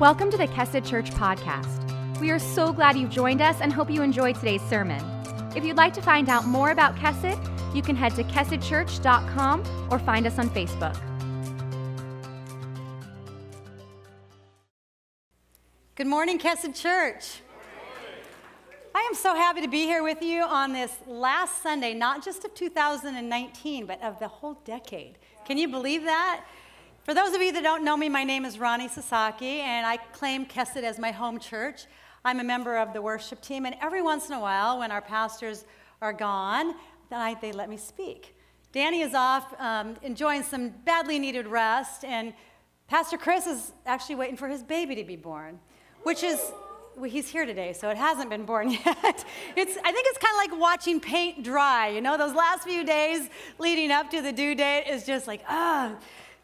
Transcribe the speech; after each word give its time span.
Welcome 0.00 0.30
to 0.30 0.36
the 0.36 0.46
Kesed 0.46 0.88
Church 0.88 1.10
podcast. 1.10 2.20
We 2.20 2.30
are 2.30 2.38
so 2.38 2.72
glad 2.72 2.96
you've 2.96 3.10
joined 3.10 3.42
us 3.42 3.60
and 3.60 3.72
hope 3.72 3.90
you 3.90 4.02
enjoyed 4.02 4.36
today's 4.36 4.62
sermon. 4.62 5.04
If 5.56 5.64
you'd 5.64 5.76
like 5.76 5.92
to 5.94 6.00
find 6.00 6.28
out 6.28 6.44
more 6.44 6.70
about 6.70 6.94
Kesed, 6.94 7.36
you 7.74 7.82
can 7.82 7.96
head 7.96 8.14
to 8.14 8.22
kesedchurch.com 8.22 9.88
or 9.90 9.98
find 9.98 10.24
us 10.28 10.38
on 10.38 10.50
Facebook. 10.50 10.96
Good 15.96 16.06
morning, 16.06 16.38
Kesed 16.38 16.80
Church. 16.80 17.40
I 18.94 19.00
am 19.00 19.16
so 19.16 19.34
happy 19.34 19.62
to 19.62 19.68
be 19.68 19.82
here 19.82 20.04
with 20.04 20.22
you 20.22 20.42
on 20.42 20.72
this 20.72 20.94
last 21.08 21.60
Sunday, 21.60 21.92
not 21.92 22.24
just 22.24 22.44
of 22.44 22.54
2019, 22.54 23.86
but 23.86 24.00
of 24.00 24.20
the 24.20 24.28
whole 24.28 24.60
decade. 24.64 25.18
Can 25.44 25.58
you 25.58 25.66
believe 25.66 26.04
that? 26.04 26.44
For 27.08 27.14
those 27.14 27.34
of 27.34 27.40
you 27.40 27.52
that 27.52 27.62
don't 27.62 27.84
know 27.84 27.96
me, 27.96 28.10
my 28.10 28.22
name 28.22 28.44
is 28.44 28.58
Ronnie 28.58 28.86
Sasaki, 28.86 29.60
and 29.60 29.86
I 29.86 29.96
claim 29.96 30.44
Kesed 30.44 30.82
as 30.82 30.98
my 30.98 31.10
home 31.10 31.38
church. 31.38 31.86
I'm 32.22 32.38
a 32.38 32.44
member 32.44 32.76
of 32.76 32.92
the 32.92 33.00
worship 33.00 33.40
team, 33.40 33.64
and 33.64 33.74
every 33.80 34.02
once 34.02 34.28
in 34.28 34.34
a 34.34 34.40
while, 34.40 34.80
when 34.80 34.90
our 34.90 35.00
pastors 35.00 35.64
are 36.02 36.12
gone, 36.12 36.74
they 37.08 37.50
let 37.50 37.70
me 37.70 37.78
speak. 37.78 38.36
Danny 38.72 39.00
is 39.00 39.14
off 39.14 39.58
um, 39.58 39.96
enjoying 40.02 40.42
some 40.42 40.68
badly 40.84 41.18
needed 41.18 41.46
rest, 41.46 42.04
and 42.04 42.34
Pastor 42.88 43.16
Chris 43.16 43.46
is 43.46 43.72
actually 43.86 44.16
waiting 44.16 44.36
for 44.36 44.48
his 44.48 44.62
baby 44.62 44.94
to 44.96 45.04
be 45.04 45.16
born, 45.16 45.58
which 46.02 46.22
is 46.22 46.52
well, 46.94 47.08
he's 47.08 47.28
here 47.28 47.46
today, 47.46 47.72
so 47.72 47.88
it 47.88 47.96
hasn't 47.96 48.28
been 48.28 48.44
born 48.44 48.70
yet. 48.84 49.24
It's, 49.56 49.78
I 49.82 49.92
think 49.92 50.06
it's 50.08 50.18
kind 50.18 50.34
of 50.34 50.52
like 50.52 50.60
watching 50.60 51.00
paint 51.00 51.42
dry. 51.42 51.88
You 51.88 52.02
know, 52.02 52.18
those 52.18 52.34
last 52.34 52.64
few 52.64 52.84
days 52.84 53.30
leading 53.58 53.92
up 53.92 54.10
to 54.10 54.20
the 54.20 54.32
due 54.32 54.54
date 54.54 54.88
is 54.90 55.06
just 55.06 55.26
like, 55.26 55.42
ah, 55.48 55.96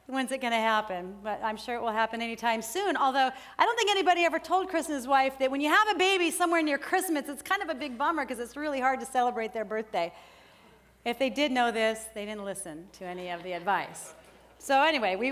When's 0.07 0.33
it 0.33 0.43
going 0.43 0.53
to 0.53 0.59
happen? 0.59 1.15
But 1.23 1.41
I'm 1.43 1.57
sure 1.57 1.77
it 1.77 1.81
will 1.81 1.93
happen 1.93 2.21
anytime 2.21 2.61
soon. 2.61 2.97
Although 2.97 3.31
I 3.59 3.65
don't 3.65 3.77
think 3.77 3.91
anybody 3.91 4.25
ever 4.25 4.39
told 4.39 4.69
Chris 4.69 4.87
and 4.87 4.95
his 4.95 5.07
wife 5.07 5.39
that 5.39 5.51
when 5.51 5.63
you 5.63 5.71
have 5.71 5.89
a 5.89 5.99
baby 5.99 6.31
somewhere 6.31 6.63
near 6.63 6.77
Christmas, 6.77 7.29
it's 7.29 7.43
kind 7.43 7.63
of 7.63 7.71
a 7.71 7.75
big 7.75 7.97
bummer 7.97 8.25
because 8.25 8.39
it's 8.39 8.57
really 8.57 8.81
hard 8.81 9.01
to 9.01 9.07
celebrate 9.07 9.55
their 9.55 9.65
birthday. 9.65 10.13
If 11.07 11.19
they 11.19 11.31
did 11.31 11.53
know 11.53 11.71
this, 11.71 12.05
they 12.15 12.27
didn't 12.27 12.45
listen 12.45 12.87
to 12.99 13.05
any 13.05 13.31
of 13.31 13.43
the 13.43 13.53
advice. 13.53 14.13
So, 14.59 14.83
anyway, 14.83 15.17
we, 15.17 15.31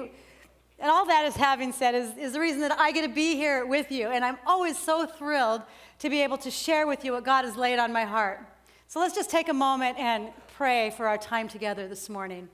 and 0.78 0.90
all 0.90 1.06
that 1.06 1.26
is 1.26 1.36
having 1.36 1.72
said 1.72 1.94
is, 1.94 2.16
is 2.16 2.32
the 2.32 2.40
reason 2.40 2.60
that 2.60 2.78
I 2.78 2.92
get 2.92 3.02
to 3.02 3.12
be 3.12 3.36
here 3.36 3.66
with 3.66 3.92
you. 3.92 4.08
And 4.08 4.24
I'm 4.24 4.38
always 4.46 4.78
so 4.78 5.06
thrilled 5.06 5.62
to 5.98 6.10
be 6.10 6.22
able 6.22 6.38
to 6.38 6.50
share 6.50 6.86
with 6.86 7.04
you 7.04 7.12
what 7.12 7.24
God 7.24 7.44
has 7.44 7.56
laid 7.56 7.78
on 7.78 7.92
my 7.92 8.04
heart. 8.04 8.40
So 8.88 9.00
let's 9.00 9.14
just 9.14 9.30
take 9.30 9.48
a 9.48 9.54
moment 9.54 9.98
and 9.98 10.30
pray 10.56 10.90
for 10.90 11.06
our 11.08 11.18
time 11.18 11.48
together 11.48 11.88
this 11.88 12.08
morning. 12.08 12.48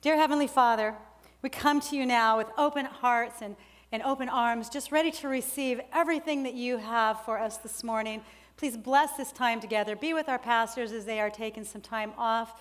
Dear 0.00 0.16
Heavenly 0.16 0.46
Father, 0.46 0.94
we 1.46 1.50
come 1.50 1.78
to 1.78 1.94
you 1.94 2.04
now 2.04 2.36
with 2.36 2.48
open 2.58 2.84
hearts 2.84 3.40
and, 3.40 3.54
and 3.92 4.02
open 4.02 4.28
arms, 4.28 4.68
just 4.68 4.90
ready 4.90 5.12
to 5.12 5.28
receive 5.28 5.80
everything 5.94 6.42
that 6.42 6.54
you 6.54 6.76
have 6.76 7.24
for 7.24 7.38
us 7.38 7.58
this 7.58 7.84
morning. 7.84 8.20
Please 8.56 8.76
bless 8.76 9.12
this 9.12 9.30
time 9.30 9.60
together. 9.60 9.94
Be 9.94 10.12
with 10.12 10.28
our 10.28 10.40
pastors 10.40 10.90
as 10.90 11.04
they 11.04 11.20
are 11.20 11.30
taking 11.30 11.62
some 11.62 11.80
time 11.80 12.12
off, 12.18 12.60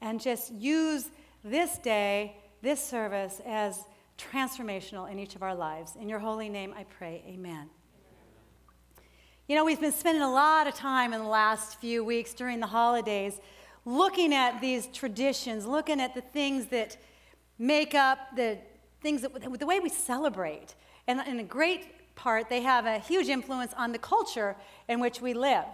and 0.00 0.18
just 0.18 0.50
use 0.50 1.10
this 1.44 1.76
day, 1.76 2.34
this 2.62 2.82
service, 2.82 3.42
as 3.44 3.84
transformational 4.16 5.12
in 5.12 5.18
each 5.18 5.36
of 5.36 5.42
our 5.42 5.54
lives. 5.54 5.94
In 6.00 6.08
your 6.08 6.20
holy 6.20 6.48
name, 6.48 6.72
I 6.74 6.84
pray. 6.84 7.22
Amen. 7.28 7.68
You 9.46 9.56
know, 9.56 9.64
we've 9.66 9.78
been 9.78 9.92
spending 9.92 10.22
a 10.22 10.32
lot 10.32 10.66
of 10.66 10.74
time 10.74 11.12
in 11.12 11.20
the 11.20 11.28
last 11.28 11.78
few 11.82 12.02
weeks 12.02 12.32
during 12.32 12.60
the 12.60 12.66
holidays 12.66 13.38
looking 13.84 14.32
at 14.32 14.62
these 14.62 14.86
traditions, 14.86 15.66
looking 15.66 16.00
at 16.00 16.14
the 16.14 16.22
things 16.22 16.68
that 16.68 16.96
makeup, 17.62 18.18
the 18.36 18.58
things 19.00 19.22
that, 19.22 19.58
the 19.58 19.66
way 19.66 19.80
we 19.80 19.88
celebrate. 19.88 20.74
And 21.06 21.20
in 21.26 21.40
a 21.40 21.44
great 21.44 22.14
part, 22.14 22.48
they 22.48 22.60
have 22.62 22.86
a 22.86 22.98
huge 22.98 23.28
influence 23.28 23.72
on 23.76 23.92
the 23.92 23.98
culture 23.98 24.56
in 24.88 25.00
which 25.00 25.20
we 25.20 25.32
live. 25.32 25.64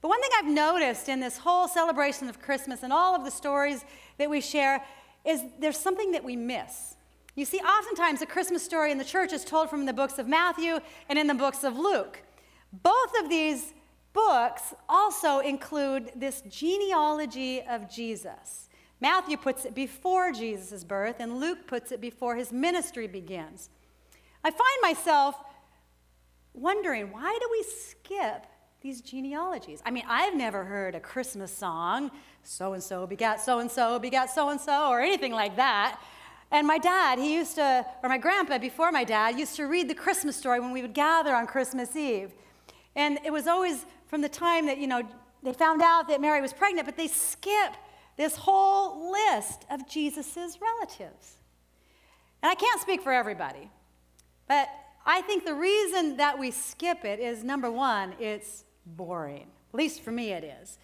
But 0.00 0.08
one 0.08 0.20
thing 0.20 0.30
I've 0.38 0.50
noticed 0.50 1.08
in 1.08 1.20
this 1.20 1.38
whole 1.38 1.66
celebration 1.66 2.28
of 2.28 2.40
Christmas 2.40 2.82
and 2.82 2.92
all 2.92 3.14
of 3.14 3.24
the 3.24 3.30
stories 3.30 3.84
that 4.18 4.30
we 4.30 4.40
share 4.40 4.84
is 5.24 5.42
there's 5.58 5.78
something 5.78 6.12
that 6.12 6.22
we 6.22 6.36
miss. 6.36 6.94
You 7.34 7.44
see, 7.44 7.58
oftentimes 7.58 8.22
a 8.22 8.26
Christmas 8.26 8.62
story 8.62 8.90
in 8.90 8.98
the 8.98 9.04
church 9.04 9.32
is 9.32 9.44
told 9.44 9.70
from 9.70 9.86
the 9.86 9.92
books 9.92 10.18
of 10.18 10.26
Matthew 10.26 10.78
and 11.08 11.18
in 11.18 11.26
the 11.26 11.34
books 11.34 11.64
of 11.64 11.76
Luke. 11.78 12.22
Both 12.72 13.12
of 13.22 13.28
these 13.28 13.72
books 14.12 14.74
also 14.88 15.38
include 15.38 16.12
this 16.16 16.42
genealogy 16.48 17.62
of 17.62 17.88
Jesus. 17.90 18.67
Matthew 19.00 19.36
puts 19.36 19.64
it 19.64 19.74
before 19.74 20.32
Jesus' 20.32 20.84
birth, 20.84 21.16
and 21.20 21.38
Luke 21.38 21.66
puts 21.66 21.92
it 21.92 22.00
before 22.00 22.36
his 22.36 22.52
ministry 22.52 23.06
begins. 23.06 23.70
I 24.42 24.50
find 24.50 24.78
myself 24.82 25.36
wondering 26.52 27.12
why 27.12 27.38
do 27.40 27.48
we 27.50 27.62
skip 27.62 28.46
these 28.80 29.00
genealogies? 29.00 29.82
I 29.84 29.90
mean, 29.90 30.04
I've 30.08 30.34
never 30.34 30.64
heard 30.64 30.94
a 30.94 31.00
Christmas 31.00 31.52
song, 31.52 32.10
so 32.42 32.72
and 32.72 32.82
so 32.82 33.06
begat 33.06 33.40
so 33.40 33.60
and 33.60 33.70
so 33.70 33.98
begat 33.98 34.30
so 34.30 34.48
and 34.48 34.60
so, 34.60 34.90
or 34.90 35.00
anything 35.00 35.32
like 35.32 35.56
that. 35.56 36.00
And 36.50 36.66
my 36.66 36.78
dad, 36.78 37.18
he 37.18 37.34
used 37.34 37.56
to, 37.56 37.84
or 38.02 38.08
my 38.08 38.18
grandpa 38.18 38.58
before 38.58 38.90
my 38.90 39.04
dad, 39.04 39.38
used 39.38 39.56
to 39.56 39.64
read 39.64 39.88
the 39.88 39.94
Christmas 39.94 40.34
story 40.34 40.60
when 40.60 40.72
we 40.72 40.80
would 40.80 40.94
gather 40.94 41.34
on 41.34 41.46
Christmas 41.46 41.94
Eve. 41.94 42.32
And 42.96 43.18
it 43.24 43.32
was 43.32 43.46
always 43.46 43.84
from 44.06 44.22
the 44.22 44.28
time 44.28 44.66
that, 44.66 44.78
you 44.78 44.86
know, 44.86 45.02
they 45.42 45.52
found 45.52 45.82
out 45.82 46.08
that 46.08 46.20
Mary 46.20 46.40
was 46.40 46.52
pregnant, 46.52 46.86
but 46.86 46.96
they 46.96 47.06
skip 47.06 47.74
this 48.18 48.36
whole 48.36 49.10
list 49.10 49.64
of 49.70 49.88
Jesus' 49.88 50.58
relatives. 50.60 51.36
And 52.42 52.50
I 52.50 52.54
can't 52.54 52.80
speak 52.80 53.00
for 53.00 53.12
everybody, 53.12 53.70
but 54.46 54.68
I 55.06 55.22
think 55.22 55.46
the 55.46 55.54
reason 55.54 56.18
that 56.18 56.38
we 56.38 56.50
skip 56.50 57.04
it 57.04 57.20
is 57.20 57.42
number 57.42 57.70
one, 57.70 58.14
it's 58.20 58.64
boring. 58.84 59.46
At 59.72 59.78
least 59.78 60.02
for 60.02 60.10
me, 60.10 60.32
it 60.32 60.44
is. 60.44 60.78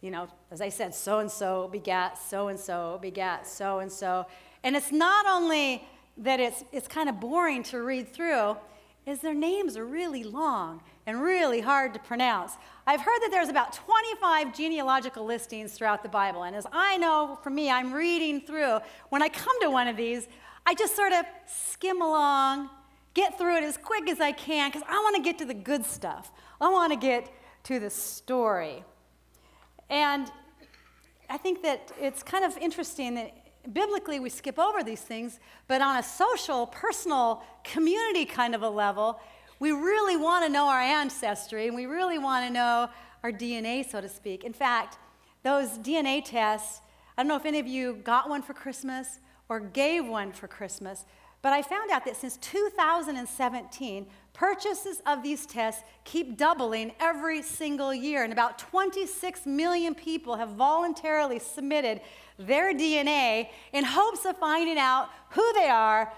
You 0.00 0.10
know, 0.10 0.28
as 0.50 0.60
I 0.60 0.68
said, 0.68 0.94
so 0.94 1.18
and 1.18 1.30
so 1.30 1.68
begat 1.68 2.18
so 2.18 2.48
and 2.48 2.58
so 2.58 2.98
begat 3.02 3.46
so 3.46 3.80
and 3.80 3.92
so. 3.92 4.26
And 4.64 4.74
it's 4.74 4.90
not 4.90 5.26
only 5.26 5.86
that 6.18 6.40
it's, 6.40 6.64
it's 6.72 6.88
kind 6.88 7.08
of 7.08 7.20
boring 7.20 7.62
to 7.64 7.82
read 7.82 8.12
through, 8.12 8.56
is 9.08 9.20
their 9.20 9.34
names 9.34 9.76
are 9.76 9.86
really 9.86 10.22
long 10.22 10.82
and 11.06 11.22
really 11.22 11.60
hard 11.60 11.94
to 11.94 12.00
pronounce. 12.00 12.52
I've 12.86 13.00
heard 13.00 13.18
that 13.22 13.30
there's 13.30 13.48
about 13.48 13.72
25 13.72 14.54
genealogical 14.54 15.24
listings 15.24 15.72
throughout 15.72 16.02
the 16.02 16.08
Bible, 16.10 16.42
and 16.42 16.54
as 16.54 16.66
I 16.72 16.98
know 16.98 17.38
for 17.42 17.48
me, 17.48 17.70
I'm 17.70 17.92
reading 17.92 18.42
through. 18.42 18.80
When 19.08 19.22
I 19.22 19.28
come 19.30 19.58
to 19.62 19.70
one 19.70 19.88
of 19.88 19.96
these, 19.96 20.28
I 20.66 20.74
just 20.74 20.94
sort 20.94 21.12
of 21.12 21.24
skim 21.46 22.02
along, 22.02 22.68
get 23.14 23.38
through 23.38 23.56
it 23.56 23.64
as 23.64 23.78
quick 23.78 24.10
as 24.10 24.20
I 24.20 24.32
can, 24.32 24.70
because 24.70 24.86
I 24.86 24.96
want 24.96 25.16
to 25.16 25.22
get 25.22 25.38
to 25.38 25.46
the 25.46 25.54
good 25.54 25.86
stuff. 25.86 26.30
I 26.60 26.68
want 26.68 26.92
to 26.92 26.98
get 26.98 27.30
to 27.64 27.80
the 27.80 27.90
story. 27.90 28.84
And 29.88 30.30
I 31.30 31.38
think 31.38 31.62
that 31.62 31.92
it's 31.98 32.22
kind 32.22 32.44
of 32.44 32.58
interesting 32.58 33.14
that 33.14 33.32
biblically 33.72 34.20
we 34.20 34.30
skip 34.30 34.58
over 34.58 34.82
these 34.82 35.00
things, 35.00 35.40
but 35.66 35.80
on 35.80 35.96
a 35.96 36.02
social, 36.02 36.66
personal, 36.66 37.42
community 37.64 38.24
kind 38.24 38.54
of 38.54 38.62
a 38.62 38.68
level, 38.68 39.20
we 39.60 39.72
really 39.72 40.16
want 40.16 40.44
to 40.44 40.50
know 40.50 40.66
our 40.66 40.80
ancestry 40.80 41.66
and 41.66 41.74
we 41.74 41.86
really 41.86 42.18
want 42.18 42.46
to 42.46 42.52
know 42.52 42.88
our 43.22 43.32
DNA, 43.32 43.88
so 43.88 44.00
to 44.00 44.08
speak. 44.08 44.44
In 44.44 44.52
fact, 44.52 44.98
those 45.42 45.78
DNA 45.78 46.24
tests, 46.24 46.80
I 47.16 47.22
don't 47.22 47.28
know 47.28 47.36
if 47.36 47.46
any 47.46 47.58
of 47.58 47.66
you 47.66 47.94
got 48.04 48.28
one 48.28 48.42
for 48.42 48.54
Christmas 48.54 49.18
or 49.48 49.60
gave 49.60 50.06
one 50.06 50.32
for 50.32 50.46
Christmas, 50.46 51.04
but 51.40 51.52
I 51.52 51.62
found 51.62 51.90
out 51.90 52.04
that 52.04 52.16
since 52.16 52.36
2017, 52.38 54.06
purchases 54.32 55.00
of 55.06 55.22
these 55.22 55.46
tests 55.46 55.82
keep 56.04 56.36
doubling 56.36 56.92
every 57.00 57.42
single 57.42 57.94
year. 57.94 58.24
And 58.24 58.32
about 58.32 58.58
26 58.58 59.46
million 59.46 59.94
people 59.94 60.36
have 60.36 60.50
voluntarily 60.50 61.38
submitted 61.38 62.00
their 62.38 62.74
DNA 62.74 63.48
in 63.72 63.84
hopes 63.84 64.24
of 64.24 64.36
finding 64.38 64.78
out 64.78 65.10
who 65.30 65.52
they 65.54 65.68
are, 65.68 66.12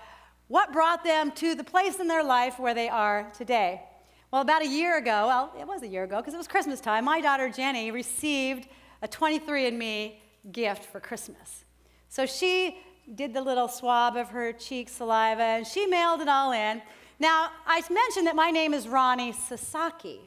what 0.49 0.73
brought 0.73 1.05
them 1.05 1.31
to 1.33 1.55
the 1.55 1.65
place 1.65 2.01
in 2.01 2.09
their 2.09 2.25
life 2.25 2.59
where 2.59 2.75
they 2.75 2.89
are 2.89 3.31
today? 3.37 3.83
Well, 4.31 4.43
about 4.43 4.63
a 4.63 4.69
year 4.69 4.97
ago, 4.97 5.27
well, 5.27 5.53
it 5.59 5.67
was 5.67 5.83
a 5.83 5.89
year 5.89 6.05
ago 6.05 6.19
because 6.19 6.35
it 6.35 6.39
was 6.39 6.49
Christmas 6.49 6.81
time, 6.81 7.05
my 7.05 7.21
daughter 7.21 7.49
Jenny 7.49 7.91
received 7.91 8.69
a 9.03 9.09
23andMe 9.09 10.15
gift 10.53 10.85
for 10.85 11.01
Christmas. 11.01 11.65
So 12.09 12.27
she 12.27 12.79
did 13.15 13.35
the 13.35 13.43
little 13.43 13.69
swab 13.69 14.17
of 14.17 14.29
her 14.29 14.53
cheek 14.53 14.89
saliva 14.89 15.43
and 15.43 15.67
she 15.67 15.87
mailed 15.87 16.21
it 16.21 16.29
all 16.29 16.53
in. 16.53 16.83
Now, 17.19 17.51
I 17.67 17.83
mentioned 17.91 18.27
that 18.27 18.37
my 18.37 18.51
name 18.51 18.73
is 18.73 18.89
Ronnie 18.89 19.33
Sasaki. 19.33 20.21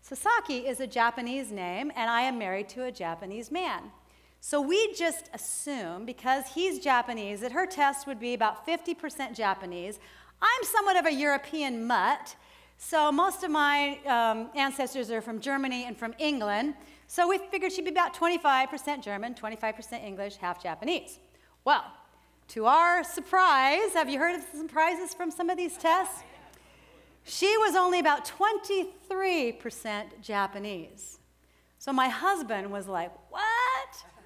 Sasaki 0.00 0.58
is 0.58 0.78
a 0.78 0.86
Japanese 0.86 1.50
name, 1.50 1.90
and 1.96 2.08
I 2.08 2.20
am 2.20 2.38
married 2.38 2.68
to 2.68 2.84
a 2.84 2.92
Japanese 2.92 3.50
man. 3.50 3.90
So 4.40 4.60
we 4.60 4.94
just 4.94 5.28
assume, 5.34 6.06
because 6.06 6.44
he's 6.54 6.78
Japanese, 6.78 7.40
that 7.40 7.50
her 7.50 7.66
test 7.66 8.06
would 8.06 8.20
be 8.20 8.32
about 8.32 8.64
50% 8.64 9.34
Japanese. 9.34 9.98
I'm 10.40 10.62
somewhat 10.62 10.96
of 10.96 11.06
a 11.06 11.12
European 11.12 11.84
mutt, 11.84 12.36
so 12.78 13.10
most 13.10 13.42
of 13.42 13.50
my 13.50 13.98
um, 14.06 14.50
ancestors 14.54 15.10
are 15.10 15.20
from 15.20 15.40
Germany 15.40 15.86
and 15.86 15.98
from 15.98 16.14
England. 16.20 16.74
So 17.08 17.28
we 17.28 17.38
figured 17.38 17.72
she'd 17.72 17.84
be 17.84 17.90
about 17.90 18.14
25% 18.14 19.02
German, 19.02 19.34
25% 19.34 20.04
English, 20.04 20.36
half 20.36 20.62
Japanese. 20.62 21.18
Well, 21.64 21.84
to 22.48 22.66
our 22.66 23.04
surprise, 23.04 23.92
have 23.94 24.08
you 24.08 24.18
heard 24.18 24.36
of 24.36 24.42
surprises 24.56 25.14
from 25.14 25.30
some 25.30 25.50
of 25.50 25.56
these 25.56 25.76
tests? 25.76 26.22
she 27.26 27.56
was 27.58 27.74
only 27.74 27.98
about 27.98 28.24
23% 28.24 30.22
Japanese. 30.22 31.18
So 31.78 31.92
my 31.92 32.08
husband 32.08 32.70
was 32.70 32.86
like, 32.86 33.10
What? 33.30 33.42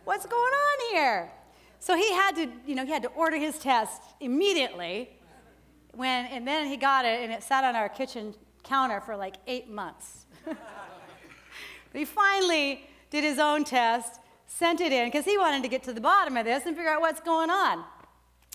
What's 0.04 0.26
going 0.26 0.52
on 0.52 0.94
here? 0.94 1.32
So 1.78 1.96
he 1.96 2.12
had 2.12 2.36
to, 2.36 2.48
you 2.66 2.74
know, 2.74 2.84
he 2.84 2.92
had 2.92 3.02
to 3.02 3.08
order 3.08 3.38
his 3.38 3.58
test 3.58 4.02
immediately. 4.20 5.10
When, 5.94 6.26
and 6.26 6.46
then 6.46 6.68
he 6.68 6.76
got 6.76 7.04
it, 7.04 7.22
and 7.22 7.32
it 7.32 7.42
sat 7.42 7.64
on 7.64 7.74
our 7.74 7.88
kitchen 7.88 8.34
counter 8.62 9.00
for 9.00 9.16
like 9.16 9.36
eight 9.46 9.68
months. 9.68 10.26
but 10.44 10.56
he 11.94 12.04
finally 12.04 12.86
did 13.08 13.24
his 13.24 13.38
own 13.38 13.64
test, 13.64 14.20
sent 14.46 14.80
it 14.80 14.92
in, 14.92 15.06
because 15.06 15.24
he 15.24 15.38
wanted 15.38 15.62
to 15.62 15.68
get 15.68 15.82
to 15.84 15.92
the 15.92 16.00
bottom 16.00 16.36
of 16.36 16.44
this 16.44 16.66
and 16.66 16.76
figure 16.76 16.92
out 16.92 17.00
what's 17.00 17.20
going 17.20 17.50
on. 17.50 17.82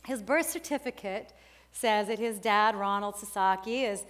His 0.05 0.21
birth 0.21 0.49
certificate 0.49 1.33
says 1.71 2.07
that 2.07 2.19
his 2.19 2.39
dad, 2.39 2.75
Ronald 2.75 3.17
Sasaki, 3.17 3.83
is 3.83 4.03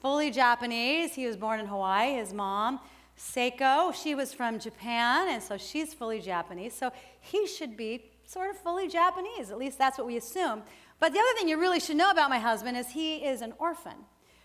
fully 0.00 0.30
Japanese. 0.30 1.14
He 1.14 1.26
was 1.26 1.36
born 1.36 1.60
in 1.60 1.66
Hawaii. 1.66 2.14
His 2.14 2.32
mom, 2.32 2.80
Seiko, 3.18 3.94
she 3.94 4.14
was 4.14 4.32
from 4.32 4.58
Japan, 4.58 5.28
and 5.28 5.42
so 5.42 5.56
she's 5.56 5.92
fully 5.92 6.20
Japanese. 6.20 6.74
So 6.74 6.90
he 7.20 7.46
should 7.46 7.76
be 7.76 8.10
sort 8.26 8.50
of 8.50 8.56
fully 8.56 8.88
Japanese. 8.88 9.50
At 9.50 9.58
least 9.58 9.76
that's 9.76 9.98
what 9.98 10.06
we 10.06 10.16
assume. 10.16 10.62
But 10.98 11.12
the 11.12 11.18
other 11.18 11.38
thing 11.38 11.48
you 11.48 11.58
really 11.58 11.80
should 11.80 11.96
know 11.96 12.10
about 12.10 12.30
my 12.30 12.38
husband 12.38 12.76
is 12.76 12.90
he 12.90 13.16
is 13.16 13.42
an 13.42 13.54
orphan. 13.58 13.96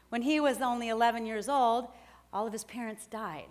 When 0.10 0.22
he 0.22 0.40
was 0.40 0.62
only 0.62 0.90
11 0.90 1.26
years 1.26 1.50
old, 1.50 1.88
all 2.34 2.48
of 2.48 2.54
his 2.54 2.64
parents 2.64 3.06
died. 3.06 3.50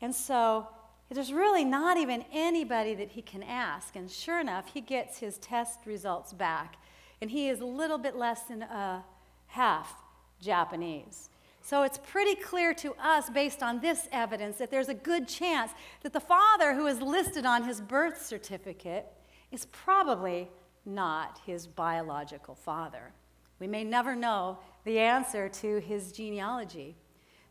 And 0.00 0.14
so 0.14 0.68
there's 1.14 1.32
really 1.32 1.64
not 1.64 1.96
even 1.96 2.24
anybody 2.32 2.94
that 2.94 3.10
he 3.12 3.22
can 3.22 3.42
ask. 3.42 3.94
And 3.94 4.10
sure 4.10 4.40
enough, 4.40 4.72
he 4.74 4.80
gets 4.80 5.18
his 5.18 5.38
test 5.38 5.80
results 5.86 6.32
back. 6.32 6.76
And 7.20 7.30
he 7.30 7.48
is 7.48 7.60
a 7.60 7.66
little 7.66 7.98
bit 7.98 8.16
less 8.16 8.42
than 8.42 8.62
a 8.62 9.04
half 9.46 9.94
Japanese. 10.40 11.30
So 11.62 11.82
it's 11.82 11.98
pretty 11.98 12.34
clear 12.34 12.74
to 12.74 12.94
us, 13.00 13.30
based 13.30 13.62
on 13.62 13.80
this 13.80 14.08
evidence, 14.12 14.58
that 14.58 14.70
there's 14.70 14.88
a 14.88 14.94
good 14.94 15.26
chance 15.26 15.72
that 16.02 16.12
the 16.12 16.20
father 16.20 16.74
who 16.74 16.86
is 16.86 17.00
listed 17.00 17.44
on 17.46 17.64
his 17.64 17.80
birth 17.80 18.24
certificate 18.24 19.06
is 19.50 19.64
probably 19.66 20.48
not 20.84 21.40
his 21.44 21.66
biological 21.66 22.54
father. 22.54 23.12
We 23.58 23.66
may 23.66 23.82
never 23.84 24.14
know 24.14 24.58
the 24.84 24.98
answer 24.98 25.48
to 25.48 25.78
his 25.80 26.12
genealogy. 26.12 26.94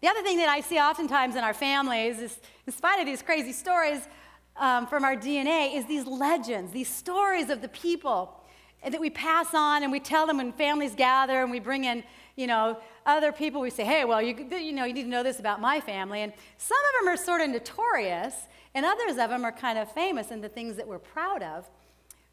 The 0.01 0.07
other 0.07 0.21
thing 0.21 0.38
that 0.38 0.50
I 0.50 0.62
see 0.62 0.77
oftentimes 0.77 1.36
in 1.36 1.44
our 1.44 1.53
families 1.53 2.19
is, 2.19 2.39
in 2.68 2.74
spite 2.74 3.00
of 3.00 3.06
these 3.06 3.21
crazy 3.21 3.53
stories 3.53 4.01
um, 4.57 4.88
from 4.88 5.03
our 5.03 5.15
DNA, 5.15 5.75
is 5.75 5.86
these 5.86 6.06
legends, 6.06 6.71
these 6.71 6.89
stories 6.89 7.50
of 7.50 7.62
the 7.62 7.69
people 7.69 8.42
that 8.83 9.00
we 9.00 9.09
pass 9.09 9.53
on 9.53 9.83
and 9.83 9.92
we 9.92 10.00
tell 10.00 10.27
them 10.27 10.38
when 10.38 10.51
families 10.51 10.94
gather 10.95 11.42
and 11.42 11.50
we 11.50 11.59
bring 11.59 11.86
in, 11.86 12.03
you 12.36 12.45
know, 12.45 12.77
other 13.06 13.31
people. 13.31 13.62
We 13.62 13.69
say, 13.69 13.83
hey, 13.83 14.06
well, 14.06 14.21
you, 14.21 14.36
you 14.51 14.74
know, 14.74 14.86
you 14.86 14.94
need 14.94 15.03
to 15.03 15.09
know 15.09 15.24
this 15.24 15.39
about 15.39 15.59
my 15.62 15.80
family. 15.80 16.21
And 16.21 16.33
some 16.57 16.77
of 16.77 17.06
them 17.06 17.13
are 17.13 17.18
sort 17.18 17.41
of 17.41 17.50
notorious, 17.50 18.33
and 18.74 18.86
others 18.86 19.18
of 19.18 19.30
them 19.30 19.45
are 19.45 19.51
kind 19.51 19.80
of 19.80 19.91
famous 19.91 20.30
in 20.31 20.41
the 20.41 20.50
things 20.50 20.75
that 20.75 20.88
we're 20.88 21.00
proud 21.00 21.41
of. 21.41 21.69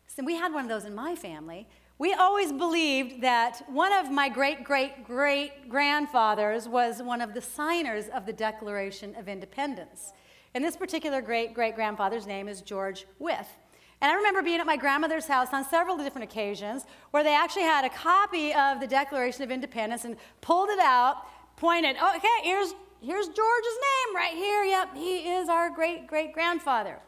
So 0.06 0.22
we 0.24 0.34
had 0.34 0.52
one 0.52 0.64
of 0.64 0.68
those 0.68 0.84
in 0.84 0.94
my 0.94 1.14
family. 1.14 1.66
We 2.02 2.14
always 2.14 2.50
believed 2.50 3.22
that 3.22 3.62
one 3.68 3.92
of 3.92 4.10
my 4.10 4.28
great, 4.28 4.64
great, 4.64 5.04
great 5.04 5.68
grandfathers 5.68 6.66
was 6.66 7.00
one 7.00 7.20
of 7.20 7.32
the 7.32 7.40
signers 7.40 8.08
of 8.08 8.26
the 8.26 8.32
Declaration 8.32 9.14
of 9.14 9.28
Independence. 9.28 10.12
And 10.52 10.64
this 10.64 10.76
particular 10.76 11.22
great 11.22 11.54
great 11.54 11.76
grandfather's 11.76 12.26
name 12.26 12.48
is 12.48 12.60
George 12.60 13.06
Wythe. 13.20 13.46
And 14.00 14.10
I 14.10 14.16
remember 14.16 14.42
being 14.42 14.58
at 14.58 14.66
my 14.66 14.76
grandmother's 14.76 15.28
house 15.28 15.52
on 15.52 15.64
several 15.64 15.96
different 15.96 16.24
occasions 16.24 16.86
where 17.12 17.22
they 17.22 17.36
actually 17.36 17.62
had 17.62 17.84
a 17.84 17.90
copy 17.90 18.52
of 18.52 18.80
the 18.80 18.88
Declaration 18.88 19.44
of 19.44 19.52
Independence 19.52 20.04
and 20.04 20.16
pulled 20.40 20.70
it 20.70 20.80
out, 20.80 21.18
pointed, 21.54 21.94
oh, 22.00 22.16
okay, 22.16 22.26
here's, 22.42 22.74
here's 23.00 23.26
George's 23.26 23.78
name 23.78 24.16
right 24.16 24.34
here. 24.34 24.64
Yep, 24.64 24.96
he 24.96 25.18
is 25.34 25.48
our 25.48 25.70
great 25.70 26.08
great 26.08 26.32
grandfather. 26.32 26.98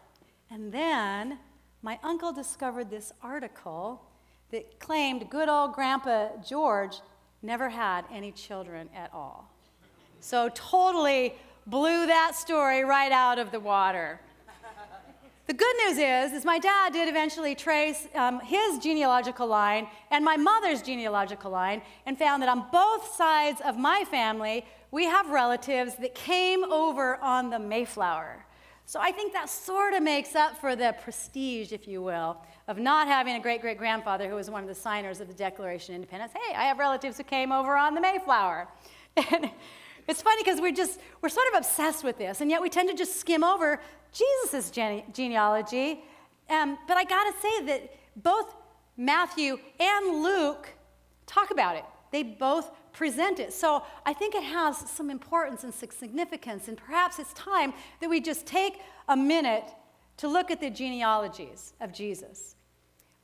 And 0.52 0.70
then 0.70 1.41
my 1.82 1.99
uncle 2.05 2.32
discovered 2.32 2.91
this 2.91 3.12
article 3.20 4.00
that 4.54 4.78
claimed 4.78 5.28
good 5.30 5.48
old 5.48 5.72
Grandpa 5.72 6.28
George 6.40 7.00
never 7.42 7.68
had 7.68 8.04
any 8.12 8.30
children 8.30 8.88
at 8.94 9.12
all. 9.12 9.50
So, 10.20 10.48
totally 10.54 11.34
blew 11.66 12.06
that 12.06 12.36
story 12.36 12.84
right 12.84 13.10
out 13.10 13.40
of 13.40 13.50
the 13.50 13.58
water. 13.58 14.20
The 15.48 15.54
good 15.54 15.74
news 15.84 15.98
is, 15.98 16.32
is 16.32 16.44
my 16.44 16.60
dad 16.60 16.92
did 16.92 17.08
eventually 17.08 17.56
trace 17.56 18.06
um, 18.14 18.38
his 18.40 18.78
genealogical 18.78 19.48
line 19.48 19.88
and 20.12 20.24
my 20.24 20.36
mother's 20.36 20.82
genealogical 20.82 21.50
line 21.50 21.82
and 22.06 22.16
found 22.16 22.40
that 22.42 22.48
on 22.48 22.66
both 22.70 23.12
sides 23.16 23.60
of 23.60 23.76
my 23.76 24.04
family, 24.08 24.64
we 24.92 25.04
have 25.04 25.30
relatives 25.30 25.96
that 25.96 26.14
came 26.14 26.62
over 26.62 27.16
on 27.16 27.50
the 27.50 27.58
Mayflower. 27.58 28.46
So 28.86 29.00
I 29.00 29.10
think 29.10 29.32
that 29.32 29.48
sort 29.48 29.94
of 29.94 30.02
makes 30.02 30.36
up 30.36 30.56
for 30.58 30.76
the 30.76 30.94
prestige, 31.02 31.72
if 31.72 31.88
you 31.88 32.02
will, 32.02 32.38
of 32.66 32.78
not 32.78 33.06
having 33.06 33.37
a 33.37 33.40
great 33.40 33.61
great 33.61 33.78
grandfather 33.78 34.28
who 34.28 34.34
was 34.34 34.50
one 34.50 34.62
of 34.62 34.69
the 34.69 34.75
signers 34.75 35.20
of 35.20 35.28
the 35.28 35.34
Declaration 35.34 35.94
of 35.94 35.96
Independence. 35.96 36.32
Hey, 36.32 36.55
I 36.55 36.64
have 36.64 36.78
relatives 36.78 37.16
who 37.16 37.25
came 37.25 37.52
over 37.52 37.76
on 37.76 37.94
the 37.94 38.00
Mayflower. 38.00 38.69
And 39.31 39.49
it's 40.08 40.20
funny 40.20 40.43
because 40.43 40.61
we're 40.61 40.72
just, 40.72 41.00
we're 41.22 41.28
sort 41.28 41.46
of 41.52 41.58
obsessed 41.58 42.05
with 42.05 42.19
this, 42.19 42.40
and 42.40 42.50
yet 42.50 42.61
we 42.61 42.69
tend 42.69 42.90
to 42.90 42.96
just 42.96 43.16
skim 43.16 43.43
over 43.43 43.81
Jesus' 44.12 44.70
gene- 44.70 45.05
genealogy. 45.12 46.02
Um, 46.50 46.76
but 46.87 46.96
I 46.96 47.05
gotta 47.05 47.32
say 47.40 47.66
that 47.66 47.94
both 48.16 48.55
Matthew 48.96 49.58
and 49.81 50.22
Luke 50.22 50.69
talk 51.26 51.50
about 51.50 51.76
it. 51.76 51.84
They 52.12 52.22
both 52.22 52.70
present 52.93 53.40
it. 53.40 53.52
So 53.52 53.82
I 54.06 54.12
think 54.12 54.34
it 54.34 54.44
has 54.44 54.78
some 54.90 55.10
importance 55.10 55.64
and 55.64 55.72
significance, 55.72 56.69
and 56.69 56.76
perhaps 56.76 57.19
it's 57.19 57.32
time 57.32 57.72
that 58.00 58.10
we 58.10 58.20
just 58.20 58.46
take 58.46 58.81
a 59.08 59.17
minute 59.17 59.64
to 60.19 60.28
look 60.28 60.50
at 60.50 60.60
the 60.60 60.70
genealogies 60.70 61.72
of 61.81 61.93
Jesus. 61.93 62.53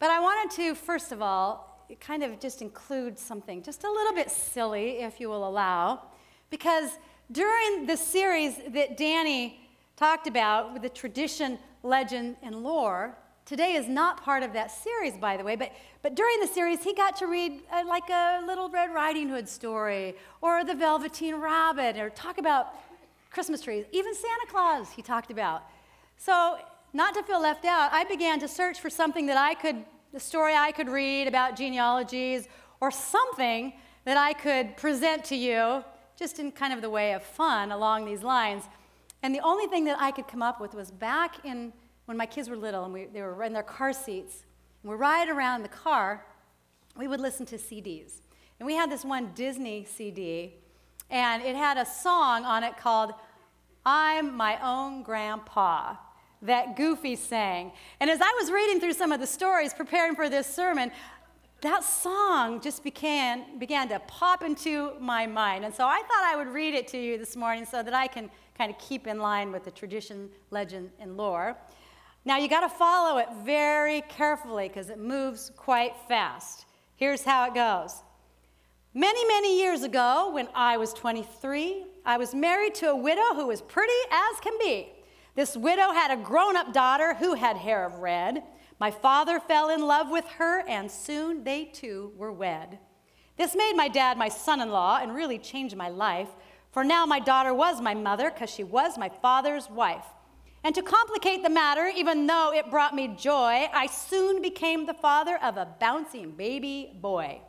But 0.00 0.10
I 0.10 0.18
wanted 0.18 0.56
to, 0.56 0.74
first 0.74 1.12
of 1.12 1.22
all, 1.22 1.86
kind 2.00 2.24
of 2.24 2.40
just 2.40 2.62
include 2.62 3.16
something 3.18 3.62
just 3.62 3.84
a 3.84 3.90
little 3.90 4.14
bit 4.14 4.30
silly, 4.30 4.98
if 4.98 5.20
you 5.20 5.28
will 5.28 5.46
allow, 5.46 6.02
because 6.50 6.90
during 7.30 7.86
the 7.86 7.96
series 7.96 8.56
that 8.70 8.96
Danny 8.96 9.60
talked 9.96 10.26
about 10.26 10.72
with 10.72 10.82
the 10.82 10.88
tradition, 10.88 11.58
legend, 11.84 12.36
and 12.42 12.64
lore, 12.64 13.16
Today 13.50 13.74
is 13.74 13.88
not 13.88 14.22
part 14.22 14.44
of 14.44 14.52
that 14.52 14.70
series, 14.70 15.16
by 15.16 15.36
the 15.36 15.42
way, 15.42 15.56
but, 15.56 15.72
but 16.02 16.14
during 16.14 16.38
the 16.38 16.46
series, 16.46 16.84
he 16.84 16.94
got 16.94 17.16
to 17.16 17.26
read 17.26 17.62
uh, 17.72 17.82
like 17.84 18.08
a 18.08 18.44
Little 18.46 18.68
Red 18.68 18.94
Riding 18.94 19.28
Hood 19.28 19.48
story 19.48 20.14
or 20.40 20.62
the 20.62 20.76
Velveteen 20.76 21.34
Rabbit 21.34 21.96
or 21.96 22.10
talk 22.10 22.38
about 22.38 22.74
Christmas 23.32 23.60
trees. 23.60 23.86
Even 23.90 24.14
Santa 24.14 24.46
Claus, 24.48 24.92
he 24.92 25.02
talked 25.02 25.32
about. 25.32 25.64
So, 26.16 26.58
not 26.92 27.14
to 27.14 27.22
feel 27.22 27.40
left 27.40 27.64
out, 27.64 27.92
I 27.92 28.04
began 28.04 28.40
to 28.40 28.48
search 28.48 28.80
for 28.80 28.90
something 28.90 29.26
that 29.26 29.36
I 29.36 29.54
could, 29.54 29.84
the 30.12 30.20
story 30.20 30.54
I 30.54 30.72
could 30.72 30.88
read 30.88 31.28
about 31.28 31.56
genealogies 31.56 32.48
or 32.80 32.90
something 32.90 33.72
that 34.04 34.16
I 34.16 34.32
could 34.32 34.76
present 34.76 35.24
to 35.26 35.36
you 35.36 35.84
just 36.16 36.38
in 36.38 36.50
kind 36.52 36.72
of 36.72 36.82
the 36.82 36.90
way 36.90 37.12
of 37.12 37.22
fun 37.22 37.70
along 37.70 38.04
these 38.06 38.22
lines. 38.22 38.64
And 39.22 39.34
the 39.34 39.40
only 39.40 39.66
thing 39.66 39.84
that 39.84 39.98
I 40.00 40.10
could 40.10 40.26
come 40.26 40.42
up 40.42 40.60
with 40.60 40.74
was 40.74 40.90
back 40.90 41.44
in 41.44 41.72
when 42.06 42.16
my 42.16 42.26
kids 42.26 42.48
were 42.48 42.56
little 42.56 42.84
and 42.84 42.92
we, 42.92 43.04
they 43.06 43.22
were 43.22 43.42
in 43.44 43.52
their 43.52 43.62
car 43.62 43.92
seats, 43.92 44.44
and 44.82 44.90
we're 44.90 44.96
riding 44.96 45.32
around 45.32 45.62
the 45.62 45.68
car, 45.68 46.26
we 46.96 47.06
would 47.06 47.20
listen 47.20 47.46
to 47.46 47.56
CDs. 47.56 48.20
And 48.58 48.66
we 48.66 48.74
had 48.74 48.90
this 48.90 49.04
one 49.04 49.30
Disney 49.34 49.84
CD, 49.84 50.54
and 51.08 51.42
it 51.42 51.54
had 51.54 51.78
a 51.78 51.86
song 51.86 52.44
on 52.44 52.64
it 52.64 52.76
called 52.76 53.12
I'm 53.86 54.36
My 54.36 54.58
Own 54.62 55.02
Grandpa 55.02 55.96
that 56.42 56.76
Goofy 56.76 57.16
sang. 57.16 57.72
And 58.00 58.08
as 58.08 58.20
I 58.20 58.36
was 58.40 58.50
reading 58.50 58.80
through 58.80 58.94
some 58.94 59.12
of 59.12 59.20
the 59.20 59.26
stories 59.26 59.74
preparing 59.74 60.14
for 60.14 60.28
this 60.28 60.46
sermon, 60.46 60.90
that 61.60 61.84
song 61.84 62.60
just 62.60 62.82
began, 62.82 63.58
began 63.58 63.88
to 63.90 63.98
pop 64.06 64.42
into 64.42 64.92
my 64.98 65.26
mind. 65.26 65.64
And 65.64 65.74
so 65.74 65.86
I 65.86 65.98
thought 65.98 66.24
I 66.24 66.36
would 66.36 66.48
read 66.48 66.74
it 66.74 66.88
to 66.88 66.98
you 66.98 67.18
this 67.18 67.36
morning 67.36 67.66
so 67.66 67.82
that 67.82 67.92
I 67.92 68.06
can 68.06 68.30
kind 68.56 68.70
of 68.70 68.78
keep 68.78 69.06
in 69.06 69.18
line 69.18 69.52
with 69.52 69.64
the 69.64 69.70
tradition, 69.70 70.30
legend, 70.50 70.90
and 70.98 71.16
lore. 71.16 71.56
Now 72.24 72.38
you 72.38 72.48
got 72.48 72.60
to 72.60 72.68
follow 72.68 73.18
it 73.18 73.28
very 73.44 74.02
carefully 74.02 74.68
because 74.68 74.88
it 74.88 74.98
moves 74.98 75.50
quite 75.56 75.94
fast. 76.08 76.64
Here's 76.96 77.24
how 77.24 77.46
it 77.46 77.54
goes. 77.54 78.02
Many, 78.94 79.24
many 79.26 79.60
years 79.60 79.82
ago, 79.82 80.30
when 80.32 80.48
I 80.54 80.76
was 80.76 80.92
23, 80.94 81.84
I 82.04 82.16
was 82.16 82.34
married 82.34 82.74
to 82.76 82.90
a 82.90 82.96
widow 82.96 83.34
who 83.34 83.46
was 83.46 83.62
pretty 83.62 83.92
as 84.10 84.40
can 84.40 84.54
be. 84.58 84.88
This 85.40 85.56
widow 85.56 85.92
had 85.92 86.10
a 86.10 86.22
grown 86.22 86.54
up 86.54 86.74
daughter 86.74 87.14
who 87.14 87.32
had 87.32 87.56
hair 87.56 87.86
of 87.86 88.00
red. 88.00 88.42
My 88.78 88.90
father 88.90 89.40
fell 89.40 89.70
in 89.70 89.80
love 89.80 90.10
with 90.10 90.26
her, 90.36 90.62
and 90.68 90.90
soon 90.90 91.44
they 91.44 91.64
too 91.64 92.12
were 92.14 92.30
wed. 92.30 92.78
This 93.38 93.56
made 93.56 93.74
my 93.74 93.88
dad 93.88 94.18
my 94.18 94.28
son 94.28 94.60
in 94.60 94.68
law 94.68 94.98
and 95.00 95.14
really 95.14 95.38
changed 95.38 95.74
my 95.74 95.88
life, 95.88 96.28
for 96.72 96.84
now 96.84 97.06
my 97.06 97.20
daughter 97.20 97.54
was 97.54 97.80
my 97.80 97.94
mother 97.94 98.30
because 98.30 98.50
she 98.50 98.64
was 98.64 98.98
my 98.98 99.08
father's 99.08 99.70
wife. 99.70 100.04
And 100.62 100.74
to 100.74 100.82
complicate 100.82 101.42
the 101.42 101.48
matter, 101.48 101.86
even 101.86 102.26
though 102.26 102.52
it 102.52 102.70
brought 102.70 102.94
me 102.94 103.08
joy, 103.08 103.66
I 103.72 103.86
soon 103.86 104.42
became 104.42 104.84
the 104.84 104.92
father 104.92 105.38
of 105.42 105.56
a 105.56 105.74
bouncing 105.80 106.32
baby 106.32 106.92
boy. 107.00 107.40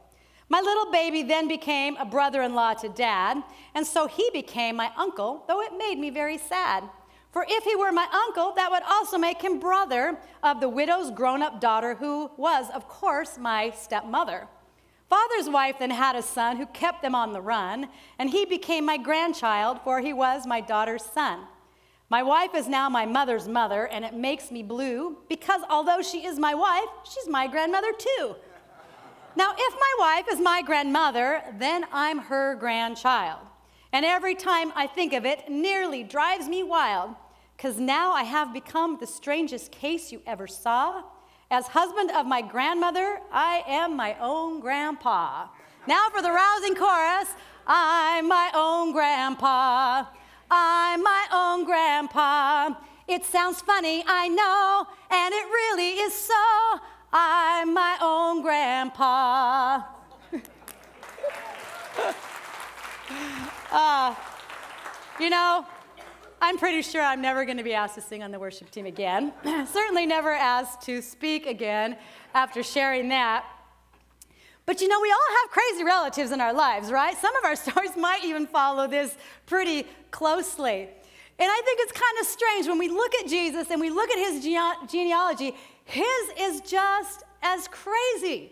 My 0.48 0.62
little 0.62 0.94
baby 0.94 1.24
then 1.24 1.50
became 1.50 1.98
a 1.98 2.06
brother 2.06 2.42
in 2.42 2.56
law 2.56 2.74
to 2.74 2.88
dad, 2.88 3.44
and 3.76 3.86
so 3.86 4.08
he 4.08 4.30
became 4.32 4.78
my 4.78 4.94
uncle, 4.96 5.44
though 5.50 5.60
it 5.60 5.78
made 5.78 6.00
me 6.00 6.10
very 6.10 6.38
sad. 6.38 6.90
For 7.32 7.46
if 7.48 7.64
he 7.64 7.76
were 7.76 7.92
my 7.92 8.08
uncle, 8.28 8.54
that 8.56 8.70
would 8.72 8.84
also 8.84 9.18
make 9.18 9.42
him 9.42 9.60
brother 9.60 10.18
of 10.44 10.60
the 10.60 10.68
widow's 10.68 11.12
grown 11.12 11.42
up 11.42 11.62
daughter, 11.62 11.96
who 11.96 12.30
was, 12.36 12.70
of 12.74 12.88
course, 12.88 13.38
my 13.38 13.72
stepmother. 13.72 14.48
Father's 15.10 15.50
wife 15.50 15.78
then 15.80 15.92
had 15.92 16.16
a 16.16 16.22
son 16.22 16.58
who 16.58 16.66
kept 16.68 17.02
them 17.02 17.16
on 17.16 17.34
the 17.34 17.42
run, 17.42 17.88
and 18.20 18.30
he 18.30 18.46
became 18.46 18.86
my 18.86 18.98
grandchild, 18.98 19.80
for 19.84 20.02
he 20.02 20.14
was 20.14 20.46
my 20.46 20.62
daughter's 20.62 21.04
son. 21.04 21.42
My 22.10 22.24
wife 22.24 22.54
is 22.54 22.68
now 22.68 22.90
my 22.90 23.06
mother's 23.06 23.48
mother, 23.48 23.88
and 23.88 24.04
it 24.04 24.14
makes 24.14 24.52
me 24.52 24.64
blue 24.64 25.18
because 25.30 25.62
although 25.70 26.02
she 26.02 26.26
is 26.26 26.38
my 26.38 26.54
wife, 26.54 26.90
she's 27.06 27.30
my 27.30 27.48
grandmother 27.48 27.94
too. 27.98 28.36
Now, 29.38 29.54
if 29.58 29.74
my 29.74 29.96
wife 29.98 30.26
is 30.30 30.42
my 30.42 30.62
grandmother, 30.62 31.42
then 31.58 31.86
I'm 31.94 32.20
her 32.20 32.56
grandchild. 32.56 33.40
And 33.94 34.06
every 34.06 34.36
time 34.36 34.74
I 34.76 34.88
think 34.88 35.14
of 35.14 35.26
it, 35.26 35.50
nearly 35.50 36.04
drives 36.04 36.48
me 36.48 36.64
wild, 36.64 37.16
because 37.62 37.80
now 37.80 38.12
I 38.12 38.24
have 38.24 38.54
become 38.54 38.98
the 39.00 39.06
strangest 39.06 39.72
case 39.72 40.12
you 40.12 40.24
ever 40.26 40.48
saw. 40.48 41.04
As 41.52 41.68
husband 41.68 42.10
of 42.10 42.26
my 42.26 42.42
grandmother, 42.42 43.20
I 43.32 43.64
am 43.68 43.96
my 43.96 44.18
own 44.20 44.62
grandpa. 44.62 45.48
Now 45.86 46.10
for 46.10 46.24
the 46.24 46.32
rousing 46.32 46.74
chorus 46.74 47.28
I'm 47.68 48.28
my 48.28 48.50
own 48.56 48.94
grandpa. 48.94 50.06
I'm 50.50 51.04
my 51.04 51.28
own 51.32 51.64
grandpa. 51.66 52.72
It 53.08 53.26
sounds 53.26 53.62
funny, 53.62 54.04
I 54.08 54.28
know, 54.28 54.88
and 55.12 55.32
it 55.32 55.46
really 55.46 56.00
is 56.00 56.14
so. 56.16 56.80
I'm 57.14 57.76
my 57.76 57.96
own 58.02 58.42
grandpa. 58.42 59.84
uh, 63.72 64.16
you 65.20 65.30
know, 65.30 65.68
I'm 66.44 66.58
pretty 66.58 66.82
sure 66.82 67.04
I'm 67.04 67.22
never 67.22 67.46
going 67.46 67.58
to 67.58 67.64
be 67.64 67.76
asked 67.76 67.94
to 67.96 68.02
sing 68.02 68.24
on 68.24 68.32
the 68.32 68.40
worship 68.40 68.72
team 68.72 68.88
again. 68.88 69.32
Certainly 69.44 70.08
never 70.08 70.32
asked 70.32 70.82
to 70.88 71.00
speak 71.00 71.46
again 71.46 71.96
after 72.34 72.64
sharing 72.64 73.10
that. 73.10 73.46
But 74.66 74.82
you 74.82 74.88
know, 74.88 75.00
we 75.00 75.12
all 75.12 75.20
have 75.44 75.52
crazy 75.52 75.84
relatives 75.84 76.32
in 76.32 76.42
our 76.42 76.52
lives, 76.52 76.92
right? 76.92 77.16
Some 77.16 77.36
of 77.36 77.46
our 77.46 77.56
stories 77.68 77.96
might 77.96 78.26
even 78.26 78.48
follow 78.48 78.88
this 78.88 79.16
pretty 79.46 79.86
closely. 80.10 80.90
And 81.38 81.50
I 81.50 81.62
think 81.64 81.80
it's 81.82 81.92
kind 81.92 82.18
of 82.20 82.26
strange 82.26 82.68
when 82.68 82.80
we 82.80 82.90
look 82.90 83.14
at 83.14 83.28
Jesus 83.28 83.70
and 83.70 83.80
we 83.80 83.92
look 83.92 84.10
at 84.10 84.18
his 84.18 84.44
genealogy, 84.44 85.56
his 85.86 86.30
is 86.40 86.62
just 86.62 87.24
as 87.44 87.68
crazy. 87.68 88.52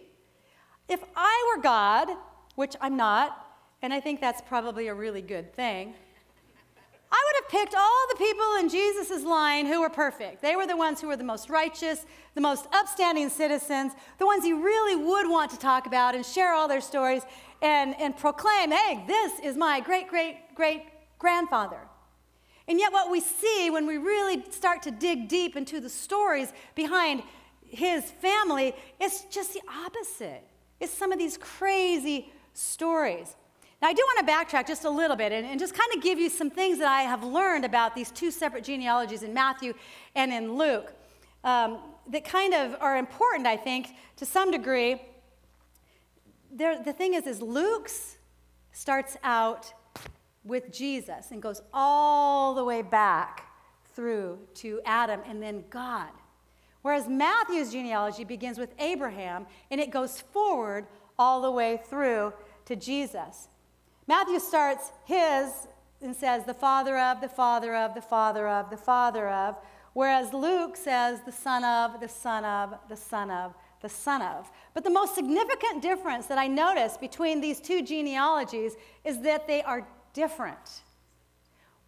If 0.88 1.04
I 1.16 1.56
were 1.56 1.64
God, 1.64 2.10
which 2.54 2.76
I'm 2.82 2.96
not, 2.96 3.48
and 3.82 3.92
I 3.92 4.00
think 4.00 4.22
that's 4.22 4.42
probably 4.42 4.90
a 4.90 4.94
really 4.94 5.24
good 5.24 5.56
thing, 5.56 5.96
I 7.12 7.24
would 7.26 7.44
have 7.44 7.50
picked 7.50 7.76
all 7.76 8.06
the 8.12 8.18
people 8.18 8.56
in 8.60 8.70
Jesus' 8.70 9.24
line 9.24 9.66
who 9.66 9.82
were 9.82 9.90
perfect. 9.90 10.42
They 10.42 10.56
were 10.56 10.68
the 10.68 10.78
ones 10.78 11.02
who 11.02 11.08
were 11.08 11.18
the 11.18 11.24
most 11.24 11.50
righteous, 11.50 12.06
the 12.36 12.42
most 12.42 12.68
upstanding 12.72 13.30
citizens, 13.30 13.94
the 14.20 14.28
ones 14.28 14.46
you 14.46 14.64
really 14.64 14.96
would 14.96 15.28
want 15.28 15.50
to 15.52 15.58
talk 15.58 15.88
about 15.88 16.14
and 16.14 16.24
share 16.24 16.54
all 16.54 16.68
their 16.68 16.82
stories 16.82 17.24
and, 17.62 18.00
and 18.00 18.16
proclaim, 18.16 18.72
hey, 18.72 19.04
this 19.08 19.40
is 19.40 19.58
my 19.58 19.80
great, 19.80 20.08
great, 20.08 20.38
great 20.54 20.84
grandfather. 21.18 21.80
And 22.68 22.80
yet, 22.80 22.94
what 22.94 23.10
we 23.10 23.20
see 23.20 23.72
when 23.72 23.88
we 23.88 23.98
really 23.98 24.44
start 24.52 24.84
to 24.84 24.92
dig 24.92 25.28
deep 25.28 25.56
into 25.56 25.80
the 25.80 25.90
stories 25.90 26.54
behind 26.76 27.24
his 27.68 28.04
family 28.04 28.76
is 29.00 29.26
just 29.32 29.56
the 29.56 29.62
opposite. 29.86 30.44
It's 30.80 30.94
some 30.94 31.12
of 31.12 31.18
these 31.18 31.38
crazy 31.38 32.32
stories. 32.54 33.36
Now, 33.82 33.88
I 33.88 33.94
do 33.94 34.04
want 34.06 34.28
to 34.28 34.32
backtrack 34.32 34.68
just 34.68 34.84
a 34.84 34.90
little 34.90 35.16
bit 35.16 35.32
and, 35.32 35.48
and, 35.48 35.60
just 35.60 35.74
kind 35.74 35.90
of 35.96 36.04
give 36.04 36.20
you 36.20 36.30
some 36.30 36.50
things 36.50 36.80
that 36.80 36.90
I 36.90 37.04
have 37.04 37.24
learned 37.24 37.64
about 37.64 37.96
these 37.96 38.12
two 38.12 38.30
separate 38.30 38.66
genealogies 38.66 39.24
in 39.24 39.34
Matthew 39.34 39.74
and 40.16 40.34
in 40.34 40.56
Luke 40.56 40.94
um, 41.46 41.80
that 42.10 42.26
kind 42.26 42.54
of 42.54 42.76
are 42.82 42.98
important, 42.98 43.48
I 43.48 43.56
think, 43.56 43.96
to 44.18 44.26
some 44.26 44.52
degree. 44.52 45.02
There, 46.52 46.84
the 46.84 46.92
thing 46.92 47.14
is, 47.14 47.26
is 47.26 47.42
Luke's 47.42 48.18
starts 48.74 49.16
out 49.24 49.74
with 50.44 50.74
Jesus 50.74 51.32
and 51.32 51.42
goes 51.42 51.62
all 51.74 52.54
the 52.56 52.64
way 52.64 52.82
back 52.82 53.46
through 53.94 54.40
to 54.56 54.82
Adam 54.86 55.22
and 55.26 55.42
then 55.42 55.64
God. 55.70 56.10
Whereas 56.82 57.08
Matthew's 57.08 57.72
genealogy 57.72 58.24
begins 58.24 58.58
with 58.58 58.74
Abraham 58.80 59.46
and 59.70 59.80
it 59.80 59.92
goes 59.92 60.22
forward 60.22 60.88
all 61.18 61.42
the 61.42 61.52
way 61.52 61.82
through 61.90 62.34
to 62.66 62.76
Jesus. 62.76 63.50
Matthew 64.10 64.40
starts 64.40 64.92
his 65.06 65.52
and 66.02 66.16
says, 66.16 66.44
the 66.44 66.54
father 66.56 66.98
of, 66.98 67.22
the 67.22 67.30
father 67.30 67.76
of, 67.76 67.94
the 67.94 68.02
father 68.02 68.48
of, 68.48 68.72
the 68.72 68.76
father 68.76 69.30
of, 69.30 69.56
whereas 69.94 70.34
Luke 70.34 70.76
says, 70.76 71.20
the 71.28 71.32
son 71.32 71.64
of, 71.64 72.02
the 72.02 72.10
son 72.10 72.44
of, 72.44 72.74
the 72.90 72.96
son 72.96 73.30
of, 73.30 73.54
the 73.84 73.88
son 73.88 74.24
of. 74.24 74.50
But 74.74 74.84
the 74.84 74.90
most 74.90 75.14
significant 75.14 75.84
difference 75.84 76.26
that 76.26 76.40
I 76.40 76.48
notice 76.48 76.98
between 76.98 77.40
these 77.40 77.60
two 77.60 77.84
genealogies 77.84 78.74
is 79.06 79.22
that 79.22 79.46
they 79.46 79.62
are 79.62 79.88
different. 80.14 80.82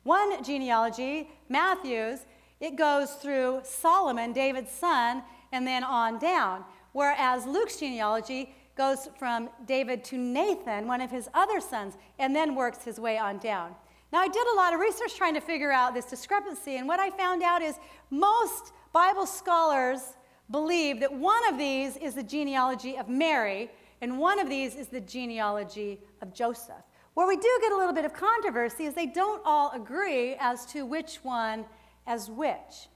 One 0.03 0.43
genealogy, 0.43 1.31
Matthew's, 1.49 2.19
it 2.59 2.75
goes 2.75 3.13
through 3.13 3.61
Solomon, 3.63 4.31
David's 4.31 4.71
son, 4.71 5.23
and 5.51 5.65
then 5.65 5.83
on 5.83 6.19
down. 6.19 6.65
Whereas 6.91 7.47
Luke's 7.47 7.77
genealogy 7.77 8.53
goes 8.75 9.09
from 9.17 9.49
David 9.65 10.03
to 10.05 10.17
Nathan, 10.17 10.87
one 10.87 11.01
of 11.01 11.11
his 11.11 11.29
other 11.33 11.59
sons, 11.59 11.95
and 12.19 12.35
then 12.35 12.55
works 12.55 12.83
his 12.83 12.99
way 12.99 13.17
on 13.17 13.37
down. 13.37 13.75
Now, 14.11 14.19
I 14.19 14.27
did 14.27 14.47
a 14.47 14.55
lot 14.55 14.73
of 14.73 14.79
research 14.79 15.15
trying 15.15 15.35
to 15.35 15.41
figure 15.41 15.71
out 15.71 15.93
this 15.93 16.05
discrepancy, 16.05 16.77
and 16.77 16.87
what 16.87 16.99
I 16.99 17.09
found 17.11 17.43
out 17.43 17.61
is 17.61 17.75
most 18.09 18.73
Bible 18.93 19.25
scholars 19.25 20.01
believe 20.49 20.99
that 20.99 21.13
one 21.13 21.47
of 21.47 21.57
these 21.57 21.95
is 21.97 22.15
the 22.15 22.23
genealogy 22.23 22.97
of 22.97 23.07
Mary, 23.07 23.71
and 24.01 24.19
one 24.19 24.39
of 24.39 24.49
these 24.49 24.75
is 24.75 24.87
the 24.87 24.99
genealogy 24.99 25.99
of 26.21 26.33
Joseph. 26.33 26.83
Where 27.13 27.27
we 27.27 27.37
do 27.37 27.59
get 27.61 27.71
a 27.71 27.77
little 27.77 27.93
bit 27.93 28.05
of 28.05 28.13
controversy 28.13 28.85
is 28.85 28.93
they 28.93 29.05
don't 29.05 29.41
all 29.45 29.71
agree 29.71 30.35
as 30.39 30.65
to 30.67 30.85
which 30.85 31.17
one 31.23 31.65
as 32.07 32.29
which, 32.29 32.87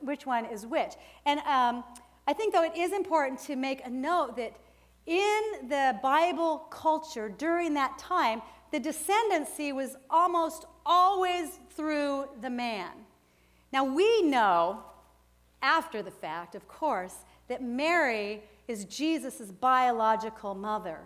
which 0.00 0.26
one 0.26 0.46
is 0.46 0.66
which. 0.66 0.92
And 1.24 1.40
um, 1.40 1.84
I 2.26 2.32
think, 2.32 2.52
though, 2.52 2.64
it 2.64 2.76
is 2.76 2.92
important 2.92 3.40
to 3.40 3.56
make 3.56 3.84
a 3.84 3.90
note 3.90 4.36
that 4.36 4.56
in 5.06 5.68
the 5.68 5.98
Bible 6.02 6.58
culture 6.70 7.28
during 7.28 7.74
that 7.74 7.98
time, 7.98 8.42
the 8.72 8.80
descendancy 8.80 9.72
was 9.72 9.96
almost 10.10 10.66
always 10.84 11.58
through 11.70 12.28
the 12.40 12.50
man. 12.50 12.92
Now, 13.72 13.84
we 13.84 14.22
know, 14.22 14.82
after 15.62 16.02
the 16.02 16.10
fact, 16.10 16.54
of 16.54 16.66
course, 16.68 17.18
that 17.48 17.62
Mary 17.62 18.42
is 18.68 18.84
Jesus' 18.84 19.52
biological 19.52 20.54
mother. 20.54 21.00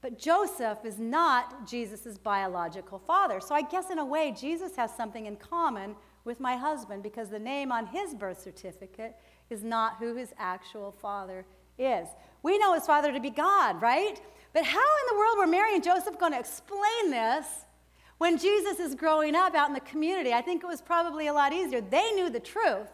But 0.00 0.18
Joseph 0.18 0.84
is 0.84 0.98
not 0.98 1.66
Jesus' 1.66 2.18
biological 2.18 2.98
father. 2.98 3.40
So 3.40 3.54
I 3.54 3.62
guess 3.62 3.90
in 3.90 3.98
a 3.98 4.04
way, 4.04 4.34
Jesus 4.38 4.76
has 4.76 4.94
something 4.94 5.26
in 5.26 5.36
common 5.36 5.96
with 6.24 6.38
my 6.38 6.56
husband 6.56 7.02
because 7.02 7.30
the 7.30 7.38
name 7.38 7.72
on 7.72 7.86
his 7.86 8.14
birth 8.14 8.40
certificate 8.40 9.16
is 9.50 9.64
not 9.64 9.96
who 9.98 10.14
his 10.14 10.32
actual 10.38 10.92
father 10.92 11.44
is. 11.78 12.06
We 12.42 12.58
know 12.58 12.74
his 12.74 12.86
father 12.86 13.12
to 13.12 13.20
be 13.20 13.30
God, 13.30 13.80
right? 13.82 14.20
But 14.52 14.64
how 14.64 14.78
in 14.78 15.06
the 15.14 15.18
world 15.18 15.38
were 15.38 15.46
Mary 15.46 15.74
and 15.74 15.84
Joseph 15.84 16.18
going 16.18 16.32
to 16.32 16.38
explain 16.38 17.10
this 17.10 17.46
when 18.18 18.38
Jesus 18.38 18.78
is 18.78 18.94
growing 18.94 19.34
up 19.34 19.54
out 19.54 19.68
in 19.68 19.74
the 19.74 19.80
community? 19.80 20.32
I 20.32 20.42
think 20.42 20.62
it 20.62 20.66
was 20.66 20.80
probably 20.80 21.26
a 21.26 21.32
lot 21.32 21.52
easier. 21.52 21.80
They 21.80 22.12
knew 22.12 22.30
the 22.30 22.40
truth. 22.40 22.88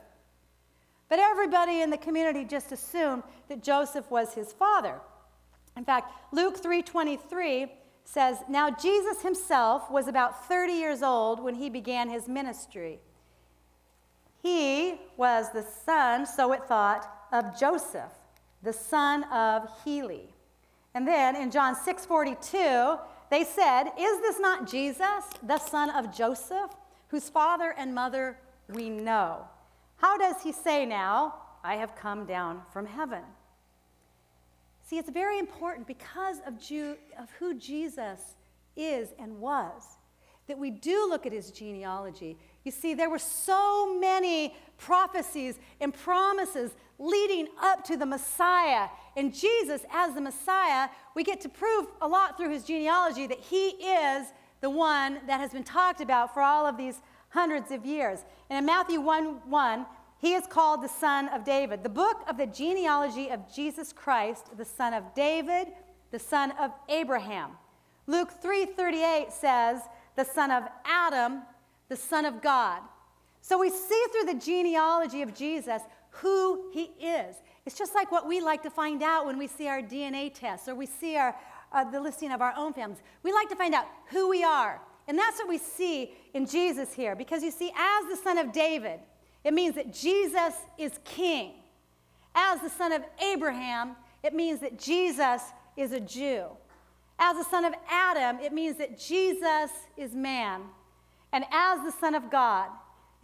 But 1.09 1.19
everybody 1.19 1.81
in 1.81 1.91
the 1.91 1.99
community 1.99 2.45
just 2.45 2.73
assumed 2.73 3.23
that 3.49 3.63
Joseph 3.63 4.11
was 4.11 4.35
his 4.35 4.53
father. 4.53 5.01
In 5.77 5.85
fact, 5.85 6.13
Luke 6.33 6.57
3:23 6.57 7.71
says, 8.05 8.45
"Now 8.49 8.71
Jesus 8.71 9.23
himself 9.23 9.91
was 9.91 10.09
about 10.09 10.47
30 10.47 10.73
years 10.73 11.03
old 11.03 11.41
when 11.41 11.55
he 11.55 11.69
began 11.71 12.09
his 12.09 12.29
ministry. 12.29 13.01
He 14.43 15.01
was 15.17 15.51
the 15.51 15.63
son, 15.63 16.27
so 16.27 16.53
it 16.53 16.65
thought, 16.65 17.09
of 17.33 17.59
Joseph, 17.59 18.13
the 18.65 18.73
son 18.73 19.25
of 19.25 19.69
Heli." 19.85 20.35
And 20.95 21.07
then 21.07 21.37
in 21.37 21.51
John 21.51 21.75
6:42, 21.75 22.99
they 23.31 23.45
said, 23.45 23.93
"Is 23.97 24.21
this 24.21 24.39
not 24.39 24.67
Jesus, 24.67 25.25
the 25.43 25.59
son 25.59 25.91
of 25.91 26.11
Joseph, 26.13 26.71
whose 27.09 27.29
father 27.29 27.71
and 27.71 27.95
mother 27.95 28.39
we 28.69 28.91
know? 28.91 29.49
How 29.97 30.17
does 30.19 30.43
he 30.43 30.53
say 30.53 30.85
now, 30.87 31.35
I 31.63 31.77
have 31.77 31.95
come 31.95 32.27
down 32.27 32.63
from 32.73 32.87
heaven?" 32.87 33.25
See, 34.83 34.99
it's 34.99 35.09
very 35.09 35.39
important 35.39 35.87
because 35.87 36.41
of, 36.41 36.59
Jew, 36.59 36.99
of 37.19 37.31
who 37.33 37.55
Jesus 37.55 38.37
is 38.77 39.13
and 39.19 39.41
was 39.41 39.99
that 40.47 40.59
we 40.59 40.71
do 40.71 41.09
look 41.09 41.25
at 41.25 41.33
his 41.33 41.51
genealogy. 41.51 42.39
You 42.65 42.71
see, 42.71 42.93
there 42.93 43.09
were 43.09 43.19
so 43.19 43.95
many 43.95 44.55
prophecies 44.77 45.59
and 45.81 45.93
promises 45.93 46.73
leading 46.99 47.49
up 47.61 47.85
to 47.85 47.97
the 47.97 48.07
Messiah, 48.07 48.89
And 49.17 49.35
Jesus 49.35 49.83
as 49.93 50.15
the 50.15 50.21
Messiah, 50.21 50.89
we 51.15 51.25
get 51.25 51.41
to 51.43 51.49
prove 51.49 51.87
a 52.01 52.09
lot 52.09 52.37
through 52.37 52.51
his 52.51 52.65
genealogy 52.65 53.27
that 53.27 53.41
he 53.41 53.69
is 53.69 54.29
the 54.61 54.71
one 54.71 55.19
that 55.27 55.41
has 55.41 55.53
been 55.53 55.65
talked 55.65 56.01
about 56.01 56.33
for 56.33 56.41
all 56.41 56.67
of 56.67 56.77
these 56.77 57.01
hundreds 57.29 57.71
of 57.71 57.85
years. 57.85 58.21
And 58.49 58.59
in 58.59 58.65
Matthew 58.65 59.01
1 59.01 59.51
1, 59.51 59.87
he 60.19 60.35
is 60.35 60.47
called 60.47 60.83
the 60.83 60.89
son 60.89 61.29
of 61.29 61.45
David. 61.45 61.83
The 61.83 61.89
book 61.89 62.25
of 62.29 62.39
the 62.39 62.47
genealogy 62.47 63.29
of 63.31 63.53
Jesus 63.53 63.93
Christ, 63.93 64.57
the 64.57 64.65
son 64.65 64.95
of 64.95 65.15
David, 65.15 65.69
the 66.13 66.19
son 66.19 66.53
of 66.61 66.71
Abraham. 66.89 67.51
Luke 68.07 68.31
3:38 68.43 69.33
says, 69.33 69.81
the 70.17 70.25
son 70.25 70.51
of 70.51 70.65
Adam, 70.85 71.43
the 71.89 71.97
son 71.97 72.25
of 72.25 72.41
God. 72.41 72.81
So 73.45 73.59
we 73.59 73.69
see 73.69 74.03
through 74.11 74.33
the 74.33 74.41
genealogy 74.41 75.21
of 75.21 75.35
Jesus 75.35 75.83
who 76.09 76.71
he 76.73 76.85
is. 76.99 77.37
It's 77.67 77.77
just 77.77 77.95
like 77.95 78.11
what 78.11 78.27
we 78.27 78.41
like 78.41 78.63
to 78.63 78.71
find 78.71 79.03
out 79.03 79.27
when 79.27 79.37
we 79.37 79.47
see 79.49 79.69
our 79.69 79.83
DNA 79.83 80.33
tests 80.33 80.67
or 80.67 80.75
we 80.75 80.87
see 80.87 81.19
our, 81.19 81.37
uh, 81.71 81.85
the 81.85 82.01
listing 82.01 82.33
of 82.33 82.41
our 82.41 82.55
own 82.57 82.73
families. 82.73 83.03
We 83.23 83.35
like 83.35 83.51
to 83.51 83.55
find 83.55 83.75
out 83.75 83.85
who 84.07 84.31
we 84.31 84.43
are. 84.43 84.81
And 85.09 85.19
that's 85.19 85.39
what 85.39 85.47
we 85.47 85.59
see 85.59 86.13
in 86.33 86.47
Jesus 86.47 86.95
here. 86.95 87.15
Because 87.15 87.43
you 87.43 87.51
see, 87.51 87.71
as 87.77 88.09
the 88.09 88.17
son 88.17 88.39
of 88.39 88.51
David, 88.51 89.01
it 89.45 89.53
means 89.53 89.75
that 89.75 89.93
Jesus 89.93 90.55
is 90.79 90.99
king. 91.05 91.53
As 92.35 92.63
the 92.63 92.71
son 92.71 92.93
of 92.93 93.03
Abraham, 93.23 93.95
it 94.23 94.33
means 94.33 94.61
that 94.61 94.79
Jesus 94.79 95.43
is 95.77 95.93
a 95.93 96.01
Jew. 96.01 96.47
As 97.19 97.37
the 97.37 97.45
son 97.45 97.67
of 97.67 97.75
Adam, 97.91 98.39
it 98.41 98.55
means 98.55 98.79
that 98.79 98.99
Jesus 98.99 99.71
is 99.99 100.15
man. 100.15 100.63
And 101.31 101.45
as 101.53 101.85
the 101.85 101.93
son 101.93 102.15
of 102.15 102.31
God, 102.31 102.71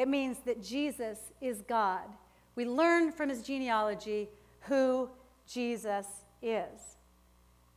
it 0.00 0.08
means 0.08 0.38
that 0.46 0.62
Jesus 0.62 1.18
is 1.42 1.60
God. 1.60 2.06
We 2.54 2.64
learn 2.64 3.12
from 3.12 3.28
his 3.28 3.42
genealogy 3.42 4.30
who 4.60 5.10
Jesus 5.46 6.06
is. 6.40 6.96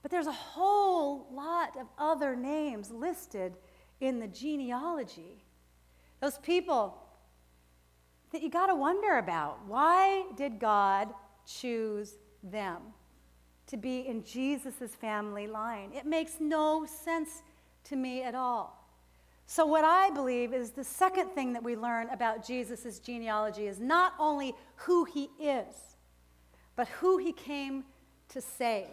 But 0.01 0.09
there's 0.09 0.27
a 0.27 0.31
whole 0.31 1.27
lot 1.33 1.75
of 1.77 1.87
other 1.97 2.33
names 2.33 2.91
listed 2.91 3.57
in 3.99 4.21
the 4.21 4.27
genealogy. 4.27 5.43
Those 6.21 6.37
people 6.37 6.97
that 8.31 8.41
you 8.41 8.49
got 8.49 8.67
to 8.67 8.75
wonder 8.75 9.17
about. 9.17 9.59
Why 9.67 10.23
did 10.37 10.61
God 10.61 11.09
choose 11.45 12.15
them 12.41 12.77
to 13.67 13.75
be 13.75 14.07
in 14.07 14.23
Jesus' 14.23 14.95
family 14.95 15.45
line? 15.45 15.91
It 15.93 16.05
makes 16.05 16.37
no 16.39 16.85
sense 16.85 17.43
to 17.83 17.97
me 17.97 18.23
at 18.23 18.33
all. 18.33 18.82
So, 19.45 19.65
what 19.65 19.83
I 19.83 20.09
believe 20.09 20.53
is 20.53 20.71
the 20.71 20.83
second 20.83 21.29
thing 21.31 21.53
that 21.53 21.63
we 21.63 21.75
learn 21.75 22.09
about 22.09 22.45
Jesus' 22.45 22.99
genealogy 22.99 23.67
is 23.67 23.79
not 23.79 24.13
only 24.17 24.55
who 24.75 25.03
he 25.03 25.29
is, 25.39 25.95
but 26.75 26.87
who 26.87 27.17
he 27.17 27.33
came 27.33 27.83
to 28.29 28.41
save. 28.41 28.87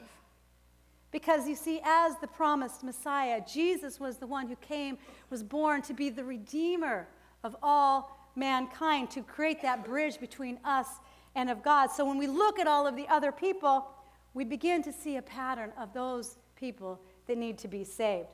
Because 1.13 1.49
you 1.49 1.57
see, 1.57 1.81
as 1.85 2.17
the 2.21 2.27
promised 2.27 2.85
Messiah, 2.85 3.41
Jesus 3.47 3.99
was 3.99 4.19
the 4.19 4.27
one 4.27 4.49
who 4.49 4.57
came, 4.57 4.99
was 5.29 5.43
born 5.43 5.83
to 5.83 5.95
be 5.95 6.09
the 6.11 6.25
Redeemer 6.25 7.09
of 7.43 7.57
all 7.63 8.31
mankind, 8.37 9.11
to 9.11 9.23
create 9.23 9.63
that 9.63 9.85
bridge 9.85 10.21
between 10.21 10.59
us 10.65 10.87
and 11.35 11.51
of 11.51 11.63
God. 11.63 11.89
So 11.89 12.05
when 12.05 12.19
we 12.19 12.27
look 12.27 12.59
at 12.59 12.67
all 12.67 12.87
of 12.87 12.97
the 12.97 13.09
other 13.09 13.33
people, 13.33 13.89
we 14.35 14.45
begin 14.45 14.83
to 14.83 14.93
see 14.93 15.17
a 15.17 15.23
pattern 15.23 15.73
of 15.79 15.93
those 15.93 16.39
people 16.55 17.01
that 17.27 17.39
need 17.39 17.59
to 17.59 17.69
be 17.69 17.83
saved. 17.83 18.29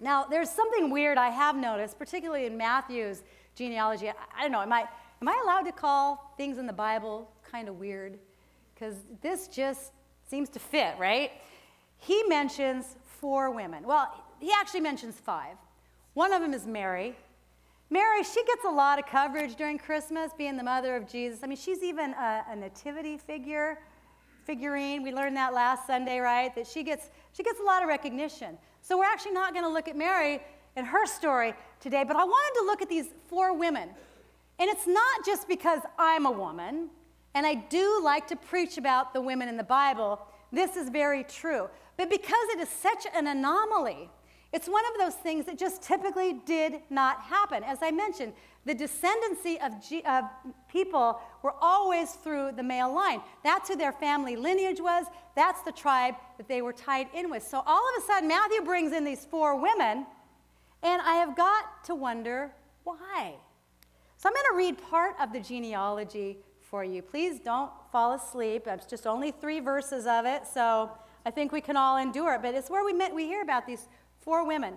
Now, 0.00 0.24
there's 0.24 0.50
something 0.50 0.90
weird 0.90 1.16
I 1.16 1.30
have 1.30 1.56
noticed, 1.56 1.98
particularly 1.98 2.46
in 2.46 2.56
Matthew's 2.56 3.22
genealogy. 3.54 4.08
I, 4.08 4.14
I 4.38 4.42
don't 4.42 4.52
know, 4.52 4.60
am 4.60 4.72
I, 4.72 4.84
am 5.22 5.28
I 5.28 5.40
allowed 5.42 5.62
to 5.62 5.72
call 5.72 6.34
things 6.36 6.58
in 6.58 6.66
the 6.66 6.72
Bible 6.72 7.30
kind 7.50 7.68
of 7.68 7.78
weird? 7.78 8.18
Because 8.74 8.96
this 9.22 9.48
just 9.48 9.92
seems 10.28 10.48
to 10.50 10.58
fit, 10.58 10.94
right? 10.98 11.30
He 11.98 12.22
mentions 12.24 12.96
four 13.04 13.50
women. 13.50 13.84
Well, 13.84 14.12
he 14.38 14.52
actually 14.60 14.80
mentions 14.80 15.16
five. 15.16 15.56
One 16.12 16.32
of 16.32 16.42
them 16.42 16.52
is 16.52 16.66
Mary. 16.66 17.16
Mary, 17.88 18.22
she 18.24 18.44
gets 18.44 18.64
a 18.64 18.70
lot 18.70 18.98
of 18.98 19.06
coverage 19.06 19.54
during 19.54 19.78
Christmas, 19.78 20.32
being 20.36 20.56
the 20.56 20.62
mother 20.62 20.96
of 20.96 21.08
Jesus. 21.08 21.40
I 21.42 21.46
mean, 21.46 21.56
she's 21.56 21.82
even 21.82 22.12
a, 22.14 22.44
a 22.50 22.56
nativity 22.56 23.16
figure, 23.16 23.78
figurine. 24.44 25.02
We 25.02 25.12
learned 25.12 25.36
that 25.36 25.54
last 25.54 25.86
Sunday, 25.86 26.18
right? 26.18 26.54
That 26.54 26.66
she 26.66 26.82
gets, 26.82 27.10
she 27.32 27.42
gets 27.42 27.60
a 27.60 27.62
lot 27.62 27.82
of 27.82 27.88
recognition. 27.88 28.58
So 28.86 28.96
we're 28.96 29.04
actually 29.04 29.32
not 29.32 29.52
going 29.52 29.64
to 29.64 29.68
look 29.68 29.88
at 29.88 29.96
Mary 29.96 30.40
and 30.76 30.86
her 30.86 31.06
story 31.06 31.54
today, 31.80 32.04
but 32.06 32.16
I 32.16 32.22
wanted 32.22 32.60
to 32.60 32.66
look 32.66 32.82
at 32.82 32.88
these 32.88 33.06
four 33.26 33.52
women. 33.52 33.88
And 34.60 34.70
it's 34.70 34.86
not 34.86 35.26
just 35.26 35.48
because 35.48 35.80
I'm 35.98 36.24
a 36.24 36.30
woman, 36.30 36.90
and 37.34 37.44
I 37.44 37.54
do 37.54 38.00
like 38.04 38.28
to 38.28 38.36
preach 38.36 38.78
about 38.78 39.12
the 39.12 39.20
women 39.20 39.48
in 39.48 39.56
the 39.56 39.64
Bible. 39.64 40.20
This 40.52 40.76
is 40.76 40.88
very 40.88 41.24
true. 41.24 41.68
But 41.96 42.10
because 42.10 42.46
it 42.50 42.60
is 42.60 42.68
such 42.68 43.08
an 43.12 43.26
anomaly, 43.26 44.08
it's 44.52 44.68
one 44.68 44.84
of 44.86 45.00
those 45.00 45.14
things 45.14 45.44
that 45.46 45.58
just 45.58 45.82
typically 45.82 46.34
did 46.46 46.80
not 46.88 47.22
happen. 47.22 47.64
As 47.64 47.78
I 47.82 47.90
mentioned, 47.90 48.32
the 48.64 48.74
descendancy 48.74 49.64
of, 49.64 49.86
G- 49.86 50.02
of, 50.04 50.24
people 50.68 51.20
were 51.42 51.54
always 51.60 52.12
through 52.12 52.52
the 52.52 52.62
male 52.62 52.92
line. 52.92 53.20
That's 53.44 53.68
who 53.68 53.76
their 53.76 53.92
family 53.92 54.34
lineage 54.34 54.80
was. 54.80 55.06
That's 55.34 55.62
the 55.62 55.72
tribe 55.72 56.14
that 56.36 56.48
they 56.48 56.62
were 56.62 56.72
tied 56.72 57.08
in 57.14 57.30
with. 57.30 57.46
So 57.46 57.62
all 57.66 57.82
of 57.96 58.02
a 58.02 58.06
sudden, 58.06 58.28
Matthew 58.28 58.62
brings 58.62 58.92
in 58.92 59.04
these 59.04 59.24
four 59.24 59.60
women, 59.60 60.06
and 60.82 61.02
I 61.02 61.14
have 61.16 61.36
got 61.36 61.84
to 61.84 61.94
wonder 61.94 62.52
why. 62.84 63.34
So 64.16 64.28
I'm 64.28 64.34
going 64.34 64.46
to 64.50 64.56
read 64.56 64.90
part 64.90 65.14
of 65.20 65.32
the 65.32 65.40
genealogy 65.40 66.38
for 66.60 66.82
you. 66.82 67.02
Please 67.02 67.38
don't 67.38 67.70
fall 67.92 68.14
asleep. 68.14 68.66
It's 68.66 68.86
just 68.86 69.06
only 69.06 69.30
three 69.30 69.60
verses 69.60 70.06
of 70.06 70.24
it, 70.24 70.46
so 70.46 70.90
I 71.24 71.30
think 71.30 71.52
we 71.52 71.60
can 71.60 71.76
all 71.76 71.98
endure 71.98 72.34
it. 72.34 72.42
But 72.42 72.54
it's 72.54 72.70
where 72.70 72.84
we, 72.84 72.92
met, 72.92 73.14
we 73.14 73.26
hear 73.26 73.42
about 73.42 73.66
these 73.66 73.86
four 74.26 74.44
women. 74.44 74.74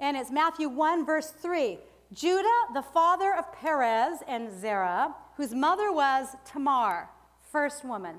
And 0.00 0.16
it's 0.16 0.30
Matthew 0.30 0.68
1, 0.68 1.06
verse 1.06 1.30
3. 1.30 1.78
Judah, 2.12 2.48
the 2.72 2.82
father 2.82 3.34
of 3.34 3.52
Perez 3.52 4.20
and 4.26 4.50
Zerah, 4.58 5.14
whose 5.36 5.54
mother 5.54 5.92
was 5.92 6.28
Tamar, 6.46 7.10
first 7.52 7.84
woman. 7.84 8.16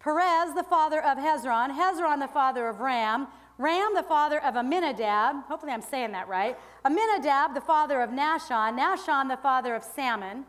Perez, 0.00 0.52
the 0.54 0.64
father 0.64 1.00
of 1.00 1.16
Hezron. 1.16 1.70
Hezron, 1.70 2.20
the 2.20 2.28
father 2.28 2.68
of 2.68 2.80
Ram. 2.80 3.28
Ram, 3.56 3.94
the 3.94 4.02
father 4.02 4.44
of 4.44 4.56
Amminadab. 4.56 5.44
Hopefully, 5.44 5.72
I'm 5.72 5.80
saying 5.80 6.10
that 6.12 6.26
right. 6.26 6.58
Amminadab, 6.84 7.54
the 7.54 7.60
father 7.60 8.00
of 8.00 8.10
Nahshon. 8.10 8.76
Nahshon, 8.76 9.28
the 9.28 9.36
father 9.36 9.76
of 9.76 9.84
Salmon. 9.84 10.44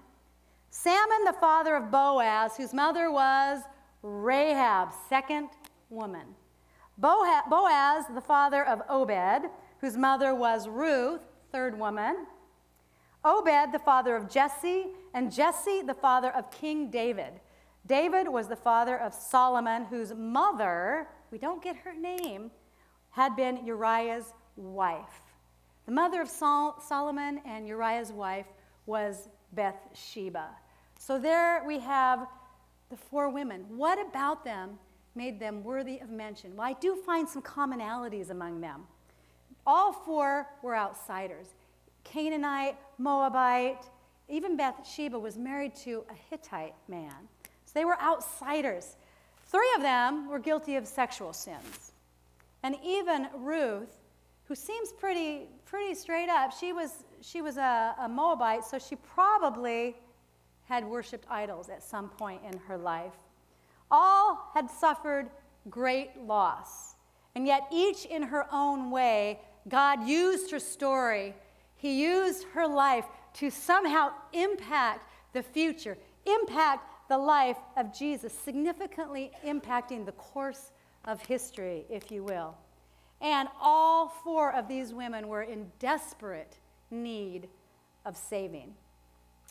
Salmon, 0.72 1.24
the 1.24 1.34
father 1.40 1.76
of 1.76 1.92
Boaz, 1.92 2.58
whose 2.58 2.74
mother 2.74 3.12
was 3.12 3.62
Rahab, 4.02 4.90
second 5.08 5.50
woman. 5.90 6.36
Boaz, 6.98 8.06
the 8.14 8.22
father 8.22 8.66
of 8.66 8.82
Obed, 8.90 9.50
whose 9.80 9.98
mother 9.98 10.34
was 10.34 10.68
Ruth, 10.68 11.22
third 11.52 11.78
woman. 11.78 12.26
Obed, 13.24 13.74
the 13.74 13.80
father 13.80 14.16
of 14.16 14.30
Jesse, 14.30 14.88
and 15.14 15.32
Jesse, 15.32 15.82
the 15.82 15.94
father 15.94 16.32
of 16.32 16.50
King 16.52 16.90
David. 16.90 17.34
David 17.86 18.28
was 18.28 18.48
the 18.48 18.56
father 18.56 18.98
of 18.98 19.14
Solomon, 19.14 19.86
whose 19.86 20.14
mother, 20.14 21.08
we 21.32 21.38
don't 21.38 21.64
get 21.64 21.76
her 21.78 21.94
name, 21.94 22.52
had 23.12 23.36
been 23.36 23.66
Uriah's 23.66 24.34
wife. 24.56 25.22
The 25.86 25.92
mother 25.92 26.22
of 26.22 26.30
Sol- 26.30 26.80
Solomon 26.80 27.42
and 27.46 27.68
Uriah's 27.68 28.12
wife 28.12 28.48
was 28.86 29.30
Bathsheba. 29.54 30.50
So 30.98 31.20
there 31.20 31.64
we 31.66 31.80
have 31.80 32.28
the 32.90 32.98
four 32.98 33.30
women. 33.30 33.66
What 33.70 34.00
about 34.00 34.44
them 34.44 34.80
made 35.16 35.40
them 35.40 35.64
worthy 35.64 36.00
of 36.00 36.10
mention? 36.10 36.56
Well, 36.56 36.68
I 36.68 36.74
do 36.74 36.96
find 36.96 37.28
some 37.28 37.42
commonalities 37.42 38.30
among 38.30 38.62
them. 38.62 38.84
All 39.66 39.92
four 39.92 40.48
were 40.62 40.76
outsiders. 40.76 41.48
Canaanite, 42.04 42.78
Moabite, 42.98 43.86
even 44.30 44.58
Bathsheba 44.58 45.18
was 45.18 45.38
married 45.38 45.76
to 45.78 46.04
a 46.10 46.14
Hittite 46.30 46.76
man. 46.88 47.14
So 47.66 47.72
they 47.74 47.86
were 47.86 48.00
outsiders. 48.02 48.98
Three 49.48 49.72
of 49.76 49.82
them 49.82 50.30
were 50.30 50.40
guilty 50.40 50.76
of 50.76 50.88
sexual 50.88 51.34
sins. 51.34 51.92
And 52.64 52.76
even 52.84 53.28
Ruth, 53.38 54.02
who 54.46 54.56
seems 54.56 54.92
pretty, 54.92 55.48
pretty 55.66 55.94
straight 55.94 56.30
up, 56.30 56.52
she 56.52 56.74
was, 56.74 57.04
she 57.22 57.42
was 57.42 57.58
a, 57.58 57.96
a 58.00 58.10
Moabite, 58.10 58.64
so 58.64 58.80
she 58.80 58.96
probably 58.96 59.96
had 60.68 60.84
worshiped 60.84 61.26
idols 61.30 61.70
at 61.70 61.84
some 61.84 62.10
point 62.10 62.42
in 62.50 62.58
her 62.60 62.78
life. 62.78 63.14
All 63.92 64.52
had 64.54 64.70
suffered 64.70 65.30
great 65.70 66.18
loss. 66.18 66.96
And 67.36 67.46
yet, 67.46 67.68
each 67.72 68.06
in 68.06 68.24
her 68.24 68.48
own 68.52 68.92
way, 68.92 69.40
God 69.68 70.08
used 70.08 70.52
her 70.52 70.60
story 70.60 71.34
he 71.86 72.02
used 72.02 72.46
her 72.54 72.68
life 72.68 73.06
to 73.36 73.52
somehow 73.52 74.12
impact 74.34 75.08
the 75.34 75.44
future, 75.44 75.98
impact 76.26 77.10
the 77.10 77.18
life 77.18 77.58
of 77.78 77.94
Jesus, 77.94 78.34
significantly 78.34 79.32
impacting 79.46 80.06
the 80.06 80.14
course 80.14 80.72
of 81.06 81.22
history, 81.22 81.86
if 81.90 82.10
you 82.10 82.24
will. 82.24 82.56
And 83.22 83.50
all 83.62 84.08
four 84.08 84.52
of 84.52 84.68
these 84.68 84.94
women 84.94 85.28
were 85.28 85.44
in 85.44 85.72
desperate 85.78 86.58
need 86.90 87.50
of 88.06 88.18
saving. 88.18 88.74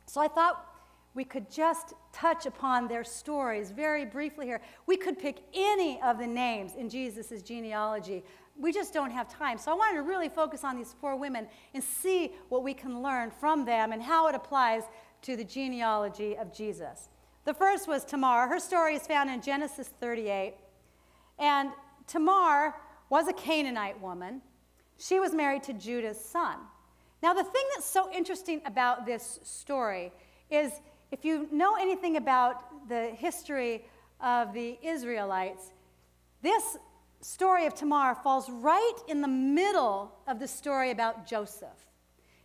So 0.07 0.21
I 0.21 0.29
thought 0.29 0.74
we 1.15 1.25
could 1.25 1.51
just 1.51 1.95
touch 2.13 2.47
upon 2.47 2.89
their 2.89 3.05
stories 3.05 3.71
very 3.71 4.05
briefly 4.05 4.47
here. 4.47 4.61
We 4.87 4.97
could 4.97 5.19
pick 5.19 5.39
any 5.55 6.01
of 6.03 6.19
the 6.19 6.27
names 6.27 6.75
in 6.77 6.89
Jesus' 6.89 7.41
genealogy. 7.43 8.25
We 8.59 8.73
just 8.73 8.93
don't 8.93 9.11
have 9.11 9.29
time. 9.29 9.59
So 9.59 9.71
I 9.71 9.75
wanted 9.75 9.97
to 9.99 10.03
really 10.03 10.29
focus 10.29 10.65
on 10.65 10.77
these 10.77 10.95
four 11.01 11.17
women 11.17 11.47
and 11.73 11.83
see 11.83 12.33
what 12.49 12.63
we 12.63 12.75
can 12.75 13.03
learn 13.03 13.31
from 13.31 13.65
them 13.65 13.93
and 13.93 14.03
how 14.03 14.29
it 14.29 14.35
applies 14.35 14.83
to 15.23 15.37
the 15.37 15.45
genealogy 15.45 16.37
of 16.37 16.53
Jesus. 16.53 17.09
The 17.45 17.55
first 17.55 17.87
was 17.87 18.05
Tamar. 18.05 18.49
Her 18.49 18.59
story 18.59 18.95
is 18.97 19.07
found 19.07 19.31
in 19.31 19.41
Genesis 19.41 19.89
38. 20.01 20.55
And 21.39 21.71
Tamar 22.07 22.75
was 23.09 23.29
a 23.29 23.33
Canaanite 23.33 24.01
woman. 24.01 24.41
She 24.99 25.21
was 25.21 25.33
married 25.33 25.63
to 25.65 25.73
Judah's 25.73 26.19
son. 26.19 26.57
Now, 27.23 27.33
the 27.33 27.45
thing 27.45 27.63
that's 27.75 27.87
so 27.87 28.13
interesting 28.13 28.61
about 28.67 29.07
this 29.07 29.41
story 29.43 30.13
is 30.51 30.73
if 31.11 31.25
you 31.25 31.49
know 31.53 31.77
anything 31.77 32.17
about 32.17 32.89
the 32.89 33.11
history 33.17 33.85
of 34.21 34.53
the 34.53 34.79
Israelites, 34.83 35.73
this 36.43 36.77
story 37.21 37.67
of 37.67 37.75
Tamar 37.75 38.15
falls 38.15 38.51
right 38.51 38.99
in 39.09 39.21
the 39.21 39.29
middle 39.29 40.13
of 40.27 40.39
the 40.39 40.49
story 40.49 40.91
about 40.91 41.27
Joseph. 41.27 41.69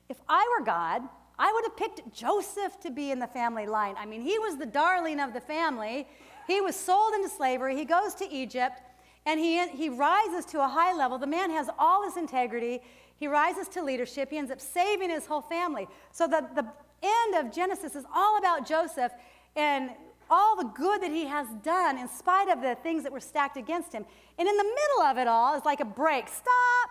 If 0.07 0.21
I 0.27 0.57
were 0.57 0.65
God, 0.65 1.03
I 1.37 1.51
would 1.53 1.63
have 1.65 1.77
picked 1.77 2.13
Joseph 2.13 2.79
to 2.81 2.91
be 2.91 3.11
in 3.11 3.19
the 3.19 3.27
family 3.27 3.65
line. 3.65 3.95
I 3.97 4.05
mean, 4.05 4.21
he 4.21 4.39
was 4.39 4.57
the 4.57 4.65
darling 4.65 5.19
of 5.19 5.33
the 5.33 5.39
family. 5.39 6.07
He 6.47 6.61
was 6.61 6.75
sold 6.75 7.13
into 7.13 7.29
slavery. 7.29 7.75
He 7.75 7.85
goes 7.85 8.15
to 8.15 8.29
Egypt 8.29 8.81
and 9.29 9.39
he, 9.39 9.67
he 9.67 9.89
rises 9.89 10.43
to 10.45 10.59
a 10.59 10.67
high 10.67 10.91
level. 10.91 11.19
The 11.19 11.27
man 11.27 11.51
has 11.51 11.69
all 11.77 12.03
his 12.03 12.17
integrity. 12.17 12.81
He 13.15 13.27
rises 13.27 13.67
to 13.69 13.83
leadership. 13.83 14.31
He 14.31 14.39
ends 14.39 14.49
up 14.49 14.59
saving 14.59 15.11
his 15.11 15.27
whole 15.27 15.41
family. 15.41 15.87
So 16.11 16.25
the, 16.25 16.47
the 16.55 16.65
end 17.03 17.35
of 17.35 17.53
Genesis 17.53 17.95
is 17.95 18.05
all 18.13 18.39
about 18.39 18.67
Joseph 18.67 19.11
and 19.55 19.91
all 20.31 20.55
the 20.55 20.63
good 20.63 21.03
that 21.03 21.11
he 21.11 21.27
has 21.27 21.45
done 21.63 21.99
in 21.99 22.07
spite 22.07 22.49
of 22.49 22.63
the 22.63 22.73
things 22.81 23.03
that 23.03 23.11
were 23.11 23.19
stacked 23.19 23.55
against 23.55 23.93
him. 23.93 24.03
And 24.39 24.47
in 24.47 24.57
the 24.57 24.63
middle 24.63 25.03
of 25.03 25.17
it 25.19 25.27
all 25.27 25.55
is 25.55 25.63
like 25.63 25.79
a 25.79 25.85
break. 25.85 26.27
Stop! 26.27 26.89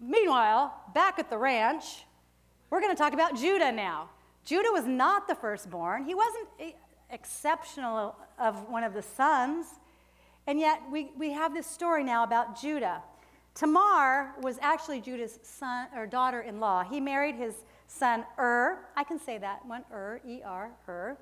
Meanwhile, 0.00 0.72
back 0.94 1.18
at 1.18 1.28
the 1.28 1.38
ranch, 1.38 2.04
we're 2.70 2.80
going 2.80 2.94
to 2.94 3.02
talk 3.02 3.14
about 3.14 3.36
Judah 3.36 3.72
now. 3.72 4.10
Judah 4.44 4.70
was 4.70 4.86
not 4.86 5.26
the 5.26 5.34
firstborn, 5.34 6.04
he 6.04 6.14
wasn't 6.14 6.48
eh, 6.60 6.70
exceptional 7.10 8.14
of 8.38 8.68
one 8.68 8.84
of 8.84 8.94
the 8.94 9.02
sons. 9.02 9.66
And 10.48 10.58
yet, 10.58 10.80
we, 10.90 11.10
we 11.18 11.30
have 11.32 11.52
this 11.52 11.66
story 11.66 12.02
now 12.02 12.24
about 12.24 12.58
Judah. 12.58 13.02
Tamar 13.54 14.32
was 14.40 14.56
actually 14.62 14.98
Judah's 14.98 15.38
son 15.42 15.88
or 15.94 16.06
daughter-in-law. 16.06 16.84
He 16.84 17.00
married 17.00 17.34
his 17.34 17.54
son 17.86 18.24
Ur. 18.38 18.78
I 18.96 19.04
can 19.04 19.20
say 19.20 19.36
that 19.36 19.66
one, 19.66 19.84
Ur, 19.92 20.22
E-R, 20.26 20.70
Ur. 20.88 21.18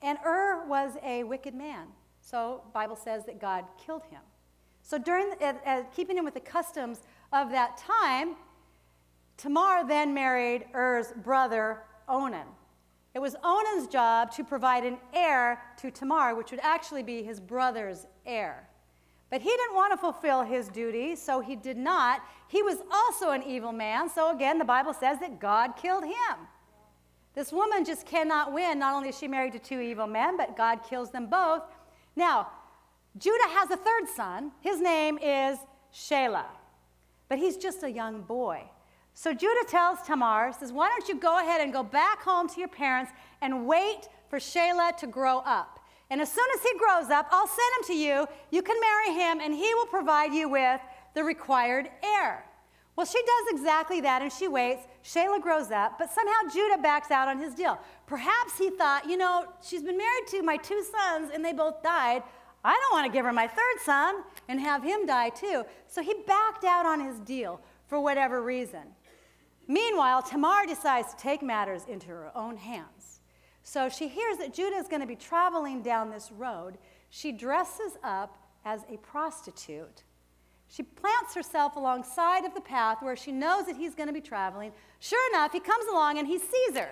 And 0.00 0.16
Ur 0.24 0.64
was 0.66 0.92
a 1.04 1.24
wicked 1.24 1.54
man. 1.54 1.88
So 2.22 2.62
Bible 2.72 2.96
says 2.96 3.26
that 3.26 3.38
God 3.38 3.66
killed 3.76 4.04
him. 4.04 4.22
So 4.82 4.96
during 4.96 5.34
uh, 5.42 5.52
uh, 5.66 5.82
keeping 5.94 6.16
in 6.16 6.24
with 6.24 6.32
the 6.32 6.40
customs 6.40 7.02
of 7.34 7.50
that 7.50 7.76
time, 7.76 8.36
Tamar 9.36 9.86
then 9.86 10.14
married 10.14 10.64
Er's 10.74 11.12
brother, 11.22 11.82
Onan. 12.08 12.46
It 13.14 13.20
was 13.20 13.36
Onan's 13.44 13.86
job 13.86 14.32
to 14.32 14.42
provide 14.42 14.84
an 14.84 14.98
heir 15.12 15.62
to 15.78 15.90
Tamar, 15.90 16.34
which 16.34 16.50
would 16.50 16.60
actually 16.62 17.04
be 17.04 17.22
his 17.22 17.38
brother's 17.38 18.06
heir. 18.26 18.68
But 19.30 19.40
he 19.40 19.48
didn't 19.48 19.74
want 19.74 19.92
to 19.92 19.96
fulfill 19.96 20.42
his 20.42 20.68
duty, 20.68 21.14
so 21.16 21.40
he 21.40 21.56
did 21.56 21.76
not. 21.76 22.22
He 22.48 22.62
was 22.62 22.78
also 22.92 23.30
an 23.30 23.42
evil 23.42 23.72
man, 23.72 24.08
so 24.08 24.34
again, 24.34 24.58
the 24.58 24.64
Bible 24.64 24.92
says 24.92 25.18
that 25.20 25.38
God 25.38 25.76
killed 25.76 26.04
him. 26.04 26.48
This 27.34 27.52
woman 27.52 27.84
just 27.84 28.06
cannot 28.06 28.52
win. 28.52 28.78
Not 28.78 28.94
only 28.94 29.08
is 29.08 29.18
she 29.18 29.28
married 29.28 29.52
to 29.54 29.58
two 29.58 29.80
evil 29.80 30.06
men, 30.06 30.36
but 30.36 30.56
God 30.56 30.80
kills 30.88 31.10
them 31.10 31.26
both. 31.26 31.62
Now, 32.16 32.48
Judah 33.18 33.48
has 33.48 33.70
a 33.70 33.76
third 33.76 34.08
son. 34.14 34.52
His 34.60 34.80
name 34.80 35.18
is 35.18 35.58
Shelah, 35.92 36.46
but 37.28 37.38
he's 37.38 37.56
just 37.56 37.82
a 37.82 37.90
young 37.90 38.22
boy. 38.22 38.64
So 39.14 39.32
Judah 39.32 39.64
tells 39.68 40.02
Tamar, 40.02 40.52
says, 40.58 40.72
Why 40.72 40.88
don't 40.88 41.08
you 41.08 41.18
go 41.18 41.38
ahead 41.38 41.60
and 41.60 41.72
go 41.72 41.82
back 41.82 42.22
home 42.22 42.48
to 42.48 42.58
your 42.58 42.68
parents 42.68 43.12
and 43.40 43.66
wait 43.66 44.08
for 44.28 44.38
Shelah 44.38 44.96
to 44.98 45.06
grow 45.06 45.38
up? 45.38 45.80
And 46.10 46.20
as 46.20 46.30
soon 46.30 46.46
as 46.54 46.62
he 46.62 46.76
grows 46.78 47.10
up, 47.10 47.28
I'll 47.30 47.46
send 47.46 47.72
him 47.78 47.84
to 47.86 47.94
you. 47.94 48.26
You 48.50 48.62
can 48.62 48.76
marry 48.80 49.14
him, 49.14 49.40
and 49.40 49.54
he 49.54 49.72
will 49.74 49.86
provide 49.86 50.34
you 50.34 50.48
with 50.48 50.80
the 51.14 51.24
required 51.24 51.88
heir. 52.02 52.44
Well, 52.96 53.06
she 53.06 53.18
does 53.18 53.58
exactly 53.58 54.00
that, 54.02 54.20
and 54.20 54.32
she 54.32 54.46
waits. 54.46 54.86
Shelah 55.04 55.40
grows 55.40 55.70
up, 55.70 55.98
but 55.98 56.10
somehow 56.10 56.52
Judah 56.52 56.80
backs 56.82 57.10
out 57.10 57.28
on 57.28 57.38
his 57.40 57.54
deal. 57.54 57.78
Perhaps 58.06 58.58
he 58.58 58.70
thought, 58.70 59.08
you 59.08 59.16
know, 59.16 59.46
she's 59.62 59.82
been 59.82 59.96
married 59.96 60.26
to 60.28 60.42
my 60.42 60.56
two 60.56 60.84
sons, 60.84 61.30
and 61.32 61.44
they 61.44 61.52
both 61.52 61.82
died. 61.82 62.22
I 62.64 62.72
don't 62.72 62.92
want 62.92 63.06
to 63.06 63.12
give 63.12 63.24
her 63.24 63.32
my 63.32 63.46
third 63.46 63.80
son 63.84 64.22
and 64.48 64.60
have 64.60 64.82
him 64.82 65.06
die 65.06 65.30
too. 65.30 65.64
So 65.86 66.02
he 66.02 66.14
backed 66.26 66.64
out 66.64 66.86
on 66.86 67.00
his 67.00 67.18
deal 67.20 67.60
for 67.86 68.00
whatever 68.00 68.42
reason. 68.42 68.82
Meanwhile, 69.66 70.22
Tamar 70.22 70.66
decides 70.66 71.14
to 71.14 71.16
take 71.16 71.42
matters 71.42 71.82
into 71.88 72.08
her 72.08 72.30
own 72.36 72.56
hands. 72.56 73.20
So 73.62 73.88
she 73.88 74.08
hears 74.08 74.36
that 74.38 74.52
Judah 74.52 74.76
is 74.76 74.88
going 74.88 75.00
to 75.00 75.06
be 75.06 75.16
traveling 75.16 75.82
down 75.82 76.10
this 76.10 76.30
road. 76.30 76.76
She 77.08 77.32
dresses 77.32 77.92
up 78.02 78.36
as 78.64 78.82
a 78.90 78.98
prostitute. 78.98 80.02
She 80.68 80.82
plants 80.82 81.34
herself 81.34 81.76
alongside 81.76 82.44
of 82.44 82.54
the 82.54 82.60
path 82.60 82.98
where 83.00 83.16
she 83.16 83.32
knows 83.32 83.66
that 83.66 83.76
he's 83.76 83.94
going 83.94 84.08
to 84.08 84.12
be 84.12 84.20
traveling. 84.20 84.72
Sure 85.00 85.30
enough, 85.32 85.52
he 85.52 85.60
comes 85.60 85.86
along 85.90 86.18
and 86.18 86.26
he 86.26 86.38
sees 86.38 86.76
her. 86.76 86.90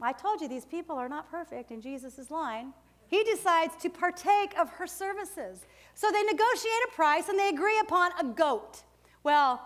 I 0.00 0.12
told 0.12 0.40
you 0.40 0.48
these 0.48 0.64
people 0.64 0.96
are 0.96 1.08
not 1.08 1.30
perfect 1.30 1.70
in 1.70 1.80
Jesus' 1.80 2.30
line. 2.30 2.72
He 3.08 3.22
decides 3.24 3.76
to 3.82 3.90
partake 3.90 4.58
of 4.58 4.70
her 4.70 4.86
services. 4.86 5.66
So 5.94 6.10
they 6.10 6.22
negotiate 6.22 6.72
a 6.88 6.94
price 6.94 7.28
and 7.28 7.38
they 7.38 7.50
agree 7.50 7.78
upon 7.80 8.10
a 8.18 8.24
goat. 8.24 8.82
Well, 9.22 9.60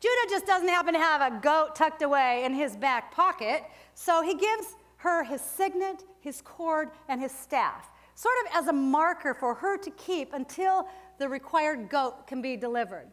Judah 0.00 0.30
just 0.30 0.46
doesn't 0.46 0.68
happen 0.68 0.94
to 0.94 0.98
have 0.98 1.20
a 1.20 1.38
goat 1.40 1.76
tucked 1.76 2.02
away 2.02 2.44
in 2.44 2.54
his 2.54 2.74
back 2.74 3.12
pocket, 3.12 3.64
so 3.94 4.22
he 4.22 4.34
gives 4.34 4.74
her 4.96 5.22
his 5.22 5.42
signet, 5.42 6.04
his 6.20 6.40
cord, 6.42 6.88
and 7.08 7.20
his 7.20 7.32
staff, 7.32 7.90
sort 8.14 8.34
of 8.44 8.52
as 8.56 8.68
a 8.68 8.72
marker 8.72 9.34
for 9.34 9.54
her 9.54 9.76
to 9.76 9.90
keep 9.92 10.32
until 10.32 10.88
the 11.18 11.28
required 11.28 11.90
goat 11.90 12.26
can 12.26 12.40
be 12.40 12.56
delivered. 12.56 13.08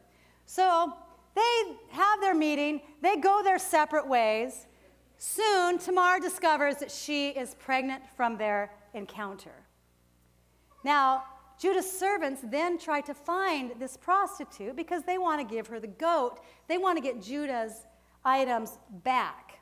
So 0.46 0.94
they 1.36 1.78
have 1.92 2.22
their 2.22 2.34
meeting, 2.34 2.82
they 3.02 3.18
go 3.18 3.42
their 3.44 3.60
separate 3.60 4.08
ways. 4.08 4.68
Soon, 5.18 5.78
Tamar 5.80 6.20
discovers 6.20 6.78
that 6.78 6.92
she 6.92 7.30
is 7.30 7.56
pregnant 7.56 8.04
from 8.16 8.38
their 8.38 8.72
encounter. 8.94 9.66
Now, 10.84 11.24
Judah's 11.60 11.92
servants 11.92 12.42
then 12.44 12.78
try 12.78 13.02
to 13.02 13.14
find 13.14 13.72
this 13.80 13.98
prostitute 13.98 14.76
because 14.76 15.04
they 15.04 15.18
want 15.18 15.42
to 15.42 15.56
give 15.56 15.68
her 15.68 15.80
the 15.80 15.88
goat. 15.88 16.40
They 16.68 16.78
want 16.78 16.98
to 16.98 17.02
get 17.02 17.22
Judah's 17.22 17.88
items 18.24 18.78
back. 19.04 19.60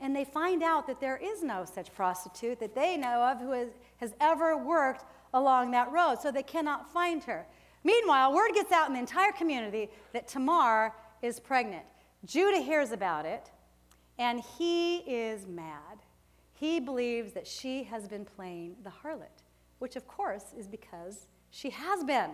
And 0.00 0.14
they 0.14 0.24
find 0.24 0.62
out 0.62 0.86
that 0.88 1.00
there 1.00 1.16
is 1.16 1.42
no 1.42 1.64
such 1.64 1.94
prostitute 1.94 2.60
that 2.60 2.74
they 2.74 2.98
know 2.98 3.22
of 3.22 3.40
who 3.40 3.52
has, 3.52 3.68
has 3.96 4.14
ever 4.20 4.56
worked 4.56 5.06
along 5.32 5.70
that 5.70 5.90
road, 5.90 6.16
so 6.20 6.30
they 6.30 6.42
cannot 6.42 6.92
find 6.92 7.24
her. 7.24 7.46
Meanwhile, 7.82 8.34
word 8.34 8.52
gets 8.52 8.72
out 8.72 8.88
in 8.88 8.92
the 8.92 9.00
entire 9.00 9.32
community 9.32 9.88
that 10.12 10.28
Tamar 10.28 10.92
is 11.22 11.40
pregnant. 11.40 11.84
Judah 12.26 12.60
hears 12.60 12.92
about 12.92 13.24
it, 13.24 13.50
and 14.18 14.42
he 14.58 14.98
is 14.98 15.46
mad. 15.46 15.98
He 16.52 16.80
believes 16.80 17.32
that 17.32 17.46
she 17.46 17.84
has 17.84 18.06
been 18.06 18.24
playing 18.24 18.76
the 18.82 18.90
harlot 18.90 19.45
which 19.78 19.96
of 19.96 20.06
course 20.06 20.54
is 20.56 20.66
because 20.66 21.26
she 21.50 21.70
has 21.70 22.04
been. 22.04 22.30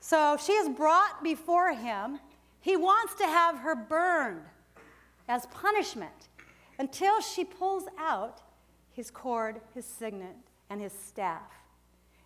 So 0.00 0.36
she 0.44 0.52
is 0.52 0.68
brought 0.68 1.22
before 1.22 1.72
him. 1.74 2.18
He 2.60 2.76
wants 2.76 3.14
to 3.16 3.24
have 3.24 3.58
her 3.58 3.74
burned 3.74 4.42
as 5.28 5.46
punishment 5.46 6.28
until 6.78 7.20
she 7.20 7.44
pulls 7.44 7.84
out 7.98 8.40
his 8.92 9.10
cord, 9.10 9.60
his 9.74 9.84
signet, 9.84 10.36
and 10.70 10.80
his 10.80 10.92
staff. 10.92 11.52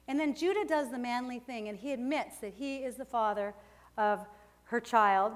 And 0.06 0.18
then 0.20 0.34
Judah 0.34 0.64
does 0.66 0.90
the 0.90 0.98
manly 0.98 1.38
thing 1.38 1.68
and 1.68 1.78
he 1.78 1.92
admits 1.92 2.38
that 2.38 2.54
he 2.54 2.76
is 2.76 2.96
the 2.96 3.04
father 3.04 3.54
of 3.96 4.26
her 4.64 4.80
child. 4.80 5.32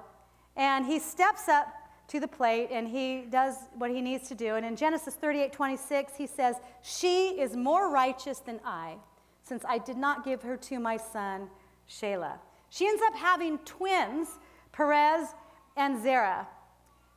And 0.56 0.86
he 0.86 0.98
steps 0.98 1.48
up 1.48 1.68
to 2.08 2.20
the 2.20 2.28
plate 2.28 2.68
and 2.72 2.88
he 2.88 3.26
does 3.30 3.54
what 3.76 3.90
he 3.90 4.00
needs 4.00 4.28
to 4.28 4.34
do. 4.34 4.56
And 4.56 4.64
in 4.64 4.76
Genesis 4.76 5.14
38 5.14 5.52
26, 5.52 6.12
he 6.16 6.26
says, 6.26 6.56
She 6.82 7.40
is 7.40 7.56
more 7.56 7.90
righteous 7.90 8.38
than 8.40 8.60
I, 8.64 8.96
since 9.42 9.64
I 9.68 9.78
did 9.78 9.96
not 9.96 10.24
give 10.24 10.42
her 10.42 10.56
to 10.56 10.78
my 10.78 10.96
son, 10.96 11.48
Shelah. 11.88 12.38
She 12.70 12.86
ends 12.86 13.02
up 13.06 13.14
having 13.14 13.58
twins, 13.58 14.28
Perez 14.72 15.28
and 15.76 16.02
Zerah. 16.02 16.46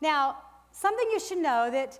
Now, 0.01 0.37
something 0.71 1.07
you 1.11 1.19
should 1.19 1.39
know 1.39 1.69
that, 1.71 1.99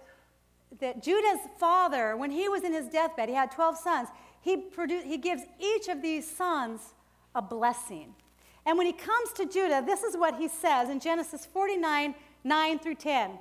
that 0.80 1.04
Judah's 1.04 1.42
father, 1.60 2.16
when 2.16 2.32
he 2.32 2.50
was 2.50 2.64
in 2.64 2.74
his 2.74 2.88
deathbed, 2.88 3.30
he 3.30 3.36
had 3.36 3.52
12 3.52 3.78
sons, 3.78 4.10
he, 4.42 4.58
produced, 4.58 5.06
he 5.06 5.18
gives 5.18 5.44
each 5.60 5.88
of 5.88 6.02
these 6.02 6.30
sons 6.30 6.94
a 7.36 7.42
blessing. 7.42 8.16
And 8.66 8.78
when 8.78 8.88
he 8.88 8.94
comes 8.94 9.32
to 9.34 9.46
Judah, 9.46 9.84
this 9.86 10.04
is 10.04 10.16
what 10.16 10.38
he 10.38 10.48
says 10.48 10.90
in 10.90 11.00
Genesis 11.00 11.46
49 11.46 12.16
9 12.44 12.80
through 12.80 12.96
10. 12.96 13.32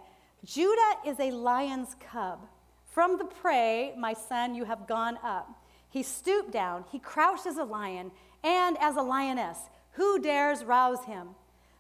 Judah 0.45 0.95
is 1.07 1.19
a 1.21 1.31
lion's 1.31 1.97
cub. 2.01 2.47
From 2.87 3.19
the 3.19 3.25
prey, 3.25 3.95
my 3.97 4.13
son, 4.13 4.55
you 4.55 4.65
have 4.65 4.87
gone 4.87 5.19
up. 5.23 5.49
He 5.89 6.03
stooped 6.03 6.53
down, 6.53 6.85
he 6.91 6.99
crouched 6.99 7.47
as 7.47 7.57
a 7.57 7.65
lion 7.65 8.11
and 8.43 8.77
as 8.79 8.97
a 8.97 9.03
lioness. 9.03 9.59
Who 9.93 10.21
dares 10.21 10.65
rouse 10.65 11.05
him? 11.05 11.31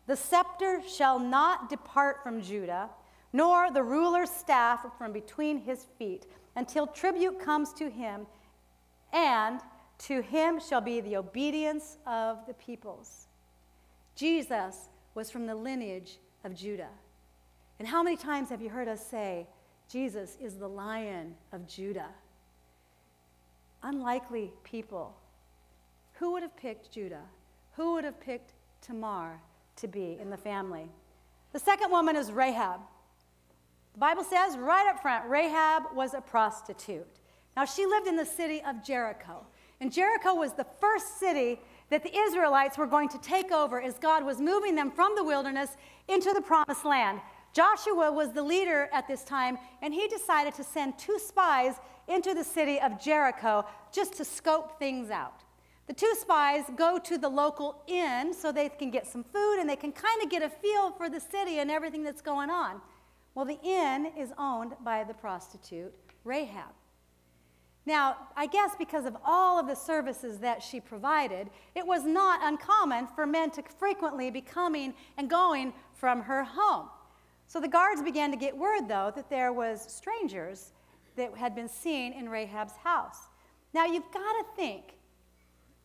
The 0.06 0.16
scepter 0.16 0.82
shall 0.88 1.18
not 1.18 1.68
depart 1.68 2.22
from 2.22 2.42
Judah, 2.42 2.90
nor 3.32 3.70
the 3.70 3.82
ruler's 3.82 4.30
staff 4.30 4.84
from 4.98 5.12
between 5.12 5.58
his 5.58 5.86
feet, 5.98 6.26
until 6.56 6.86
tribute 6.86 7.38
comes 7.38 7.72
to 7.74 7.88
him, 7.88 8.26
and 9.12 9.60
to 9.98 10.22
him 10.22 10.58
shall 10.58 10.80
be 10.80 11.00
the 11.00 11.16
obedience 11.16 11.98
of 12.06 12.38
the 12.46 12.54
peoples. 12.54 13.28
Jesus 14.16 14.88
was 15.14 15.30
from 15.30 15.46
the 15.46 15.54
lineage 15.54 16.18
of 16.44 16.54
Judah. 16.54 16.90
And 17.80 17.88
how 17.88 18.02
many 18.02 18.18
times 18.18 18.50
have 18.50 18.60
you 18.60 18.68
heard 18.68 18.88
us 18.88 19.04
say, 19.04 19.46
Jesus 19.90 20.36
is 20.38 20.56
the 20.56 20.68
lion 20.68 21.34
of 21.50 21.66
Judah? 21.66 22.10
Unlikely 23.82 24.52
people. 24.64 25.16
Who 26.18 26.32
would 26.32 26.42
have 26.42 26.54
picked 26.58 26.92
Judah? 26.92 27.22
Who 27.76 27.94
would 27.94 28.04
have 28.04 28.20
picked 28.20 28.52
Tamar 28.82 29.40
to 29.76 29.88
be 29.88 30.18
in 30.20 30.28
the 30.28 30.36
family? 30.36 30.90
The 31.54 31.58
second 31.58 31.90
woman 31.90 32.16
is 32.16 32.30
Rahab. 32.30 32.80
The 33.94 33.98
Bible 33.98 34.24
says 34.24 34.58
right 34.58 34.86
up 34.86 35.00
front 35.00 35.26
Rahab 35.30 35.84
was 35.94 36.12
a 36.12 36.20
prostitute. 36.20 37.08
Now, 37.56 37.64
she 37.64 37.86
lived 37.86 38.06
in 38.06 38.16
the 38.16 38.26
city 38.26 38.62
of 38.62 38.84
Jericho. 38.84 39.46
And 39.80 39.90
Jericho 39.90 40.34
was 40.34 40.52
the 40.52 40.66
first 40.82 41.18
city 41.18 41.58
that 41.88 42.02
the 42.02 42.14
Israelites 42.14 42.76
were 42.76 42.86
going 42.86 43.08
to 43.08 43.18
take 43.22 43.50
over 43.50 43.80
as 43.80 43.94
God 43.98 44.22
was 44.22 44.38
moving 44.38 44.74
them 44.74 44.90
from 44.90 45.14
the 45.16 45.24
wilderness 45.24 45.70
into 46.08 46.30
the 46.34 46.42
promised 46.42 46.84
land. 46.84 47.20
Joshua 47.52 48.12
was 48.12 48.32
the 48.32 48.42
leader 48.42 48.88
at 48.92 49.08
this 49.08 49.24
time, 49.24 49.58
and 49.82 49.92
he 49.92 50.06
decided 50.08 50.54
to 50.54 50.64
send 50.64 50.98
two 50.98 51.18
spies 51.18 51.74
into 52.08 52.34
the 52.34 52.44
city 52.44 52.80
of 52.80 53.00
Jericho 53.00 53.64
just 53.92 54.14
to 54.14 54.24
scope 54.24 54.78
things 54.78 55.10
out. 55.10 55.42
The 55.86 55.94
two 55.94 56.14
spies 56.20 56.64
go 56.76 56.98
to 56.98 57.18
the 57.18 57.28
local 57.28 57.82
inn 57.88 58.32
so 58.32 58.52
they 58.52 58.68
can 58.68 58.90
get 58.90 59.06
some 59.06 59.24
food 59.24 59.58
and 59.58 59.68
they 59.68 59.76
can 59.76 59.90
kind 59.90 60.22
of 60.22 60.30
get 60.30 60.42
a 60.42 60.48
feel 60.48 60.92
for 60.92 61.10
the 61.10 61.18
city 61.18 61.58
and 61.58 61.70
everything 61.70 62.04
that's 62.04 62.22
going 62.22 62.50
on. 62.50 62.80
Well, 63.34 63.44
the 63.44 63.58
inn 63.62 64.12
is 64.16 64.32
owned 64.38 64.74
by 64.84 65.02
the 65.02 65.14
prostitute 65.14 65.92
Rahab. 66.22 66.70
Now, 67.86 68.16
I 68.36 68.46
guess 68.46 68.76
because 68.78 69.04
of 69.04 69.16
all 69.24 69.58
of 69.58 69.66
the 69.66 69.74
services 69.74 70.38
that 70.38 70.62
she 70.62 70.80
provided, 70.80 71.50
it 71.74 71.84
was 71.84 72.04
not 72.04 72.40
uncommon 72.42 73.08
for 73.08 73.26
men 73.26 73.50
to 73.52 73.62
frequently 73.78 74.30
be 74.30 74.40
coming 74.40 74.94
and 75.16 75.28
going 75.28 75.72
from 75.94 76.22
her 76.22 76.44
home. 76.44 76.88
So 77.50 77.58
the 77.58 77.66
guards 77.66 78.00
began 78.00 78.30
to 78.30 78.36
get 78.36 78.56
word, 78.56 78.86
though, 78.86 79.10
that 79.16 79.28
there 79.28 79.52
was 79.52 79.82
strangers 79.92 80.70
that 81.16 81.36
had 81.36 81.52
been 81.52 81.68
seen 81.68 82.12
in 82.12 82.28
Rahab's 82.28 82.76
house. 82.76 83.28
Now, 83.74 83.86
you've 83.86 84.08
got 84.12 84.20
to 84.34 84.44
think 84.54 84.94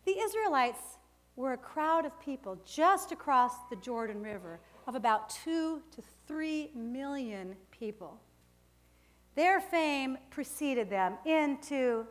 the 0.05 0.15
Israelites 0.15 0.99
were 1.35 1.53
a 1.53 1.57
crowd 1.57 2.05
of 2.05 2.19
people 2.19 2.59
just 2.67 3.11
across 3.11 3.53
the 3.71 3.77
Jordan 3.77 4.21
River 4.21 4.59
of 4.85 4.93
about 4.93 5.31
two 5.31 5.81
to 5.89 6.03
three 6.27 6.69
million 6.75 7.55
people. 7.71 8.21
Their 9.33 9.59
fame 9.59 10.19
preceded 10.29 10.87
them 10.87 11.17
into 11.25 12.05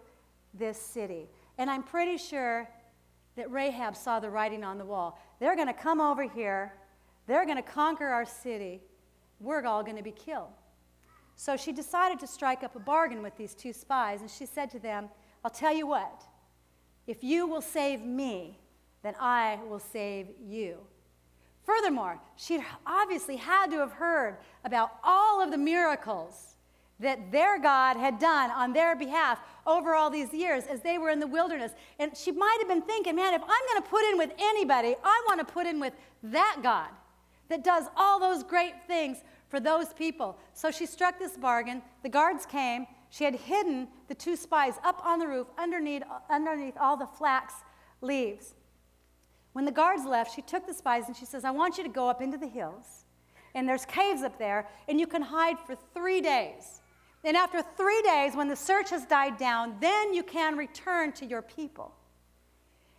this 0.52 0.82
city. 0.82 1.28
And 1.58 1.70
I'm 1.70 1.84
pretty 1.84 2.16
sure 2.16 2.68
that 3.36 3.48
Rahab 3.52 3.94
saw 3.94 4.18
the 4.18 4.30
writing 4.30 4.64
on 4.64 4.78
the 4.78 4.84
wall. 4.84 5.16
They're 5.38 5.54
going 5.54 5.68
to 5.68 5.72
come 5.72 6.00
over 6.00 6.24
here, 6.24 6.72
they're 7.28 7.44
going 7.44 7.56
to 7.56 7.62
conquer 7.62 8.08
our 8.08 8.24
city, 8.24 8.82
we're 9.40 9.64
all 9.64 9.82
going 9.82 9.96
to 9.96 10.02
be 10.02 10.12
killed. 10.12 10.52
So 11.36 11.56
she 11.56 11.72
decided 11.72 12.20
to 12.20 12.26
strike 12.26 12.62
up 12.62 12.76
a 12.76 12.80
bargain 12.80 13.22
with 13.22 13.36
these 13.36 13.54
two 13.54 13.72
spies, 13.72 14.20
and 14.20 14.30
she 14.30 14.46
said 14.46 14.70
to 14.70 14.78
them, 14.78 15.08
I'll 15.44 15.50
tell 15.50 15.74
you 15.74 15.86
what, 15.86 16.22
if 17.06 17.22
you 17.22 17.46
will 17.46 17.60
save 17.60 18.02
me, 18.02 18.58
then 19.02 19.14
I 19.20 19.58
will 19.68 19.80
save 19.80 20.28
you. 20.40 20.78
Furthermore, 21.64 22.20
she 22.36 22.62
obviously 22.86 23.36
had 23.36 23.70
to 23.70 23.78
have 23.78 23.92
heard 23.92 24.36
about 24.64 24.92
all 25.02 25.42
of 25.42 25.50
the 25.50 25.58
miracles 25.58 26.56
that 27.00 27.32
their 27.32 27.58
God 27.58 27.96
had 27.96 28.18
done 28.18 28.50
on 28.50 28.72
their 28.72 28.94
behalf 28.94 29.40
over 29.66 29.94
all 29.94 30.10
these 30.10 30.32
years 30.32 30.64
as 30.64 30.80
they 30.80 30.98
were 30.98 31.10
in 31.10 31.20
the 31.20 31.26
wilderness. 31.26 31.72
And 31.98 32.16
she 32.16 32.30
might 32.30 32.56
have 32.60 32.68
been 32.68 32.82
thinking, 32.82 33.16
man, 33.16 33.34
if 33.34 33.42
I'm 33.42 33.48
going 33.48 33.82
to 33.82 33.88
put 33.88 34.04
in 34.10 34.18
with 34.18 34.30
anybody, 34.38 34.94
I 35.02 35.24
want 35.26 35.46
to 35.46 35.52
put 35.52 35.66
in 35.66 35.80
with 35.80 35.94
that 36.22 36.60
God 36.62 36.88
that 37.48 37.64
does 37.64 37.84
all 37.96 38.18
those 38.18 38.42
great 38.42 38.74
things 38.86 39.18
for 39.48 39.60
those 39.60 39.92
people. 39.92 40.38
So 40.52 40.70
she 40.70 40.86
struck 40.86 41.18
this 41.18 41.36
bargain. 41.36 41.82
The 42.02 42.08
guards 42.08 42.46
came. 42.46 42.86
She 43.10 43.24
had 43.24 43.34
hidden 43.34 43.88
the 44.08 44.14
two 44.14 44.36
spies 44.36 44.74
up 44.82 45.00
on 45.04 45.18
the 45.18 45.28
roof 45.28 45.46
underneath, 45.58 46.02
underneath 46.28 46.74
all 46.80 46.96
the 46.96 47.06
flax 47.06 47.54
leaves. 48.00 48.54
When 49.52 49.64
the 49.64 49.72
guards 49.72 50.04
left, 50.04 50.34
she 50.34 50.42
took 50.42 50.66
the 50.66 50.74
spies 50.74 51.04
and 51.06 51.16
she 51.16 51.24
says, 51.24 51.44
I 51.44 51.52
want 51.52 51.78
you 51.78 51.84
to 51.84 51.90
go 51.90 52.08
up 52.08 52.20
into 52.20 52.36
the 52.36 52.48
hills. 52.48 53.04
And 53.54 53.68
there's 53.68 53.84
caves 53.84 54.22
up 54.22 54.36
there, 54.36 54.66
and 54.88 54.98
you 54.98 55.06
can 55.06 55.22
hide 55.22 55.60
for 55.60 55.76
three 55.94 56.20
days. 56.20 56.80
And 57.22 57.36
after 57.36 57.62
three 57.62 58.02
days, 58.02 58.34
when 58.34 58.48
the 58.48 58.56
search 58.56 58.90
has 58.90 59.06
died 59.06 59.38
down, 59.38 59.76
then 59.80 60.12
you 60.12 60.24
can 60.24 60.56
return 60.56 61.12
to 61.12 61.24
your 61.24 61.40
people. 61.40 61.94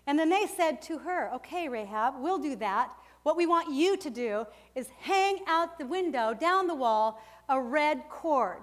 And 0.07 0.17
then 0.17 0.29
they 0.29 0.45
said 0.45 0.81
to 0.83 0.99
her, 0.99 1.31
Okay, 1.35 1.67
Rahab, 1.67 2.15
we'll 2.19 2.37
do 2.37 2.55
that. 2.55 2.89
What 3.25 3.37
we 3.37 3.47
want 3.47 3.73
you 3.73 3.97
to 3.97 4.09
do 4.11 4.45
is 4.75 4.87
hang 4.99 5.39
out 5.47 5.79
the 5.79 5.85
window, 5.87 6.35
down 6.35 6.67
the 6.67 6.75
wall, 6.75 7.19
a 7.49 7.59
red 7.59 8.03
cord. 8.07 8.59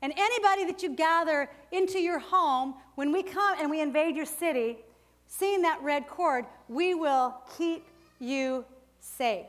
And 0.00 0.12
anybody 0.16 0.64
that 0.66 0.80
you 0.80 0.94
gather 0.94 1.50
into 1.72 1.98
your 1.98 2.20
home, 2.20 2.76
when 2.94 3.10
we 3.10 3.24
come 3.24 3.58
and 3.58 3.68
we 3.68 3.80
invade 3.80 4.14
your 4.14 4.26
city, 4.26 4.78
seeing 5.26 5.62
that 5.62 5.82
red 5.82 6.06
cord, 6.06 6.44
we 6.68 6.94
will 6.94 7.34
keep 7.58 7.84
you 8.20 8.64
safe. 9.00 9.46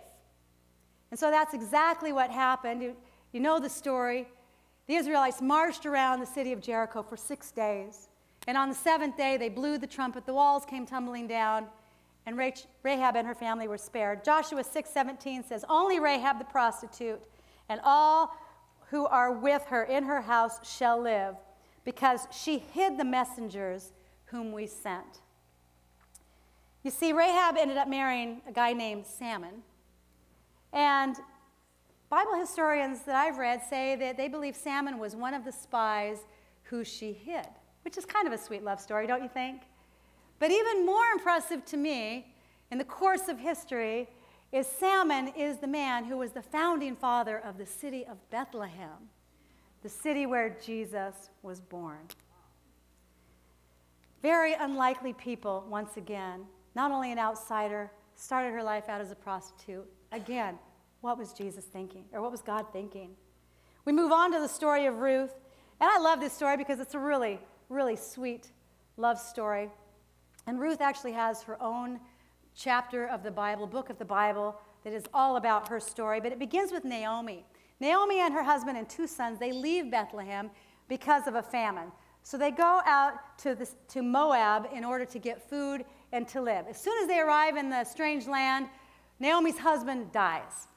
And 1.11 1.19
so 1.19 1.29
that's 1.29 1.53
exactly 1.53 2.11
what 2.11 2.31
happened. 2.31 2.81
You, 2.81 2.95
you 3.33 3.41
know 3.41 3.59
the 3.59 3.69
story. 3.69 4.27
The 4.87 4.95
Israelites 4.95 5.39
marched 5.39 5.85
around 5.85 6.19
the 6.19 6.25
city 6.25 6.51
of 6.51 6.61
Jericho 6.61 7.03
for 7.03 7.15
six 7.15 7.51
days. 7.51 8.09
And 8.47 8.57
on 8.57 8.69
the 8.69 8.75
seventh 8.75 9.17
day, 9.17 9.37
they 9.37 9.49
blew 9.49 9.77
the 9.77 9.85
trumpet, 9.85 10.25
the 10.25 10.33
walls 10.33 10.65
came 10.65 10.87
tumbling 10.87 11.27
down, 11.27 11.67
and 12.25 12.37
Rahab 12.37 13.15
and 13.15 13.27
her 13.27 13.35
family 13.35 13.67
were 13.67 13.77
spared. 13.77 14.23
Joshua 14.23 14.63
6:17 14.63 15.43
says, 15.43 15.65
"Only 15.67 15.99
Rahab 15.99 16.37
the 16.39 16.45
prostitute 16.45 17.21
and 17.67 17.81
all 17.83 18.35
who 18.89 19.05
are 19.07 19.31
with 19.31 19.65
her 19.65 19.83
in 19.83 20.03
her 20.03 20.21
house 20.21 20.59
shall 20.67 20.99
live, 20.99 21.37
because 21.83 22.27
she 22.31 22.59
hid 22.59 22.97
the 22.97 23.05
messengers 23.05 23.93
whom 24.25 24.51
we 24.51 24.67
sent." 24.67 25.21
You 26.83 26.91
see, 26.91 27.13
Rahab 27.13 27.57
ended 27.57 27.77
up 27.77 27.87
marrying 27.87 28.41
a 28.47 28.51
guy 28.51 28.73
named 28.73 29.05
Salmon. 29.05 29.63
And 30.73 31.15
Bible 32.09 32.35
historians 32.35 33.03
that 33.03 33.15
I've 33.15 33.37
read 33.37 33.63
say 33.63 33.95
that 33.95 34.17
they 34.17 34.27
believe 34.27 34.55
Salmon 34.55 34.97
was 34.97 35.15
one 35.15 35.33
of 35.33 35.45
the 35.45 35.51
spies 35.51 36.25
who 36.63 36.83
she 36.83 37.13
hid, 37.13 37.47
which 37.83 37.97
is 37.97 38.05
kind 38.05 38.27
of 38.27 38.33
a 38.33 38.37
sweet 38.37 38.63
love 38.63 38.81
story, 38.81 39.07
don't 39.07 39.23
you 39.23 39.29
think? 39.29 39.63
But 40.41 40.49
even 40.49 40.87
more 40.87 41.05
impressive 41.13 41.63
to 41.65 41.77
me 41.77 42.33
in 42.71 42.79
the 42.79 42.83
course 42.83 43.27
of 43.27 43.37
history 43.37 44.09
is 44.51 44.65
Salmon 44.65 45.27
is 45.37 45.59
the 45.59 45.67
man 45.67 46.03
who 46.03 46.17
was 46.17 46.31
the 46.31 46.41
founding 46.41 46.95
father 46.95 47.37
of 47.37 47.59
the 47.59 47.65
city 47.67 48.07
of 48.07 48.17
Bethlehem, 48.31 49.11
the 49.83 49.89
city 49.89 50.25
where 50.25 50.57
Jesus 50.65 51.29
was 51.43 51.61
born. 51.61 51.99
Very 54.23 54.55
unlikely 54.55 55.13
people, 55.13 55.63
once 55.69 55.95
again. 55.95 56.47
Not 56.73 56.91
only 56.91 57.11
an 57.11 57.19
outsider, 57.19 57.91
started 58.15 58.51
her 58.51 58.63
life 58.63 58.89
out 58.89 58.99
as 58.99 59.11
a 59.11 59.15
prostitute. 59.15 59.87
Again, 60.11 60.57
what 61.01 61.19
was 61.19 61.33
Jesus 61.33 61.65
thinking? 61.65 62.05
Or 62.13 62.19
what 62.19 62.31
was 62.31 62.41
God 62.41 62.65
thinking? 62.73 63.11
We 63.85 63.93
move 63.93 64.11
on 64.11 64.31
to 64.31 64.39
the 64.39 64.47
story 64.47 64.87
of 64.87 65.01
Ruth. 65.01 65.35
And 65.79 65.87
I 65.87 65.99
love 65.99 66.19
this 66.19 66.33
story 66.33 66.57
because 66.57 66.79
it's 66.79 66.95
a 66.95 66.99
really, 66.99 67.39
really 67.69 67.95
sweet 67.95 68.47
love 68.97 69.19
story. 69.19 69.69
And 70.51 70.59
Ruth 70.59 70.81
actually 70.81 71.13
has 71.13 71.43
her 71.43 71.55
own 71.63 71.97
chapter 72.53 73.07
of 73.07 73.23
the 73.23 73.31
Bible, 73.31 73.65
book 73.65 73.89
of 73.89 73.97
the 73.97 74.03
Bible, 74.03 74.59
that 74.83 74.91
is 74.91 75.05
all 75.13 75.37
about 75.37 75.69
her 75.69 75.79
story. 75.79 76.19
But 76.19 76.33
it 76.33 76.39
begins 76.39 76.73
with 76.73 76.83
Naomi. 76.83 77.45
Naomi 77.79 78.19
and 78.19 78.33
her 78.33 78.43
husband 78.43 78.77
and 78.77 78.89
two 78.89 79.07
sons, 79.07 79.39
they 79.39 79.53
leave 79.53 79.89
Bethlehem 79.89 80.51
because 80.89 81.25
of 81.25 81.35
a 81.35 81.41
famine. 81.41 81.89
So 82.23 82.37
they 82.37 82.51
go 82.51 82.81
out 82.85 83.37
to, 83.43 83.55
to 83.87 84.01
Moab 84.01 84.67
in 84.73 84.83
order 84.83 85.05
to 85.05 85.19
get 85.19 85.41
food 85.49 85.85
and 86.11 86.27
to 86.27 86.41
live. 86.41 86.65
As 86.69 86.77
soon 86.77 87.01
as 87.01 87.07
they 87.07 87.21
arrive 87.21 87.55
in 87.55 87.69
the 87.69 87.85
strange 87.85 88.27
land, 88.27 88.67
Naomi's 89.21 89.57
husband 89.57 90.11
dies. 90.11 90.67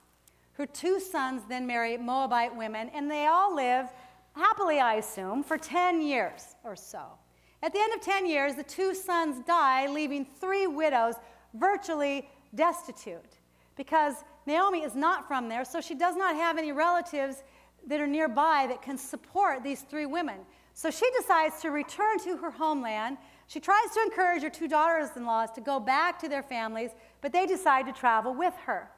Her 0.52 0.66
two 0.66 1.00
sons 1.00 1.42
then 1.48 1.66
marry 1.66 1.96
Moabite 1.96 2.54
women, 2.54 2.92
and 2.94 3.10
they 3.10 3.26
all 3.26 3.52
live 3.56 3.88
happily, 4.36 4.78
I 4.78 4.94
assume, 4.94 5.42
for 5.42 5.58
10 5.58 6.00
years 6.00 6.54
or 6.62 6.76
so. 6.76 7.18
At 7.64 7.72
the 7.72 7.80
end 7.80 7.94
of 7.94 8.02
10 8.02 8.26
years, 8.26 8.56
the 8.56 8.62
two 8.62 8.94
sons 8.94 9.42
die, 9.46 9.86
leaving 9.86 10.26
three 10.38 10.66
widows 10.66 11.14
virtually 11.54 12.28
destitute 12.54 13.38
because 13.74 14.16
Naomi 14.44 14.82
is 14.82 14.94
not 14.94 15.26
from 15.26 15.48
there, 15.48 15.64
so 15.64 15.80
she 15.80 15.94
does 15.94 16.14
not 16.14 16.36
have 16.36 16.58
any 16.58 16.72
relatives 16.72 17.42
that 17.86 18.00
are 18.00 18.06
nearby 18.06 18.66
that 18.68 18.82
can 18.82 18.98
support 18.98 19.62
these 19.62 19.80
three 19.80 20.04
women. 20.04 20.40
So 20.74 20.90
she 20.90 21.10
decides 21.18 21.62
to 21.62 21.70
return 21.70 22.18
to 22.24 22.36
her 22.36 22.50
homeland. 22.50 23.16
She 23.46 23.60
tries 23.60 23.90
to 23.94 24.02
encourage 24.02 24.42
her 24.42 24.50
two 24.50 24.68
daughters 24.68 25.16
in 25.16 25.24
laws 25.24 25.50
to 25.52 25.62
go 25.62 25.80
back 25.80 26.18
to 26.18 26.28
their 26.28 26.42
families, 26.42 26.90
but 27.22 27.32
they 27.32 27.46
decide 27.46 27.86
to 27.86 27.92
travel 27.92 28.34
with 28.34 28.54
her. 28.66 28.90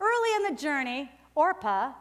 Early 0.00 0.36
in 0.36 0.54
the 0.54 0.60
journey, 0.60 1.10
Orpah, 1.34 1.92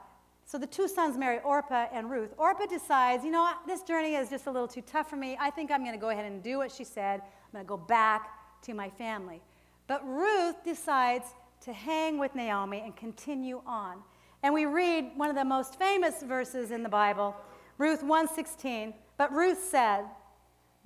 so 0.46 0.60
the 0.60 0.68
two 0.68 0.88
sons 0.88 1.18
marry 1.18 1.40
Orpah 1.40 1.88
and 1.92 2.10
Ruth. 2.10 2.34
Orpah 2.38 2.68
decides, 2.68 3.26
you 3.26 3.32
know 3.32 3.52
this 3.66 3.82
journey 3.82 4.14
is 4.14 4.30
just 4.30 4.46
a 4.46 4.52
little 4.52 4.68
too 4.68 4.82
tough 4.82 5.10
for 5.10 5.16
me. 5.16 5.36
I 5.40 5.50
think 5.50 5.72
I'm 5.72 5.82
going 5.82 5.96
to 5.96 6.00
go 6.00 6.10
ahead 6.10 6.26
and 6.26 6.44
do 6.44 6.60
what 6.60 6.72
she 6.72 6.84
said. 6.84 7.22
I'm 7.22 7.52
going 7.54 7.66
to 7.66 7.68
go 7.68 7.78
back 7.78 8.62
to 8.64 8.74
my 8.74 8.90
family. 8.90 9.42
But 9.88 10.08
Ruth 10.08 10.64
decides 10.64 11.26
to 11.62 11.74
hang 11.74 12.20
with 12.20 12.36
Naomi 12.36 12.82
and 12.84 12.96
continue 12.96 13.62
on. 13.66 13.98
And 14.44 14.54
we 14.54 14.66
read 14.66 15.12
one 15.16 15.30
of 15.30 15.36
the 15.36 15.46
most 15.46 15.80
famous 15.80 16.22
verses 16.22 16.70
in 16.70 16.84
the 16.84 16.90
Bible, 16.90 17.36
Ruth 17.80 18.04
1:16. 18.04 18.94
But 19.18 19.32
Ruth 19.32 19.64
said, 19.64 20.06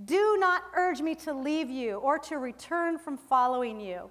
"Do 0.06 0.38
not 0.40 0.64
urge 0.76 1.02
me 1.02 1.16
to 1.16 1.34
leave 1.34 1.70
you 1.70 1.98
or 1.98 2.18
to 2.20 2.38
return 2.38 2.98
from 2.98 3.18
following 3.18 3.82
you. 3.82 4.10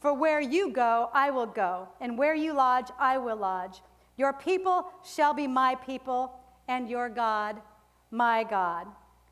For 0.00 0.12
where 0.12 0.40
you 0.40 0.70
go, 0.70 1.10
I 1.12 1.30
will 1.30 1.46
go, 1.46 1.88
and 2.00 2.18
where 2.18 2.34
you 2.34 2.52
lodge, 2.52 2.90
I 2.98 3.18
will 3.18 3.36
lodge. 3.36 3.80
Your 4.18 4.34
people 4.34 4.92
shall 5.02 5.32
be 5.32 5.46
my 5.46 5.76
people, 5.76 6.38
and 6.68 6.90
your 6.90 7.08
God, 7.08 7.62
my 8.10 8.44
God." 8.44 8.88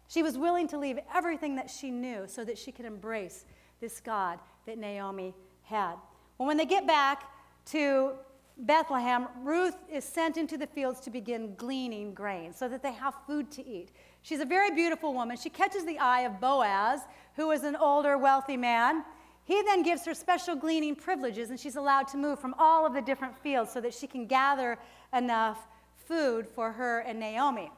She 0.09 0.23
was 0.23 0.39
willing 0.39 0.69
to 0.69 0.79
leave 0.79 0.99
everything 1.13 1.57
that 1.57 1.69
she 1.69 1.91
knew 1.91 2.27
so 2.27 2.45
that 2.45 2.57
she 2.57 2.73
could 2.73 2.87
embrace 2.87 3.45
this 3.81 4.01
God 4.01 4.39
that 4.65 4.79
Naomi 4.79 5.35
had. 5.65 5.97
Well, 6.39 6.47
when 6.47 6.57
they 6.57 6.65
get 6.65 6.87
back 6.87 7.25
to 7.67 8.17
Bethlehem, 8.59 9.29
Ruth 9.43 9.77
is 9.91 10.05
sent 10.05 10.37
into 10.37 10.57
the 10.57 10.67
fields 10.67 11.01
to 11.01 11.11
begin 11.11 11.57
gleaning 11.57 12.15
grain 12.15 12.53
so 12.55 12.69
that 12.69 12.83
they 12.83 12.93
have 12.93 13.15
food 13.27 13.51
to 13.53 13.67
eat. 13.67 13.91
She's 14.23 14.41
a 14.41 14.47
very 14.47 14.71
beautiful 14.71 15.13
woman. 15.13 15.37
She 15.37 15.51
catches 15.51 15.85
the 15.85 15.99
eye 15.99 16.21
of 16.21 16.41
Boaz, 16.41 17.01
who 17.35 17.51
is 17.51 17.65
an 17.65 17.77
older, 17.77 18.17
wealthy 18.17 18.57
man. 18.57 19.05
He 19.47 19.63
then 19.63 19.85
gives 19.85 20.05
her 20.07 20.13
special 20.13 20.57
gleaning 20.57 20.97
privileges, 20.97 21.51
and 21.51 21.59
she's 21.59 21.77
allowed 21.77 22.09
to 22.09 22.17
move 22.17 22.41
from 22.41 22.55
all 22.59 22.85
of 22.85 22.93
the 22.93 23.01
different 23.01 23.39
fields 23.39 23.73
so 23.73 23.81
that 23.81 23.95
she 23.95 24.09
can 24.09 24.27
gather 24.27 24.77
enough 25.15 25.69
food 25.95 26.49
for 26.49 26.73
her 26.73 27.01
and 27.01 27.21
Naomi. 27.21 27.71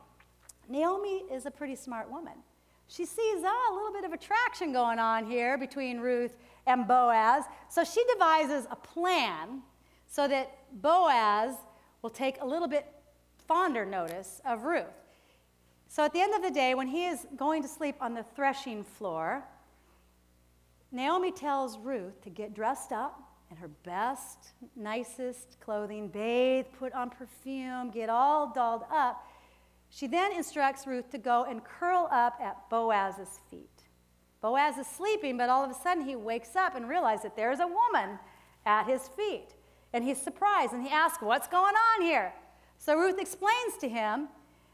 Naomi 0.66 1.24
is 1.30 1.44
a 1.44 1.50
pretty 1.50 1.76
smart 1.76 2.10
woman. 2.10 2.32
She 2.88 3.04
sees 3.04 3.42
oh, 3.44 3.70
a 3.70 3.74
little 3.74 3.92
bit 3.92 4.04
of 4.04 4.14
attraction 4.14 4.72
going 4.72 4.98
on 4.98 5.26
here 5.26 5.58
between 5.58 6.00
Ruth 6.00 6.32
and 6.66 6.88
Boaz. 6.88 7.44
So 7.68 7.84
she 7.84 8.02
devises 8.14 8.66
a 8.70 8.76
plan 8.76 9.60
so 10.06 10.26
that 10.26 10.56
Boaz 10.80 11.54
will 12.00 12.08
take 12.08 12.40
a 12.40 12.46
little 12.46 12.68
bit 12.68 12.86
fonder 13.46 13.84
notice 13.84 14.40
of 14.46 14.62
Ruth. 14.62 14.86
So 15.86 16.02
at 16.02 16.14
the 16.14 16.20
end 16.20 16.34
of 16.34 16.42
the 16.42 16.50
day, 16.50 16.74
when 16.74 16.88
he 16.88 17.04
is 17.04 17.26
going 17.36 17.60
to 17.60 17.68
sleep 17.68 17.96
on 18.00 18.14
the 18.14 18.22
threshing 18.34 18.84
floor, 18.84 19.44
Naomi 20.90 21.32
tells 21.32 21.78
Ruth 21.78 22.20
to 22.22 22.30
get 22.30 22.54
dressed 22.54 22.92
up 22.92 23.20
in 23.50 23.56
her 23.56 23.68
best, 23.68 24.52
nicest 24.76 25.58
clothing, 25.60 26.08
bathe, 26.08 26.66
put 26.78 26.92
on 26.92 27.10
perfume, 27.10 27.90
get 27.90 28.08
all 28.08 28.52
dolled 28.52 28.84
up. 28.90 29.26
She 29.90 30.06
then 30.06 30.32
instructs 30.32 30.86
Ruth 30.86 31.10
to 31.10 31.18
go 31.18 31.44
and 31.44 31.64
curl 31.64 32.08
up 32.10 32.38
at 32.40 32.68
Boaz's 32.70 33.40
feet. 33.50 33.68
Boaz 34.40 34.76
is 34.78 34.86
sleeping, 34.86 35.36
but 35.36 35.48
all 35.48 35.64
of 35.64 35.70
a 35.70 35.74
sudden 35.74 36.04
he 36.04 36.14
wakes 36.14 36.54
up 36.54 36.76
and 36.76 36.88
realizes 36.88 37.24
that 37.24 37.36
there's 37.36 37.60
a 37.60 37.66
woman 37.66 38.18
at 38.64 38.86
his 38.86 39.08
feet. 39.08 39.54
And 39.92 40.04
he's 40.04 40.20
surprised 40.20 40.72
and 40.72 40.82
he 40.82 40.90
asks, 40.90 41.22
What's 41.22 41.48
going 41.48 41.74
on 41.74 42.02
here? 42.02 42.32
So 42.78 42.94
Ruth 42.96 43.18
explains 43.18 43.76
to 43.80 43.88
him 43.88 44.28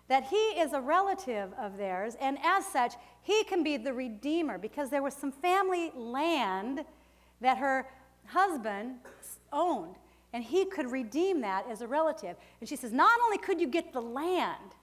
that 0.09 0.25
he 0.25 0.37
is 0.37 0.73
a 0.73 0.81
relative 0.81 1.51
of 1.59 1.77
theirs, 1.77 2.17
and 2.21 2.39
as 2.45 2.67
such, 2.67 2.95
he 3.23 3.43
can 3.45 3.63
be 3.63 3.77
the 3.77 3.93
redeemer 3.93 4.59
because 4.59 4.91
there 4.91 5.03
was 5.03 5.15
some 5.15 5.33
family 5.33 5.91
land 5.95 6.85
that 7.41 7.59
her 7.59 7.87
husband 8.27 8.97
owned, 9.53 9.97
and 10.33 10.45
he 10.45 10.67
could 10.67 10.91
redeem 10.91 11.41
that 11.41 11.65
as 11.71 11.81
a 11.81 11.87
relative. 11.87 12.37
And 12.61 12.69
she 12.69 12.77
says, 12.77 12.93
Not 12.93 13.19
only 13.25 13.39
could 13.39 13.61
you 13.61 13.67
get 13.67 13.93
the 13.93 14.01
land, 14.01 14.75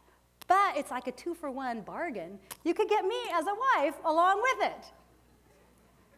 but 0.47 0.75
it's 0.75 0.91
like 0.91 1.07
a 1.07 1.11
two 1.11 1.33
for 1.33 1.51
one 1.51 1.81
bargain. 1.81 2.39
You 2.63 2.73
could 2.73 2.89
get 2.89 3.05
me 3.05 3.17
as 3.33 3.45
a 3.45 3.79
wife 3.79 3.95
along 4.03 4.41
with 4.41 4.67
it. 4.67 4.85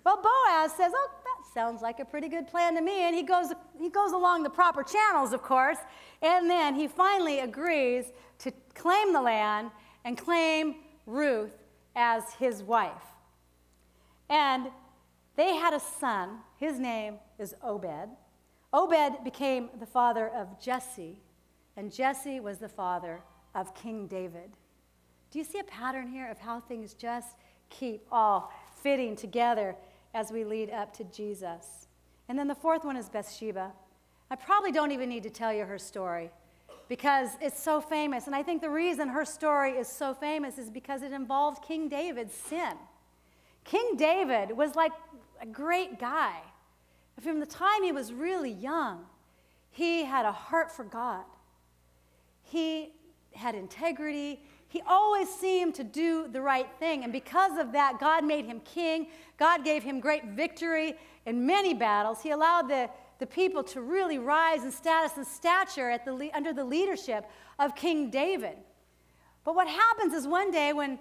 Well, 0.03 0.21
Boaz 0.21 0.71
says, 0.73 0.91
Oh, 0.95 1.09
sounds 1.53 1.81
like 1.81 1.99
a 1.99 2.05
pretty 2.05 2.27
good 2.27 2.47
plan 2.47 2.75
to 2.75 2.81
me. 2.81 3.03
And 3.03 3.15
he 3.15 3.23
goes, 3.23 3.47
he 3.79 3.89
goes 3.89 4.11
along 4.11 4.43
the 4.43 4.49
proper 4.49 4.83
channels, 4.83 5.33
of 5.33 5.41
course. 5.41 5.77
And 6.21 6.49
then 6.49 6.75
he 6.75 6.87
finally 6.87 7.39
agrees 7.39 8.05
to 8.39 8.51
claim 8.73 9.13
the 9.13 9.21
land 9.21 9.71
and 10.03 10.17
claim 10.17 10.75
Ruth 11.05 11.55
as 11.95 12.23
his 12.39 12.63
wife. 12.63 12.91
And 14.29 14.67
they 15.35 15.55
had 15.55 15.73
a 15.73 15.79
son. 15.79 16.39
His 16.57 16.79
name 16.79 17.15
is 17.39 17.55
Obed. 17.61 18.09
Obed 18.71 19.23
became 19.23 19.69
the 19.79 19.85
father 19.85 20.29
of 20.29 20.59
Jesse, 20.59 21.19
and 21.77 21.93
Jesse 21.93 22.39
was 22.39 22.57
the 22.57 22.69
father 22.69 23.21
of 23.53 23.75
King 23.75 24.07
David. 24.07 24.51
Do 25.29 25.37
you 25.37 25.45
see 25.45 25.59
a 25.59 25.63
pattern 25.63 26.07
here 26.07 26.29
of 26.29 26.39
how 26.39 26.59
things 26.59 26.93
just 26.93 27.35
keep 27.69 28.07
all 28.11 28.51
fitting 28.81 29.15
together 29.15 29.75
as 30.13 30.31
we 30.31 30.43
lead 30.43 30.69
up 30.69 30.95
to 30.97 31.03
Jesus? 31.05 31.87
And 32.27 32.37
then 32.37 32.47
the 32.47 32.55
fourth 32.55 32.85
one 32.85 32.97
is 32.97 33.09
Bathsheba. 33.09 33.71
I 34.29 34.35
probably 34.35 34.71
don't 34.71 34.91
even 34.91 35.09
need 35.09 35.23
to 35.23 35.29
tell 35.29 35.53
you 35.53 35.65
her 35.65 35.77
story 35.77 36.31
because 36.87 37.29
it's 37.41 37.61
so 37.61 37.81
famous. 37.81 38.27
And 38.27 38.35
I 38.35 38.43
think 38.43 38.61
the 38.61 38.69
reason 38.69 39.07
her 39.09 39.25
story 39.25 39.73
is 39.73 39.87
so 39.87 40.13
famous 40.13 40.57
is 40.57 40.69
because 40.69 41.01
it 41.01 41.11
involved 41.11 41.63
King 41.63 41.89
David's 41.89 42.33
sin. 42.33 42.73
King 43.63 43.95
David 43.95 44.55
was 44.55 44.75
like 44.75 44.91
a 45.41 45.45
great 45.45 45.99
guy. 45.99 46.39
From 47.21 47.39
the 47.39 47.45
time 47.45 47.83
he 47.83 47.91
was 47.91 48.11
really 48.11 48.51
young, 48.51 49.05
he 49.71 50.03
had 50.03 50.25
a 50.25 50.31
heart 50.31 50.71
for 50.71 50.83
God. 50.83 51.25
He 52.43 52.91
had 53.33 53.55
integrity. 53.55 54.41
He 54.73 54.81
always 54.87 55.29
seemed 55.29 55.75
to 55.75 55.83
do 55.83 56.27
the 56.27 56.41
right 56.41 56.67
thing. 56.79 57.03
And 57.03 57.13
because 57.13 57.59
of 57.59 57.73
that, 57.73 57.99
God 57.99 58.25
made 58.25 58.45
him 58.45 58.59
king. 58.61 59.05
God 59.37 59.63
gave 59.63 59.83
him 59.83 59.99
great 59.99 60.25
victory 60.29 60.95
in 61.27 61.45
many 61.45 61.75
battles. 61.75 62.23
He 62.23 62.31
allowed 62.31 62.67
the, 62.69 62.89
the 63.19 63.27
people 63.27 63.61
to 63.65 63.81
really 63.81 64.17
rise 64.17 64.63
in 64.63 64.71
status 64.71 65.15
and 65.15 65.27
stature 65.27 65.91
at 65.91 66.05
the, 66.05 66.31
under 66.33 66.53
the 66.53 66.65
leadership 66.65 67.25
of 67.59 67.75
King 67.75 68.09
David. 68.09 68.57
But 69.43 69.53
what 69.53 69.67
happens 69.67 70.11
is 70.11 70.27
one 70.27 70.49
day 70.49 70.73
when 70.73 70.97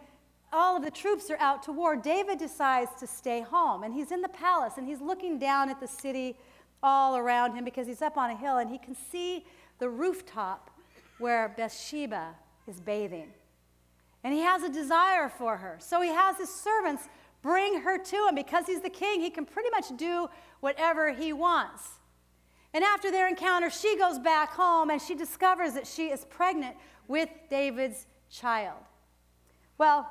all 0.52 0.76
of 0.76 0.84
the 0.84 0.90
troops 0.90 1.30
are 1.30 1.38
out 1.38 1.62
to 1.62 1.72
war, 1.72 1.96
David 1.96 2.38
decides 2.38 2.90
to 3.00 3.06
stay 3.06 3.40
home. 3.40 3.84
And 3.84 3.94
he's 3.94 4.12
in 4.12 4.20
the 4.20 4.28
palace 4.28 4.74
and 4.76 4.86
he's 4.86 5.00
looking 5.00 5.38
down 5.38 5.70
at 5.70 5.80
the 5.80 5.88
city 5.88 6.36
all 6.82 7.16
around 7.16 7.54
him 7.54 7.64
because 7.64 7.86
he's 7.86 8.02
up 8.02 8.18
on 8.18 8.28
a 8.28 8.36
hill 8.36 8.58
and 8.58 8.68
he 8.68 8.76
can 8.76 8.94
see 8.94 9.46
the 9.78 9.88
rooftop 9.88 10.70
where 11.16 11.54
Bathsheba 11.56 12.34
is 12.66 12.78
bathing. 12.78 13.32
And 14.24 14.32
he 14.32 14.40
has 14.40 14.62
a 14.62 14.68
desire 14.68 15.28
for 15.28 15.56
her. 15.56 15.78
So 15.80 16.00
he 16.00 16.10
has 16.10 16.36
his 16.38 16.48
servants 16.48 17.08
bring 17.42 17.80
her 17.80 17.98
to 17.98 18.26
him. 18.28 18.34
Because 18.34 18.66
he's 18.66 18.80
the 18.80 18.90
king, 18.90 19.20
he 19.20 19.30
can 19.30 19.44
pretty 19.44 19.70
much 19.70 19.96
do 19.96 20.28
whatever 20.60 21.12
he 21.12 21.32
wants. 21.32 21.98
And 22.74 22.84
after 22.84 23.10
their 23.10 23.28
encounter, 23.28 23.68
she 23.68 23.98
goes 23.98 24.18
back 24.18 24.50
home 24.50 24.90
and 24.90 25.02
she 25.02 25.14
discovers 25.14 25.74
that 25.74 25.86
she 25.86 26.10
is 26.10 26.24
pregnant 26.24 26.76
with 27.08 27.28
David's 27.50 28.06
child. 28.30 28.78
Well, 29.76 30.08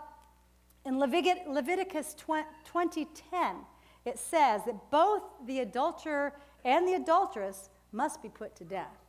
in 0.86 1.00
Leviticus 1.00 2.16
20:10, 2.16 3.66
it 4.04 4.20
says 4.20 4.64
that 4.66 4.90
both 4.90 5.24
the 5.46 5.60
adulterer 5.60 6.34
and 6.64 6.88
the 6.88 6.94
adulteress 6.96 7.70
must 7.92 8.22
be 8.22 8.30
put 8.30 8.56
to 8.58 8.64
death. 8.64 9.01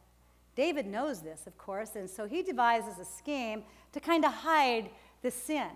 David 0.55 0.87
knows 0.87 1.23
this, 1.23 1.47
of 1.47 1.57
course, 1.57 1.97
and 1.97 2.09
so 2.09 2.27
he 2.27 2.43
devises 2.43 2.99
a 2.99 3.05
scheme 3.05 3.63
to 3.93 4.01
kind 4.01 4.25
of 4.25 4.33
hide 4.33 4.91
the 5.23 5.31
sin. 5.31 5.69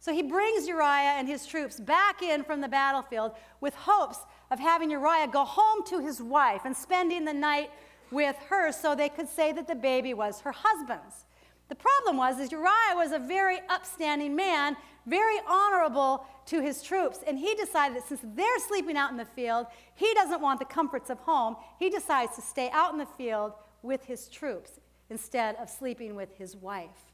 So 0.00 0.12
he 0.12 0.22
brings 0.22 0.66
Uriah 0.66 1.14
and 1.16 1.28
his 1.28 1.46
troops 1.46 1.80
back 1.80 2.20
in 2.20 2.44
from 2.44 2.60
the 2.60 2.68
battlefield 2.68 3.32
with 3.60 3.74
hopes 3.74 4.18
of 4.50 4.58
having 4.58 4.90
Uriah 4.90 5.28
go 5.28 5.44
home 5.44 5.84
to 5.86 5.98
his 5.98 6.20
wife 6.20 6.62
and 6.64 6.76
spending 6.76 7.24
the 7.24 7.32
night 7.32 7.70
with 8.10 8.36
her 8.48 8.70
so 8.70 8.94
they 8.94 9.08
could 9.08 9.28
say 9.28 9.52
that 9.52 9.66
the 9.66 9.74
baby 9.74 10.12
was 10.12 10.40
her 10.40 10.52
husband's. 10.52 11.24
The 11.68 11.74
problem 11.74 12.18
was 12.18 12.38
is 12.38 12.52
Uriah 12.52 12.94
was 12.94 13.12
a 13.12 13.18
very 13.18 13.60
upstanding 13.70 14.36
man, 14.36 14.76
very 15.06 15.38
honorable 15.48 16.26
to 16.46 16.60
his 16.60 16.82
troops, 16.82 17.20
and 17.26 17.38
he 17.38 17.54
decided 17.54 17.96
that 17.96 18.06
since 18.06 18.20
they're 18.22 18.58
sleeping 18.68 18.96
out 18.96 19.10
in 19.10 19.16
the 19.16 19.24
field, 19.24 19.66
he 19.94 20.12
doesn't 20.12 20.42
want 20.42 20.58
the 20.58 20.66
comforts 20.66 21.08
of 21.08 21.18
home. 21.20 21.56
He 21.78 21.88
decides 21.88 22.36
to 22.36 22.42
stay 22.42 22.68
out 22.72 22.92
in 22.92 22.98
the 22.98 23.06
field 23.06 23.54
with 23.84 24.04
his 24.04 24.28
troops 24.28 24.80
instead 25.10 25.54
of 25.56 25.70
sleeping 25.70 26.16
with 26.16 26.34
his 26.36 26.56
wife. 26.56 27.12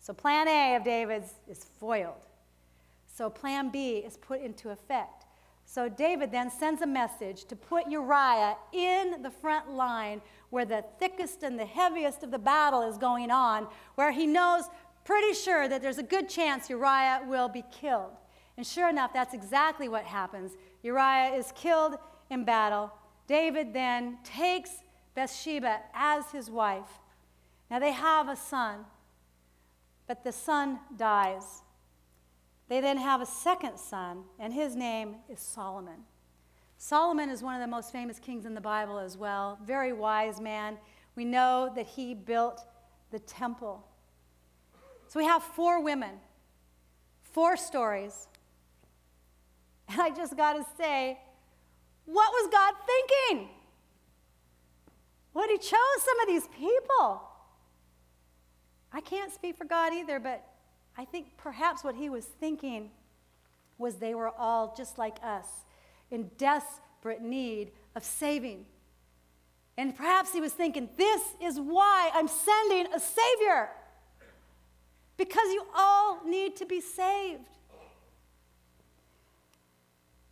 So, 0.00 0.12
plan 0.12 0.48
A 0.48 0.76
of 0.76 0.84
David's 0.84 1.32
is 1.48 1.64
foiled. 1.64 2.26
So, 3.06 3.30
plan 3.30 3.70
B 3.70 3.98
is 3.98 4.16
put 4.18 4.42
into 4.42 4.70
effect. 4.70 5.24
So 5.70 5.86
David 5.86 6.32
then 6.32 6.50
sends 6.50 6.80
a 6.80 6.86
message 6.86 7.44
to 7.44 7.54
put 7.54 7.90
Uriah 7.90 8.56
in 8.72 9.20
the 9.20 9.30
front 9.30 9.70
line 9.70 10.22
where 10.48 10.64
the 10.64 10.82
thickest 10.98 11.42
and 11.42 11.58
the 11.58 11.66
heaviest 11.66 12.22
of 12.22 12.30
the 12.30 12.38
battle 12.38 12.88
is 12.88 12.96
going 12.96 13.30
on, 13.30 13.66
where 13.94 14.10
he 14.10 14.26
knows 14.26 14.64
pretty 15.04 15.34
sure 15.34 15.68
that 15.68 15.82
there's 15.82 15.98
a 15.98 16.02
good 16.02 16.26
chance 16.26 16.70
Uriah 16.70 17.20
will 17.26 17.50
be 17.50 17.64
killed. 17.70 18.12
And 18.56 18.66
sure 18.66 18.88
enough, 18.88 19.12
that's 19.12 19.34
exactly 19.34 19.90
what 19.90 20.04
happens. 20.04 20.52
Uriah 20.82 21.34
is 21.34 21.52
killed 21.54 21.98
in 22.30 22.44
battle. 22.44 22.90
David 23.26 23.74
then 23.74 24.16
takes 24.24 24.70
Bathsheba 25.18 25.80
as 25.94 26.30
his 26.30 26.48
wife. 26.48 27.00
Now 27.68 27.80
they 27.80 27.90
have 27.90 28.28
a 28.28 28.36
son, 28.36 28.84
but 30.06 30.22
the 30.22 30.30
son 30.30 30.78
dies. 30.96 31.62
They 32.68 32.80
then 32.80 32.98
have 32.98 33.20
a 33.20 33.26
second 33.26 33.78
son, 33.78 34.22
and 34.38 34.52
his 34.52 34.76
name 34.76 35.16
is 35.28 35.40
Solomon. 35.40 36.04
Solomon 36.76 37.30
is 37.30 37.42
one 37.42 37.56
of 37.56 37.60
the 37.60 37.66
most 37.66 37.90
famous 37.90 38.20
kings 38.20 38.46
in 38.46 38.54
the 38.54 38.60
Bible 38.60 39.00
as 39.00 39.16
well, 39.16 39.58
very 39.64 39.92
wise 39.92 40.40
man. 40.40 40.78
We 41.16 41.24
know 41.24 41.72
that 41.74 41.86
he 41.86 42.14
built 42.14 42.64
the 43.10 43.18
temple. 43.18 43.84
So 45.08 45.18
we 45.18 45.24
have 45.24 45.42
four 45.42 45.82
women, 45.82 46.14
four 47.24 47.56
stories. 47.56 48.28
And 49.88 50.00
I 50.00 50.10
just 50.10 50.36
got 50.36 50.52
to 50.52 50.64
say, 50.76 51.18
what 52.04 52.30
was 52.30 52.52
God 52.52 52.74
thinking? 52.86 53.48
When 55.38 55.50
He 55.50 55.58
chose 55.58 56.00
some 56.00 56.20
of 56.22 56.26
these 56.26 56.48
people. 56.48 57.22
I 58.92 59.00
can't 59.00 59.32
speak 59.32 59.56
for 59.56 59.66
God 59.66 59.92
either, 59.92 60.18
but 60.18 60.44
I 60.96 61.04
think 61.04 61.36
perhaps 61.36 61.84
what 61.84 61.94
he 61.94 62.10
was 62.10 62.24
thinking 62.24 62.90
was 63.78 63.96
they 63.96 64.16
were 64.16 64.30
all 64.36 64.74
just 64.76 64.98
like 64.98 65.18
us, 65.22 65.46
in 66.10 66.28
desperate 66.38 67.22
need 67.22 67.70
of 67.94 68.02
saving. 68.02 68.66
And 69.76 69.94
perhaps 69.94 70.32
he 70.32 70.40
was 70.40 70.52
thinking, 70.52 70.88
this 70.96 71.22
is 71.40 71.60
why 71.60 72.10
I'm 72.14 72.26
sending 72.26 72.92
a 72.92 72.98
Savior. 72.98 73.68
Because 75.16 75.52
you 75.52 75.64
all 75.76 76.20
need 76.26 76.56
to 76.56 76.66
be 76.66 76.80
saved. 76.80 77.46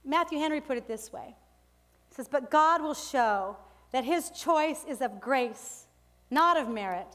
Matthew 0.05 0.41
Henry 0.41 0.61
put 0.61 0.77
it 0.77 0.89
this 0.89 1.13
way 1.13 1.37
He 2.09 2.15
says, 2.17 2.27
But 2.27 2.51
God 2.51 2.83
will 2.83 2.95
show 2.95 3.57
that 3.97 4.05
his 4.05 4.29
choice 4.29 4.85
is 4.87 5.01
of 5.01 5.23
grace, 5.23 5.87
not 6.31 6.59
of 6.59 6.69
merit, 6.69 7.07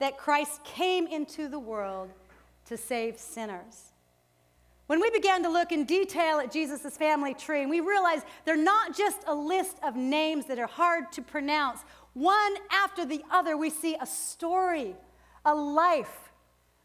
that 0.00 0.18
Christ 0.18 0.62
came 0.64 1.06
into 1.06 1.48
the 1.48 1.58
world 1.58 2.10
to 2.66 2.76
save 2.76 3.18
sinners. 3.18 3.94
When 4.86 5.00
we 5.00 5.08
began 5.08 5.42
to 5.44 5.48
look 5.48 5.72
in 5.72 5.86
detail 5.86 6.38
at 6.38 6.52
Jesus' 6.52 6.94
family 6.94 7.32
tree, 7.32 7.62
and 7.62 7.70
we 7.70 7.80
realized 7.80 8.26
they're 8.44 8.54
not 8.54 8.94
just 8.94 9.22
a 9.26 9.34
list 9.34 9.78
of 9.82 9.96
names 9.96 10.44
that 10.44 10.58
are 10.58 10.66
hard 10.66 11.10
to 11.12 11.22
pronounce. 11.22 11.80
One 12.12 12.54
after 12.70 13.06
the 13.06 13.22
other, 13.30 13.56
we 13.56 13.70
see 13.70 13.96
a 13.98 14.04
story, 14.04 14.96
a 15.46 15.54
life, 15.54 16.32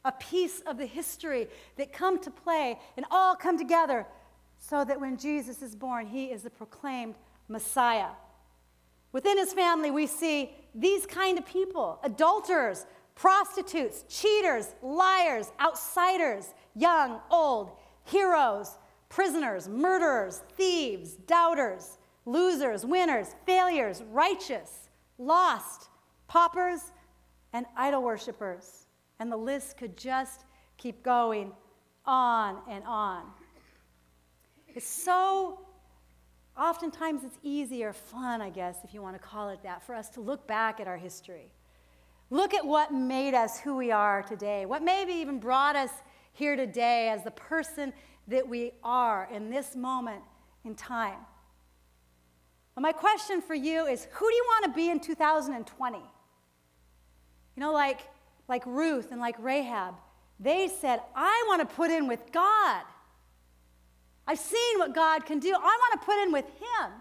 a 0.06 0.14
piece 0.14 0.62
of 0.62 0.78
the 0.78 0.86
history 0.86 1.50
that 1.76 1.92
come 1.92 2.20
to 2.20 2.32
play 2.32 2.80
and 2.96 3.06
all 3.12 3.36
come 3.36 3.58
together 3.58 4.06
so 4.60 4.86
that 4.86 5.02
when 5.02 5.18
Jesus 5.18 5.62
is 5.62 5.76
born, 5.76 6.08
he 6.08 6.28
is 6.28 6.44
the 6.44 6.50
proclaimed 6.50 7.16
Messiah. 7.50 8.12
Within 9.16 9.38
his 9.38 9.54
family, 9.54 9.92
we 9.92 10.08
see 10.08 10.52
these 10.74 11.06
kind 11.06 11.38
of 11.38 11.46
people 11.46 12.02
adulterers, 12.04 12.86
prostitutes, 13.16 14.04
cheaters, 14.10 14.76
liars, 14.82 15.54
outsiders, 15.62 16.54
young, 16.76 17.22
old, 17.32 17.72
heroes, 18.04 18.78
prisoners, 19.08 19.70
murderers, 19.70 20.42
thieves, 20.58 21.12
doubters, 21.28 21.98
losers, 22.26 22.86
winners, 22.86 23.38
failures, 23.46 24.04
righteous, 24.12 24.90
lost, 25.18 25.88
paupers, 26.28 26.92
and 27.54 27.66
idol 27.78 28.04
worshippers. 28.04 28.88
And 29.20 29.32
the 29.32 29.38
list 29.38 29.78
could 29.78 29.96
just 29.96 30.44
keep 30.76 31.04
going 31.04 31.54
on 32.04 32.58
and 32.70 32.84
on. 32.84 33.28
It's 34.68 34.86
so, 34.86 35.65
oftentimes, 36.58 37.24
it's 37.24 37.38
easy 37.44 37.84
or 37.84 37.94
fun, 37.94 38.42
I 38.42 38.50
guess, 38.50 38.78
if 38.84 38.94
you 38.94 39.02
want 39.02 39.16
to 39.16 39.28
call 39.28 39.50
it 39.50 39.64
that, 39.64 39.84
for 39.84 39.96
us 39.96 40.10
to 40.10 40.22
look 40.22 40.48
back 40.48 40.80
at 40.80 40.88
our 40.88 40.98
history 40.98 41.52
Look 42.30 42.54
at 42.54 42.66
what 42.66 42.94
made 42.94 43.34
us 43.34 43.60
who 43.60 43.76
we 43.76 43.92
are 43.92 44.24
today, 44.24 44.66
what 44.66 44.82
maybe 44.82 45.14
even 45.14 45.40
brought 45.40 45.76
us 45.76 45.92
here 46.34 46.56
today 46.56 47.10
as 47.10 47.24
the 47.24 47.32
person 47.32 47.94
that 48.28 48.48
we 48.48 48.72
are 48.84 49.30
in 49.32 49.50
this 49.52 49.76
moment 49.76 50.24
in 50.64 50.74
time. 50.74 51.20
Well, 52.76 52.82
my 52.82 52.92
question 52.92 53.42
for 53.42 53.54
you 53.54 53.86
is 53.86 54.08
who 54.12 54.28
do 54.28 54.36
you 54.36 54.44
want 54.48 54.66
to 54.66 54.72
be 54.72 54.90
in 54.90 55.00
2020? 55.00 55.98
You 55.98 56.04
know, 57.58 57.72
like, 57.72 58.02
like 58.50 58.66
Ruth 58.66 59.12
and 59.12 59.22
like 59.22 59.36
Rahab, 59.40 59.96
they 60.40 60.68
said, 60.68 61.00
I 61.16 61.46
want 61.48 61.68
to 61.68 61.76
put 61.76 61.92
in 61.92 62.08
with 62.08 62.32
God. 62.32 62.84
I've 64.28 64.40
seen 64.40 64.80
what 64.80 64.94
God 64.94 65.26
can 65.26 65.40
do. 65.40 65.54
I 65.54 65.60
want 65.60 66.02
to 66.02 66.06
put 66.06 66.22
in 66.24 66.32
with 66.32 66.46
Him, 66.46 66.92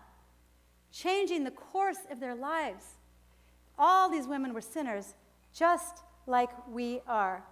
changing 0.92 1.44
the 1.44 1.50
course 1.50 1.98
of 2.10 2.20
their 2.20 2.34
lives. 2.34 2.84
All 3.78 4.10
these 4.10 4.26
women 4.26 4.52
were 4.54 4.60
sinners, 4.60 5.14
just 5.52 6.02
like 6.26 6.50
we 6.68 7.00
are. 7.06 7.42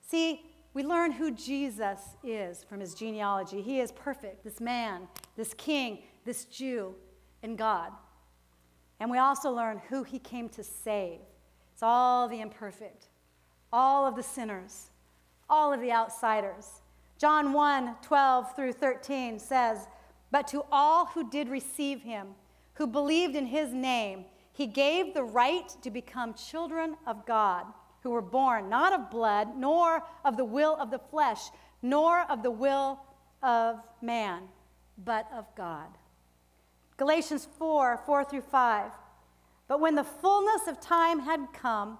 See, 0.00 0.42
we 0.74 0.82
learn 0.82 1.12
who 1.12 1.30
Jesus 1.30 2.00
is 2.24 2.64
from 2.64 2.80
his 2.80 2.94
genealogy. 2.94 3.60
He 3.60 3.80
is 3.80 3.92
perfect, 3.92 4.44
this 4.44 4.60
man, 4.60 5.08
this 5.36 5.54
king, 5.54 6.02
this 6.24 6.46
Jew, 6.46 6.94
and 7.42 7.58
God. 7.58 7.92
And 9.00 9.10
we 9.10 9.18
also 9.18 9.50
learn 9.50 9.80
who 9.88 10.02
he 10.02 10.18
came 10.18 10.48
to 10.50 10.62
save. 10.62 11.20
It's 11.74 11.82
all 11.82 12.28
the 12.28 12.40
imperfect, 12.40 13.06
all 13.72 14.06
of 14.06 14.16
the 14.16 14.22
sinners, 14.22 14.90
all 15.48 15.72
of 15.72 15.80
the 15.80 15.92
outsiders. 15.92 16.81
John 17.22 17.52
1 17.52 17.94
12 18.02 18.56
through 18.56 18.72
13 18.72 19.38
says, 19.38 19.86
But 20.32 20.48
to 20.48 20.64
all 20.72 21.06
who 21.06 21.30
did 21.30 21.48
receive 21.48 22.02
him, 22.02 22.30
who 22.74 22.84
believed 22.88 23.36
in 23.36 23.46
his 23.46 23.72
name, 23.72 24.24
he 24.52 24.66
gave 24.66 25.14
the 25.14 25.22
right 25.22 25.68
to 25.82 25.90
become 25.92 26.34
children 26.34 26.96
of 27.06 27.24
God, 27.24 27.66
who 28.02 28.10
were 28.10 28.20
born 28.20 28.68
not 28.68 28.92
of 28.92 29.08
blood, 29.08 29.56
nor 29.56 30.02
of 30.24 30.36
the 30.36 30.44
will 30.44 30.74
of 30.74 30.90
the 30.90 30.98
flesh, 30.98 31.50
nor 31.80 32.22
of 32.22 32.42
the 32.42 32.50
will 32.50 32.98
of 33.40 33.78
man, 34.00 34.48
but 34.98 35.28
of 35.32 35.46
God. 35.54 35.86
Galatians 36.96 37.46
4 37.56 37.98
4 38.04 38.24
through 38.24 38.40
5. 38.40 38.90
But 39.68 39.80
when 39.80 39.94
the 39.94 40.02
fullness 40.02 40.66
of 40.66 40.80
time 40.80 41.20
had 41.20 41.46
come, 41.52 41.98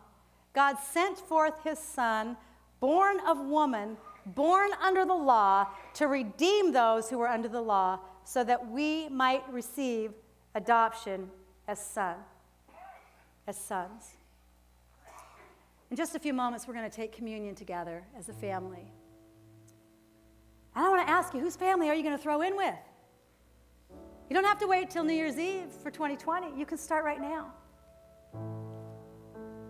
God 0.52 0.78
sent 0.80 1.16
forth 1.16 1.62
his 1.62 1.78
Son, 1.78 2.36
born 2.80 3.20
of 3.20 3.38
woman, 3.38 3.96
born 4.26 4.70
under 4.82 5.04
the 5.04 5.14
law, 5.14 5.66
to 5.94 6.06
redeem 6.06 6.72
those 6.72 7.10
who 7.10 7.18
were 7.18 7.28
under 7.28 7.48
the 7.48 7.60
law, 7.60 8.00
so 8.24 8.44
that 8.44 8.70
we 8.70 9.08
might 9.08 9.42
receive 9.52 10.12
adoption 10.54 11.28
as 11.66 11.84
sons 11.84 12.18
as 13.46 13.56
sons. 13.56 14.14
In 15.90 15.96
just 15.96 16.14
a 16.14 16.18
few 16.18 16.32
moments, 16.32 16.66
we're 16.66 16.74
going 16.74 16.88
to 16.88 16.96
take 16.96 17.12
communion 17.12 17.54
together 17.54 18.04
as 18.18 18.28
a 18.28 18.32
family. 18.32 18.92
And 20.74 20.84
I 20.86 20.88
want 20.88 21.06
to 21.06 21.10
ask 21.10 21.34
you, 21.34 21.40
whose 21.40 21.56
family 21.56 21.88
are 21.88 21.94
you 21.94 22.02
going 22.02 22.16
to 22.16 22.22
throw 22.22 22.40
in 22.42 22.56
with? 22.56 22.74
You 24.30 24.34
don't 24.34 24.44
have 24.44 24.58
to 24.58 24.66
wait 24.66 24.88
till 24.90 25.04
New 25.04 25.12
Year's 25.12 25.38
Eve 25.38 25.70
for 25.82 25.90
2020. 25.90 26.58
You 26.58 26.64
can 26.64 26.78
start 26.78 27.04
right 27.04 27.20
now. 27.20 27.52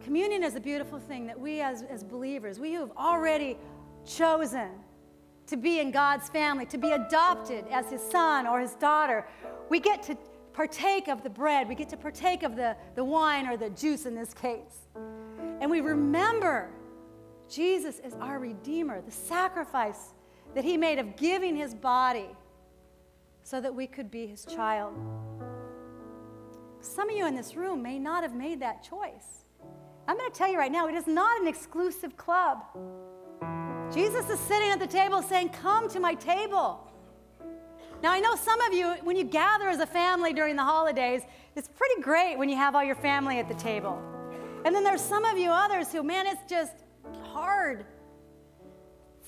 Communion 0.00 0.44
is 0.44 0.54
a 0.54 0.60
beautiful 0.60 0.98
thing 0.98 1.26
that 1.26 1.38
we, 1.38 1.60
as, 1.60 1.82
as 1.82 2.04
believers, 2.04 2.60
we 2.60 2.74
who 2.74 2.80
have 2.80 2.92
already 2.96 3.56
chosen 4.06 4.70
to 5.46 5.56
be 5.56 5.80
in 5.80 5.90
God's 5.90 6.28
family, 6.28 6.66
to 6.66 6.78
be 6.78 6.92
adopted 6.92 7.64
as 7.70 7.90
his 7.90 8.00
son 8.00 8.46
or 8.46 8.60
his 8.60 8.74
daughter, 8.74 9.26
we 9.68 9.80
get 9.80 10.02
to 10.04 10.16
partake 10.52 11.08
of 11.08 11.22
the 11.22 11.30
bread, 11.30 11.68
we 11.68 11.74
get 11.74 11.88
to 11.90 11.96
partake 11.96 12.42
of 12.42 12.56
the, 12.56 12.76
the 12.94 13.04
wine 13.04 13.46
or 13.46 13.56
the 13.56 13.70
juice 13.70 14.06
in 14.06 14.14
this 14.14 14.34
case. 14.34 14.86
And 15.60 15.70
we 15.70 15.80
remember 15.80 16.70
Jesus 17.48 17.98
is 17.98 18.14
our 18.14 18.38
Redeemer, 18.38 19.02
the 19.02 19.10
sacrifice 19.10 20.14
that 20.54 20.64
He 20.64 20.76
made 20.76 20.98
of 20.98 21.16
giving 21.16 21.56
His 21.56 21.74
body 21.74 22.28
so 23.42 23.60
that 23.60 23.74
we 23.74 23.86
could 23.86 24.10
be 24.10 24.26
His 24.26 24.44
child. 24.44 24.94
Some 26.80 27.10
of 27.10 27.16
you 27.16 27.26
in 27.26 27.34
this 27.34 27.54
room 27.54 27.82
may 27.82 27.98
not 27.98 28.22
have 28.22 28.34
made 28.34 28.60
that 28.60 28.82
choice. 28.82 29.44
I'm 30.08 30.16
going 30.18 30.30
to 30.30 30.36
tell 30.36 30.50
you 30.50 30.58
right 30.58 30.72
now, 30.72 30.88
it 30.88 30.94
is 30.94 31.06
not 31.06 31.40
an 31.40 31.46
exclusive 31.46 32.16
club. 32.16 32.64
Jesus 33.92 34.30
is 34.30 34.40
sitting 34.40 34.70
at 34.70 34.78
the 34.78 34.86
table 34.86 35.20
saying, 35.20 35.50
Come 35.50 35.88
to 35.90 36.00
my 36.00 36.14
table. 36.14 36.88
Now, 38.02 38.10
I 38.10 38.20
know 38.20 38.34
some 38.34 38.60
of 38.62 38.72
you, 38.72 38.94
when 39.04 39.16
you 39.16 39.24
gather 39.24 39.68
as 39.68 39.80
a 39.80 39.86
family 39.86 40.32
during 40.32 40.56
the 40.56 40.64
holidays, 40.64 41.22
it's 41.54 41.68
pretty 41.68 42.00
great 42.00 42.36
when 42.36 42.48
you 42.48 42.56
have 42.56 42.74
all 42.74 42.82
your 42.82 42.94
family 42.96 43.38
at 43.38 43.48
the 43.48 43.54
table. 43.54 44.02
And 44.64 44.74
then 44.74 44.82
there's 44.82 45.02
some 45.02 45.24
of 45.24 45.36
you 45.36 45.50
others 45.50 45.92
who, 45.92 46.02
man, 46.02 46.26
it's 46.26 46.40
just 46.48 46.72
hard. 47.22 47.84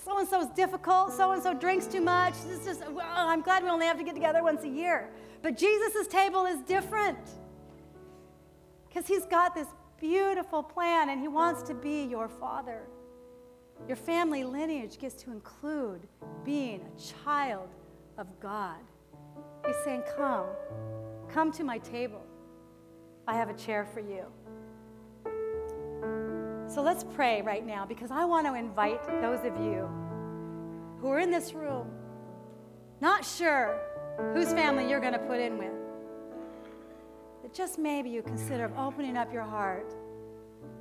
so 0.03 0.17
and 0.17 0.27
so's 0.27 0.49
difficult, 0.55 1.13
so 1.13 1.31
and 1.31 1.43
so 1.43 1.53
drinks 1.53 1.85
too 1.85 2.01
much. 2.01 2.33
This 2.47 2.65
is, 2.65 2.79
well, 2.89 3.05
I'm 3.13 3.41
glad 3.41 3.63
we 3.63 3.69
only 3.69 3.85
have 3.85 3.97
to 3.97 4.03
get 4.03 4.15
together 4.15 4.43
once 4.43 4.63
a 4.63 4.69
year. 4.69 5.09
But 5.41 5.57
Jesus' 5.57 6.07
table 6.07 6.45
is 6.45 6.59
different 6.61 7.19
because 8.87 9.07
he's 9.07 9.25
got 9.25 9.53
this 9.53 9.67
beautiful 9.99 10.63
plan 10.63 11.09
and 11.09 11.21
he 11.21 11.27
wants 11.27 11.61
to 11.63 11.75
be 11.75 12.03
your 12.03 12.27
father. 12.27 12.87
Your 13.87 13.97
family 13.97 14.43
lineage 14.43 14.97
gets 14.97 15.15
to 15.23 15.31
include 15.31 16.07
being 16.43 16.81
a 16.81 17.23
child 17.23 17.69
of 18.17 18.27
God. 18.39 18.79
He's 19.65 19.75
saying, 19.83 20.03
Come, 20.17 20.47
come 21.29 21.51
to 21.53 21.63
my 21.63 21.77
table. 21.79 22.25
I 23.27 23.35
have 23.35 23.49
a 23.49 23.53
chair 23.53 23.85
for 23.85 23.99
you. 23.99 24.25
So 26.67 26.81
let's 26.81 27.03
pray 27.03 27.41
right 27.41 27.65
now 27.65 27.85
because 27.85 28.11
I 28.11 28.25
want 28.25 28.47
to 28.47 28.55
invite 28.55 29.03
those 29.21 29.39
of 29.45 29.55
you 29.63 29.87
who 30.99 31.09
are 31.09 31.19
in 31.19 31.29
this 31.29 31.53
room, 31.53 31.87
not 33.01 33.23
sure 33.23 33.79
whose 34.33 34.51
family 34.53 34.89
you're 34.89 34.99
going 34.99 35.13
to 35.13 35.19
put 35.19 35.39
in 35.39 35.57
with, 35.57 35.73
that 37.43 37.53
just 37.53 37.77
maybe 37.77 38.09
you 38.09 38.23
consider 38.23 38.71
opening 38.77 39.15
up 39.15 39.31
your 39.31 39.43
heart 39.43 39.93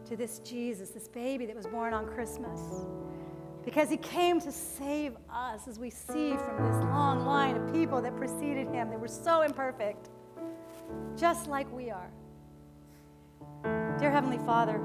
to 0.06 0.16
this 0.16 0.38
Jesus, 0.40 0.90
this 0.90 1.08
baby 1.08 1.46
that 1.46 1.56
was 1.56 1.66
born 1.66 1.94
on 1.94 2.06
Christmas. 2.06 2.60
Because 3.64 3.88
he 3.88 3.96
came 3.96 4.40
to 4.40 4.52
save 4.52 5.16
us, 5.32 5.66
as 5.66 5.78
we 5.78 5.88
see 5.88 6.36
from 6.36 6.62
this 6.62 6.76
long 6.84 7.24
line 7.24 7.56
of 7.56 7.72
people 7.72 8.02
that 8.02 8.14
preceded 8.16 8.68
him 8.68 8.90
that 8.90 9.00
were 9.00 9.08
so 9.08 9.42
imperfect, 9.42 10.10
just 11.16 11.48
like 11.48 11.70
we 11.72 11.90
are. 11.90 12.10
Dear 13.98 14.10
Heavenly 14.10 14.38
Father, 14.38 14.80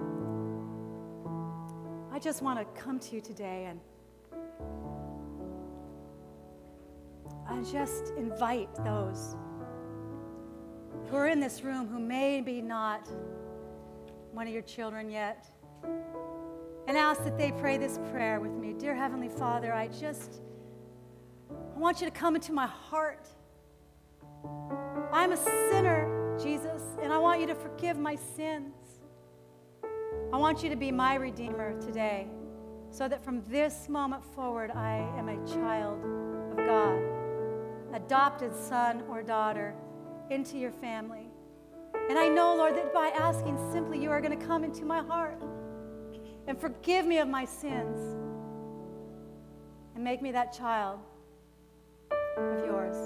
I 2.12 2.20
just 2.20 2.42
want 2.42 2.60
to 2.60 2.82
come 2.82 3.00
to 3.00 3.16
you 3.16 3.22
today 3.22 3.66
and 3.70 3.80
I 7.50 7.62
just 7.64 8.14
invite 8.18 8.74
those 8.86 9.36
who 11.10 11.16
are 11.16 11.28
in 11.28 11.40
this 11.40 11.64
room 11.64 11.88
who 11.88 12.00
may 12.00 12.40
be 12.40 12.62
not 12.62 13.10
one 14.32 14.48
of 14.48 14.54
your 14.54 14.62
children 14.62 15.10
yet 15.10 15.48
and 16.88 16.98
ask 16.98 17.24
that 17.24 17.38
they 17.38 17.52
pray 17.52 17.78
this 17.78 18.00
prayer 18.12 18.40
with 18.40 18.52
me. 18.52 18.74
Dear 18.74 18.96
Heavenly 18.96 19.30
Father, 19.30 19.74
I 19.74 19.88
just 19.88 20.42
I 21.52 21.80
want 21.80 22.02
you 22.02 22.08
to 22.08 22.12
come 22.12 22.36
into 22.36 22.52
my 22.52 22.68
heart. 22.68 23.28
I'm 25.12 25.32
a 25.32 25.38
sinner, 25.38 26.38
Jesus, 26.42 26.82
and 27.02 27.12
I 27.12 27.18
want 27.18 27.42
you 27.42 27.48
to 27.48 27.56
forgive 27.56 27.98
my 27.98 28.16
sins. 28.16 28.74
I 30.32 30.38
want 30.38 30.64
you 30.64 30.70
to 30.70 30.76
be 30.76 30.92
my 30.92 31.16
Redeemer 31.16 31.80
today 31.82 32.28
so 32.92 33.08
that 33.08 33.24
from 33.24 33.44
this 33.50 33.88
moment 33.88 34.24
forward, 34.24 34.72
I 34.72 34.98
am 35.18 35.30
a 35.30 35.48
child 35.48 36.04
of 36.52 36.58
God, 36.58 37.02
adopted 37.94 38.56
son 38.56 39.04
or 39.10 39.24
daughter 39.24 39.74
into 40.30 40.58
your 40.58 40.72
family. 40.72 41.29
And 42.10 42.18
I 42.18 42.28
know, 42.28 42.56
Lord, 42.56 42.76
that 42.76 42.92
by 42.92 43.10
asking 43.10 43.58
simply, 43.72 44.02
you 44.02 44.10
are 44.10 44.20
going 44.20 44.38
to 44.38 44.46
come 44.46 44.64
into 44.64 44.84
my 44.84 45.04
heart 45.04 45.40
and 46.48 46.60
forgive 46.60 47.06
me 47.06 47.20
of 47.20 47.28
my 47.28 47.46
sins 47.46 48.00
and 49.94 50.04
make 50.04 50.20
me 50.20 50.32
that 50.32 50.52
child 50.52 51.00
of 52.36 52.66
yours. 52.66 52.98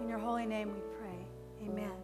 In 0.00 0.08
your 0.08 0.18
holy 0.18 0.46
name 0.46 0.72
we 0.72 0.80
pray. 0.96 1.26
Amen. 1.68 2.03